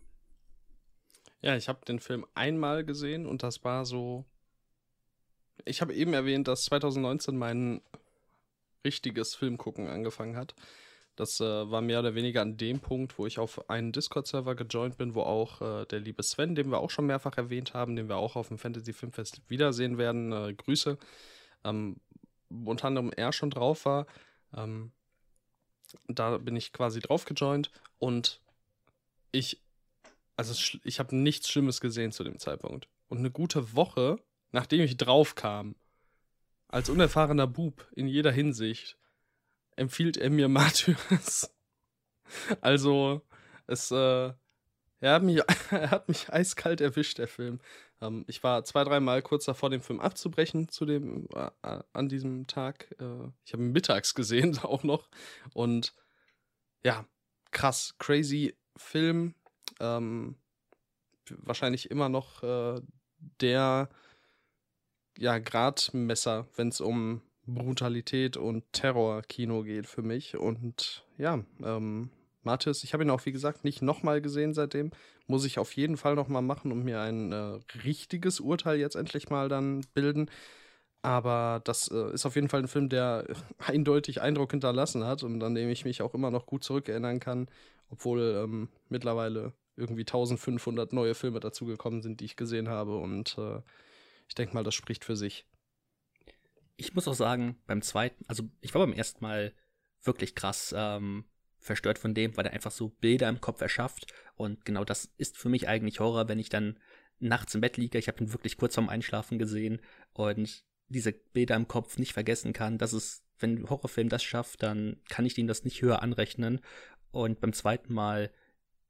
[1.42, 4.26] Ja, ich habe den Film einmal gesehen und das war so.
[5.66, 7.82] Ich habe eben erwähnt, dass 2019 mein
[8.86, 10.56] richtiges Filmgucken angefangen hat.
[11.18, 14.98] Das äh, war mehr oder weniger an dem Punkt, wo ich auf einen Discord-Server gejoint
[14.98, 18.08] bin, wo auch äh, der liebe Sven, den wir auch schon mehrfach erwähnt haben, den
[18.08, 21.00] wir auch auf dem Fantasy Filmfest wiedersehen werden, äh, Grüße,
[21.64, 22.00] ähm,
[22.50, 24.08] unter anderem er schon drauf war.
[24.56, 24.92] Ähm,
[26.08, 28.42] da bin ich quasi drauf gejoint und
[29.32, 29.62] ich
[30.38, 32.88] also ich habe nichts Schlimmes gesehen zu dem Zeitpunkt.
[33.10, 34.20] Und eine gute Woche,
[34.52, 35.76] nachdem ich drauf kam,
[36.68, 38.98] als unerfahrener Bub in jeder Hinsicht,
[39.76, 41.54] empfiehlt er mir Martyrs.
[42.62, 43.22] Also,
[43.66, 44.34] es, äh,
[45.00, 45.42] er hat, mich,
[45.72, 47.60] er hat mich eiskalt erwischt, der Film.
[48.02, 52.48] Ähm, ich war zwei, dreimal kurz davor, den Film abzubrechen zu dem, äh, an diesem
[52.48, 52.96] Tag.
[53.00, 55.10] Äh, ich habe ihn mittags gesehen auch noch.
[55.54, 55.94] Und
[56.84, 57.06] ja,
[57.52, 59.34] krass, crazy Film
[59.80, 60.36] ähm,
[61.30, 62.82] wahrscheinlich immer noch äh,
[63.42, 63.90] der
[65.18, 70.38] ja, Gradmesser, wenn es um Brutalität und Terror-Kino geht für mich.
[70.38, 72.12] Und ja, ähm,
[72.48, 74.92] Mathis, ich habe ihn auch, wie gesagt, nicht nochmal gesehen seitdem.
[75.28, 79.30] Muss ich auf jeden Fall nochmal machen und mir ein äh, richtiges Urteil jetzt endlich
[79.30, 80.32] mal dann bilden.
[81.02, 83.26] Aber das äh, ist auf jeden Fall ein Film, der
[83.60, 87.48] eindeutig Eindruck hinterlassen hat und an dem ich mich auch immer noch gut zurückerinnern kann,
[87.90, 92.98] obwohl ähm, mittlerweile irgendwie 1500 neue Filme dazugekommen sind, die ich gesehen habe.
[92.98, 93.62] Und äh,
[94.28, 95.46] ich denke mal, das spricht für sich.
[96.78, 99.54] Ich muss auch sagen, beim zweiten, also ich war beim ersten Mal
[100.04, 101.26] wirklich krass ähm,
[101.60, 104.14] verstört von dem, weil er einfach so Bilder im Kopf erschafft.
[104.36, 106.80] Und genau das ist für mich eigentlich Horror, wenn ich dann
[107.20, 107.98] nachts im Bett liege.
[107.98, 109.82] Ich habe ihn wirklich kurz vorm Einschlafen gesehen
[110.14, 112.78] und diese Bilder im Kopf nicht vergessen kann.
[112.78, 116.62] Das ist, wenn ein Horrorfilm das schafft, dann kann ich ihm das nicht höher anrechnen.
[117.12, 118.32] Und beim zweiten Mal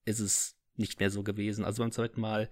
[0.06, 1.66] ist es nicht mehr so gewesen.
[1.66, 2.50] Also beim zweiten Mal,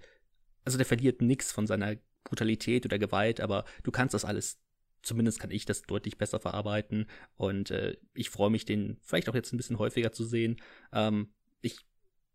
[0.64, 4.58] also der verliert nichts von seiner Brutalität oder Gewalt, aber du kannst das alles,
[5.02, 7.06] zumindest kann ich das deutlich besser verarbeiten
[7.36, 10.56] und äh, ich freue mich, den vielleicht auch jetzt ein bisschen häufiger zu sehen.
[10.92, 11.86] Ähm, ich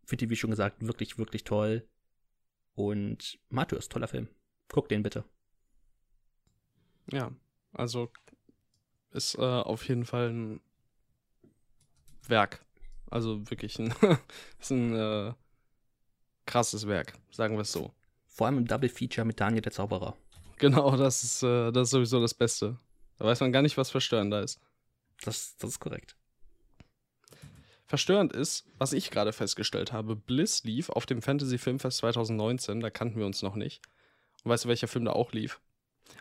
[0.04, 1.88] finde ihn, wie schon gesagt, wirklich, wirklich toll.
[2.74, 4.28] Und Matthäus, toller Film.
[4.68, 5.24] Guck den bitte.
[7.12, 7.30] Ja,
[7.72, 8.10] also
[9.10, 10.60] ist äh, auf jeden Fall ein
[12.26, 12.64] Werk.
[13.10, 13.94] Also wirklich ein,
[14.60, 15.34] ist ein äh,
[16.46, 17.92] krasses Werk, sagen wir es so.
[18.26, 20.16] Vor allem im Double Feature mit Daniel der Zauberer.
[20.62, 22.76] Genau, das ist, äh, das ist sowieso das Beste.
[23.18, 24.60] Da weiß man gar nicht, was verstörender ist.
[25.24, 26.14] Das, das ist korrekt.
[27.86, 32.90] Verstörend ist, was ich gerade festgestellt habe, Bliss lief auf dem Fantasy Filmfest 2019, da
[32.90, 33.82] kannten wir uns noch nicht.
[34.44, 35.60] Und weißt du, welcher Film da auch lief?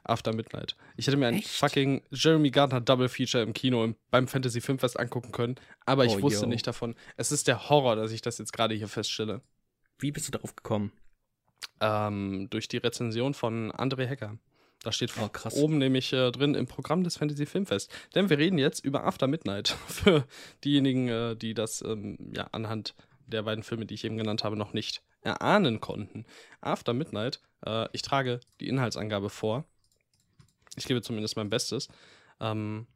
[0.03, 0.75] After Midnight.
[0.97, 4.99] Ich hätte mir ein fucking Jeremy Gardner Double Feature im Kino im, beim Fantasy Filmfest
[4.99, 5.55] angucken können,
[5.85, 6.49] aber ich oh, wusste yo.
[6.49, 6.95] nicht davon.
[7.15, 9.41] Es ist der Horror, dass ich das jetzt gerade hier feststelle.
[9.99, 10.91] Wie bist du darauf gekommen?
[11.79, 14.37] Ähm, durch die Rezension von André Hecker.
[14.83, 17.91] Da steht oh, oben nämlich äh, drin im Programm des Fantasy Filmfest.
[18.15, 19.69] Denn wir reden jetzt über After Midnight.
[19.87, 20.25] Für
[20.63, 22.95] diejenigen, äh, die das ähm, ja anhand
[23.27, 26.25] der beiden Filme, die ich eben genannt habe, noch nicht erahnen konnten.
[26.61, 29.65] After Midnight, äh, ich trage die Inhaltsangabe vor.
[30.75, 31.87] Ich gebe zumindest mein Bestes.
[32.39, 32.87] Ähm,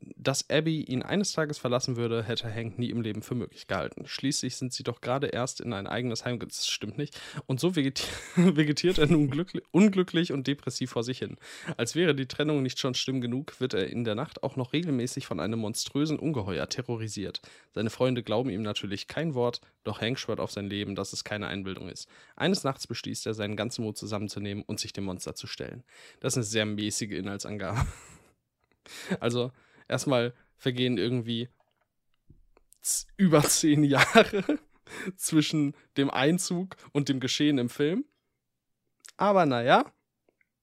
[0.00, 4.06] dass Abby ihn eines Tages verlassen würde, hätte Hank nie im Leben für möglich gehalten.
[4.06, 6.38] Schließlich sind sie doch gerade erst in ein eigenes Heim.
[6.38, 7.20] Das stimmt nicht.
[7.46, 9.28] Und so vegetiert, vegetiert er nun
[9.70, 11.36] unglücklich und depressiv vor sich hin.
[11.76, 14.72] Als wäre die Trennung nicht schon schlimm genug, wird er in der Nacht auch noch
[14.72, 17.40] regelmäßig von einem monströsen Ungeheuer terrorisiert.
[17.74, 21.24] Seine Freunde glauben ihm natürlich kein Wort, doch Hank schwört auf sein Leben, dass es
[21.24, 22.08] keine Einbildung ist.
[22.36, 25.84] Eines Nachts beschließt er, seinen ganzen Mut zusammenzunehmen und sich dem Monster zu stellen.
[26.20, 27.86] Das ist eine sehr mäßige Inhaltsangabe.
[29.20, 29.52] also,
[29.88, 31.48] erstmal vergehen irgendwie
[33.16, 34.58] über zehn Jahre
[35.16, 38.04] zwischen dem Einzug und dem Geschehen im Film.
[39.16, 39.92] Aber naja,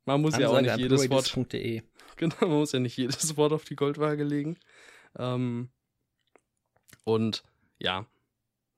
[0.05, 1.35] man muss ja auch nicht jedes Wort.
[2.17, 4.57] Genau, man muss ja nicht jedes Wort auf die Goldwaage legen.
[5.17, 5.69] Ähm,
[7.03, 7.43] und
[7.77, 8.05] ja,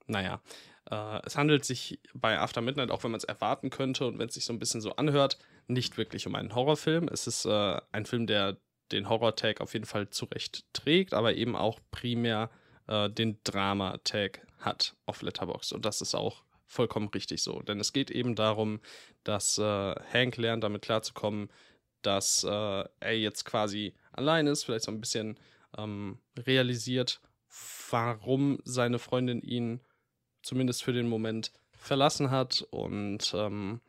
[0.08, 0.42] naja.
[0.90, 4.26] Äh, es handelt sich bei After Midnight, auch wenn man es erwarten könnte und wenn
[4.26, 5.38] es sich so ein bisschen so anhört,
[5.68, 7.06] nicht wirklich um einen Horrorfilm.
[7.06, 8.56] Es ist äh, ein Film, der
[8.92, 12.50] den Horror-Tag auf jeden Fall zurecht trägt, aber eben auch primär
[12.86, 15.72] äh, den Drama-Tag hat auf Letterbox.
[15.72, 17.60] Und das ist auch vollkommen richtig so.
[17.62, 18.80] Denn es geht eben darum,
[19.24, 21.48] dass äh, Hank lernt, damit klarzukommen,
[22.02, 25.38] dass äh, er jetzt quasi allein ist, vielleicht so ein bisschen
[25.76, 27.20] ähm, realisiert,
[27.90, 29.80] warum seine Freundin ihn
[30.42, 32.66] zumindest für den Moment verlassen hat.
[32.70, 33.80] Und ähm,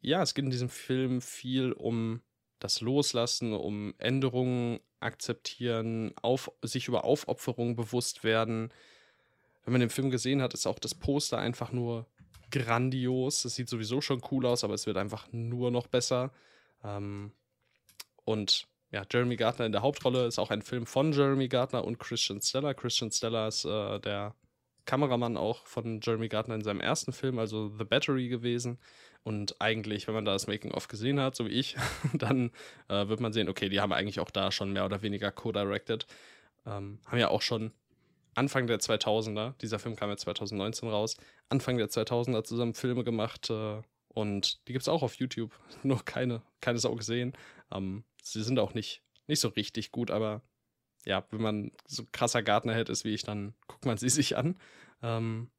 [0.00, 2.20] ja, es geht in diesem Film viel um
[2.64, 8.72] das Loslassen, um Änderungen akzeptieren, auf, sich über Aufopferung bewusst werden.
[9.64, 12.06] Wenn man den Film gesehen hat, ist auch das Poster einfach nur
[12.50, 13.44] grandios.
[13.44, 16.32] Es sieht sowieso schon cool aus, aber es wird einfach nur noch besser.
[16.82, 17.32] Ähm,
[18.24, 21.98] und ja, Jeremy Gardner in der Hauptrolle ist auch ein Film von Jeremy Gardner und
[21.98, 22.72] Christian Stella.
[22.72, 24.34] Christian Stella ist äh, der
[24.86, 28.78] Kameramann auch von Jeremy Gardner in seinem ersten Film, also The Battery gewesen.
[29.24, 31.76] Und eigentlich, wenn man da das Making-of gesehen hat, so wie ich,
[32.12, 32.50] dann
[32.88, 36.06] äh, wird man sehen, okay, die haben eigentlich auch da schon mehr oder weniger co-directed.
[36.66, 37.72] Ähm, haben ja auch schon
[38.34, 41.16] Anfang der 2000er, dieser Film kam ja 2019 raus,
[41.48, 46.04] Anfang der 2000er zusammen Filme gemacht äh, und die gibt es auch auf YouTube, nur
[46.04, 47.32] keine, keine Sau gesehen.
[47.72, 50.42] Ähm, sie sind auch nicht, nicht so richtig gut, aber
[51.06, 54.58] ja, wenn man so krasser Gartner-Head ist wie ich, dann guckt man sie sich an.
[55.02, 55.50] Ähm,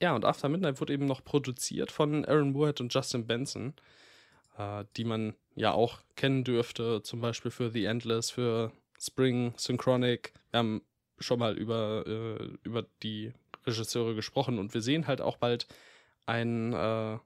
[0.00, 3.74] ja, und After Midnight wurde eben noch produziert von Aaron Moorhead und Justin Benson,
[4.56, 10.32] äh, die man ja auch kennen dürfte, zum Beispiel für The Endless, für Spring, Synchronic.
[10.50, 10.82] Wir haben
[11.18, 13.32] schon mal über, äh, über die
[13.66, 15.66] Regisseure gesprochen und wir sehen halt auch bald
[16.26, 17.18] einen, äh,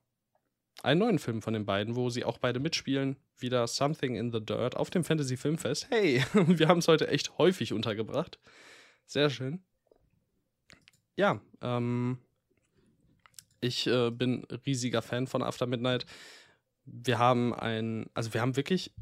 [0.82, 3.16] einen neuen Film von den beiden, wo sie auch beide mitspielen.
[3.38, 5.88] Wieder Something in the Dirt auf dem Fantasy Filmfest.
[5.90, 8.38] Hey, wir haben es heute echt häufig untergebracht.
[9.06, 9.62] Sehr schön.
[11.16, 12.18] Ja, ähm,
[13.62, 16.04] ich äh, bin riesiger Fan von After Midnight.
[16.84, 18.92] Wir haben ein, also wir haben wirklich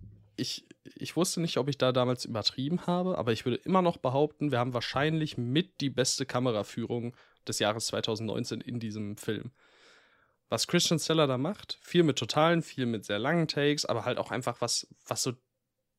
[0.41, 3.99] ich, ich wusste nicht, ob ich da damals übertrieben habe, aber ich würde immer noch
[3.99, 7.15] behaupten, wir haben wahrscheinlich mit die beste Kameraführung
[7.47, 9.53] des Jahres 2019 in diesem Film.
[10.49, 14.19] Was Christian Steller da macht, viel mit totalen, viel mit sehr langen Takes, aber halt
[14.19, 15.33] auch einfach was, was so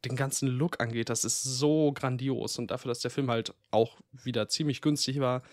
[0.03, 2.57] den ganzen Look angeht, das ist so grandios.
[2.57, 5.43] Und dafür, dass der Film halt auch wieder ziemlich günstig war,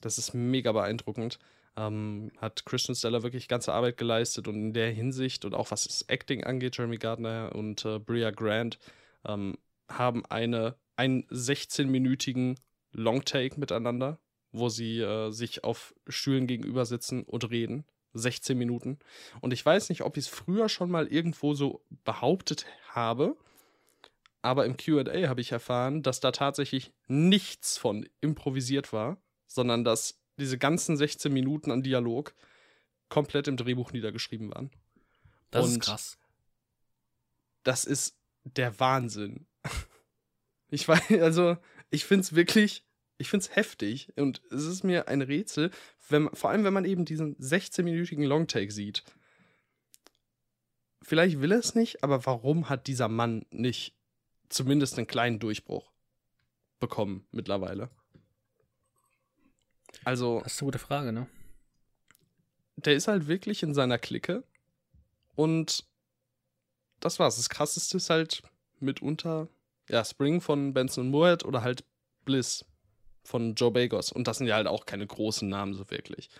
[0.00, 1.38] das ist mega beeindruckend.
[1.76, 5.84] Ähm, hat Christian Steller wirklich ganze Arbeit geleistet und in der Hinsicht und auch was
[5.84, 8.78] das Acting angeht, Jeremy Gardner und äh, Bria Grant
[9.24, 9.56] ähm,
[9.88, 12.56] haben eine, einen 16-minütigen
[12.92, 14.18] Longtake miteinander,
[14.52, 17.84] wo sie äh, sich auf Stühlen gegenüber sitzen und reden.
[18.12, 18.98] 16 Minuten.
[19.40, 23.36] Und ich weiß nicht, ob ich es früher schon mal irgendwo so behauptet habe,
[24.42, 30.19] aber im QA habe ich erfahren, dass da tatsächlich nichts von improvisiert war, sondern dass
[30.40, 32.34] diese ganzen 16 Minuten an Dialog
[33.08, 34.70] komplett im Drehbuch niedergeschrieben waren.
[35.50, 36.18] Das Und ist krass.
[37.62, 39.46] Das ist der Wahnsinn.
[40.72, 41.56] Ich weiß, also,
[41.90, 42.84] ich finde es wirklich,
[43.18, 44.12] ich finde es heftig.
[44.16, 45.72] Und es ist mir ein Rätsel,
[46.08, 49.02] wenn, vor allem wenn man eben diesen 16-minütigen Longtake sieht.
[51.02, 53.96] Vielleicht will er es nicht, aber warum hat dieser Mann nicht
[54.48, 55.90] zumindest einen kleinen Durchbruch
[56.78, 57.90] bekommen mittlerweile?
[60.04, 60.40] Also.
[60.42, 61.26] Das ist eine gute Frage, ne?
[62.76, 64.42] Der ist halt wirklich in seiner Clique.
[65.34, 65.84] Und
[67.00, 67.36] das war's.
[67.36, 68.42] Das krasseste ist halt
[68.78, 69.48] mitunter,
[69.88, 71.84] ja, Spring von Benson Moorhead oder halt
[72.24, 72.64] Bliss
[73.22, 74.12] von Joe Bagos.
[74.12, 76.30] Und das sind ja halt auch keine großen Namen so wirklich.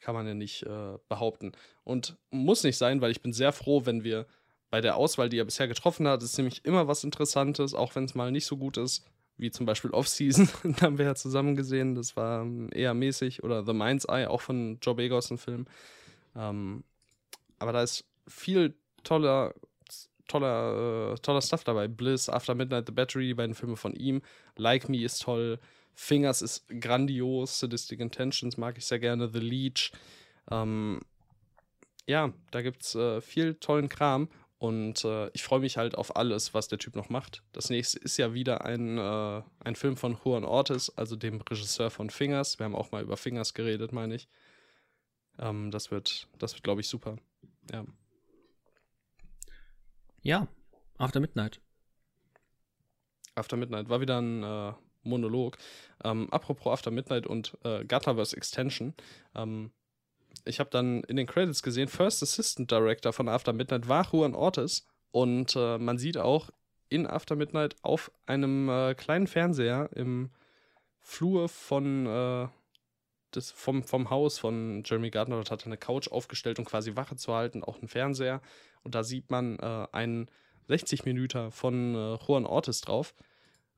[0.00, 1.52] Kann man ja nicht äh, behaupten.
[1.84, 4.26] Und muss nicht sein, weil ich bin sehr froh, wenn wir
[4.70, 8.04] bei der Auswahl, die er bisher getroffen hat, ist nämlich immer was Interessantes, auch wenn
[8.04, 9.04] es mal nicht so gut ist
[9.36, 10.48] wie zum Beispiel Off-Season,
[10.80, 14.40] haben wir ja zusammen gesehen, das war ähm, eher mäßig, oder The Mind's Eye, auch
[14.40, 15.66] von Joe Begos ein Film.
[16.36, 16.84] Ähm,
[17.58, 19.54] aber da ist viel toller,
[20.28, 21.88] toller, äh, toller Stuff dabei.
[21.88, 24.22] Bliss, After Midnight, The Battery, die beiden Filme von ihm.
[24.56, 25.58] Like Me ist toll.
[25.94, 27.60] Fingers ist grandios.
[27.60, 29.28] Sadistic Intentions mag ich sehr gerne.
[29.28, 29.92] The Leech.
[30.50, 31.00] Ähm,
[32.06, 34.28] ja, da gibt's äh, viel tollen Kram.
[34.64, 37.42] Und äh, ich freue mich halt auf alles, was der Typ noch macht.
[37.52, 41.90] Das nächste ist ja wieder ein, äh, ein Film von Juan Ortiz, also dem Regisseur
[41.90, 42.58] von Fingers.
[42.58, 44.26] Wir haben auch mal über Fingers geredet, meine ich.
[45.38, 47.18] Ähm, das wird, das wird, glaube ich, super.
[47.70, 47.84] Ja.
[50.22, 50.48] Ja,
[50.96, 51.60] After Midnight.
[53.34, 54.72] After Midnight war wieder ein äh,
[55.02, 55.58] Monolog.
[56.02, 58.94] Ähm, apropos After Midnight und äh, Gutterverse Extension.
[59.34, 59.72] Ähm,
[60.44, 64.34] ich habe dann in den Credits gesehen, First Assistant Director von After Midnight war Juan
[64.34, 64.86] Ortiz.
[65.10, 66.50] Und äh, man sieht auch
[66.88, 70.30] in After Midnight auf einem äh, kleinen Fernseher im
[71.00, 72.48] Flur von äh,
[73.34, 75.36] des, vom, vom Haus von Jeremy Gardner.
[75.36, 78.40] Dort hat er eine Couch aufgestellt, um quasi Wache zu halten, auch einen Fernseher.
[78.82, 80.30] Und da sieht man äh, einen
[80.68, 83.14] 60 Minuten von äh, Juan Ortiz drauf.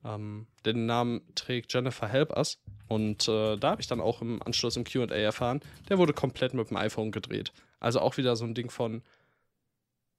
[0.06, 2.58] Ähm, den Namen trägt Jennifer Help Us.
[2.88, 6.54] Und äh, da habe ich dann auch im Anschluss im QA erfahren, der wurde komplett
[6.54, 7.52] mit dem iPhone gedreht.
[7.80, 9.02] Also auch wieder so ein Ding von,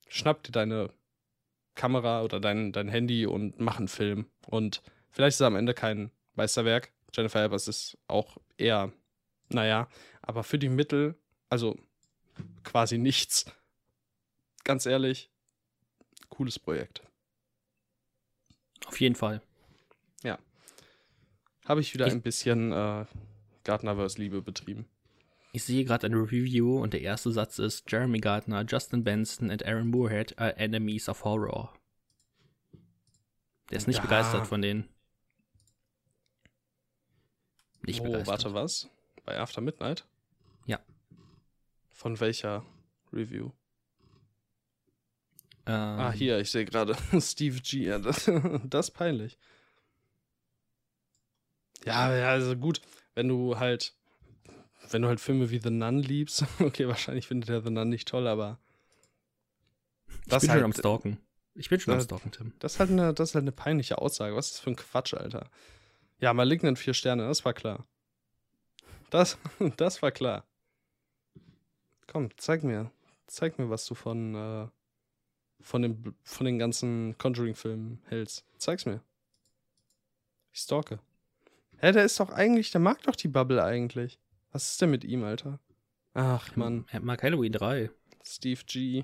[0.09, 0.89] schnapp dir deine
[1.76, 4.26] Kamera oder dein, dein Handy und mach einen Film.
[4.47, 4.81] Und
[5.11, 6.91] vielleicht ist es am Ende kein Meisterwerk.
[7.15, 8.91] Jennifer Help Us ist auch eher,
[9.47, 9.88] naja,
[10.22, 11.15] aber für die Mittel,
[11.49, 11.77] also
[12.65, 13.45] quasi nichts.
[14.65, 15.30] Ganz ehrlich,
[16.27, 17.01] cooles Projekt.
[18.85, 19.41] Auf jeden Fall
[21.68, 23.06] habe ich wieder ich, ein bisschen äh,
[23.64, 24.88] Gardnerverse-Liebe betrieben.
[25.53, 29.65] Ich sehe gerade eine Review und der erste Satz ist: Jeremy Gardner, Justin Benson und
[29.65, 31.73] Aaron Moorhead are enemies of horror.
[33.69, 34.03] Der ist nicht ja.
[34.03, 34.88] begeistert von denen.
[37.81, 38.27] Nicht oh, begeistert.
[38.27, 38.89] Warte, was?
[39.26, 40.06] Bei After Midnight?
[40.65, 40.80] Ja.
[41.89, 42.65] Von welcher
[43.11, 43.52] Review?
[45.65, 47.85] Ähm, ah, hier, ich sehe gerade Steve G.
[47.85, 48.31] Ja, das,
[48.64, 49.38] das ist peinlich.
[51.88, 52.81] Ja, ja, also gut,
[53.15, 53.93] wenn du halt,
[54.89, 58.07] wenn du halt Filme wie The Nun liebst, okay, wahrscheinlich findet er The Nun nicht
[58.07, 58.59] toll, aber.
[60.27, 61.18] Das ich bin halt, schon am Stalken.
[61.55, 62.53] Ich bin schon am Stalken, Tim.
[62.59, 64.35] Das ist, halt eine, das ist halt eine peinliche Aussage.
[64.35, 65.49] Was ist das für ein Quatsch, Alter?
[66.19, 67.85] Ja, Malignant vier Sterne, das war klar.
[69.09, 69.38] Das,
[69.77, 70.45] das war klar.
[72.07, 72.91] Komm, zeig mir.
[73.27, 74.68] Zeig mir, was du von, äh,
[75.61, 78.45] von, dem, von den ganzen Conjuring-Filmen hältst.
[78.57, 79.01] Zeig's mir.
[80.51, 80.99] Ich stalke.
[81.80, 84.20] Hä, der ist doch eigentlich, der mag doch die Bubble eigentlich.
[84.52, 85.60] Was ist denn mit ihm, Alter?
[86.14, 86.86] Ach, Mann.
[86.90, 87.91] Er mag Halloween 3.
[88.24, 89.04] Steve G.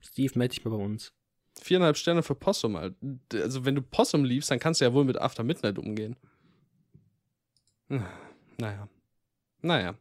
[0.00, 1.12] Steve, melde dich mal bei uns.
[1.60, 2.96] Viereinhalb Sterne für Possum, Alter.
[3.34, 6.16] Also, wenn du Possum liebst, dann kannst du ja wohl mit After Midnight umgehen.
[8.58, 8.88] Naja.
[9.62, 9.94] Naja.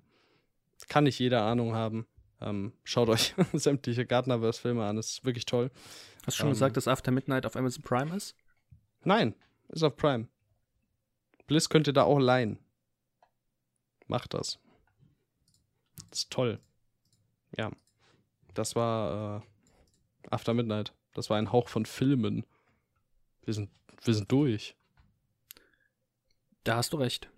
[0.87, 2.05] Kann nicht jeder Ahnung haben.
[2.41, 5.71] Ähm, schaut euch sämtliche Gardnerverse-Filme an, das ist wirklich toll.
[6.25, 6.53] Hast du schon Ähm.
[6.53, 8.35] gesagt, dass After Midnight auf Amazon Prime ist?
[9.03, 9.35] Nein,
[9.69, 10.27] ist auf Prime.
[11.47, 12.59] Bliss könnt ihr da auch leihen.
[14.07, 14.59] Macht das.
[16.09, 16.59] Das ist toll.
[17.57, 17.71] Ja.
[18.53, 20.93] Das war äh, After Midnight.
[21.13, 22.45] Das war ein Hauch von Filmen.
[23.43, 23.69] Wir sind,
[24.03, 24.75] wir sind durch.
[26.63, 27.29] Da hast du recht.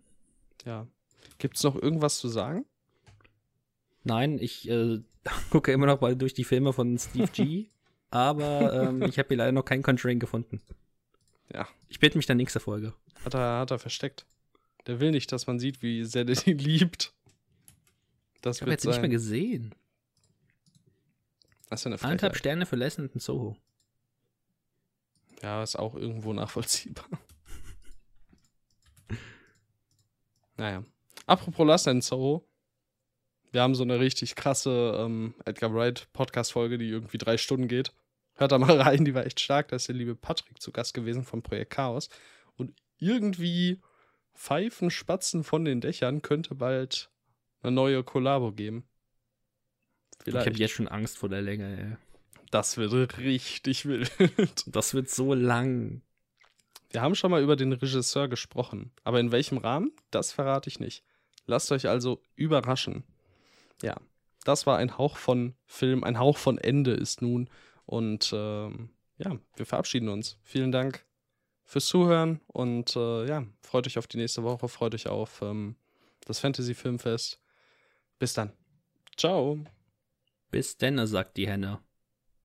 [0.65, 0.87] Ja.
[1.37, 2.65] Gibt es noch irgendwas zu sagen?
[4.03, 5.01] Nein, ich äh,
[5.49, 7.69] gucke immer noch mal durch die Filme von Steve G.
[8.09, 10.61] aber ähm, ich habe hier leider noch keinen Conjuring gefunden.
[11.53, 11.67] Ja.
[11.87, 12.93] Ich bitte mich dann nächste Folge.
[13.23, 14.25] Hat er, hat er versteckt.
[14.85, 17.13] Der will nicht, dass man sieht, wie sehr der ihn liebt.
[18.41, 19.11] Das Ich habe jetzt nicht mehr sein.
[19.11, 19.75] gesehen.
[21.69, 22.37] Das ist ja eine Anderthalb Frechheit.
[22.37, 23.57] Sterne für Lesson in Soho.
[25.41, 27.05] Ja, ist auch irgendwo nachvollziehbar.
[30.57, 30.83] naja.
[31.25, 32.47] Apropos Last and Soho.
[33.51, 37.91] Wir haben so eine richtig krasse ähm, Edgar Wright Podcast-Folge, die irgendwie drei Stunden geht.
[38.37, 39.69] Hört da mal rein, die war echt stark.
[39.69, 42.09] Da ist der liebe Patrick zu Gast gewesen vom Projekt Chaos.
[42.55, 43.81] Und irgendwie
[44.33, 47.09] Pfeifen, Spatzen von den Dächern könnte bald
[47.61, 48.87] eine neue Kollabo geben.
[50.25, 51.97] Ich habe jetzt schon Angst vor der Länge, ey.
[52.51, 54.11] Das wird richtig wild.
[54.67, 56.01] Das wird so lang.
[56.91, 60.79] Wir haben schon mal über den Regisseur gesprochen, aber in welchem Rahmen, das verrate ich
[60.79, 61.03] nicht.
[61.45, 63.03] Lasst euch also überraschen.
[63.81, 63.97] Ja,
[64.45, 67.49] das war ein Hauch von Film, ein Hauch von Ende ist nun.
[67.87, 70.37] Und ähm, ja, wir verabschieden uns.
[70.43, 71.05] Vielen Dank
[71.63, 75.75] fürs Zuhören und äh, ja, freut euch auf die nächste Woche, freut euch auf ähm,
[76.25, 77.41] das Fantasy Filmfest.
[78.19, 78.53] Bis dann.
[79.17, 79.59] Ciao.
[80.51, 81.79] Bis denn, sagt die Henne.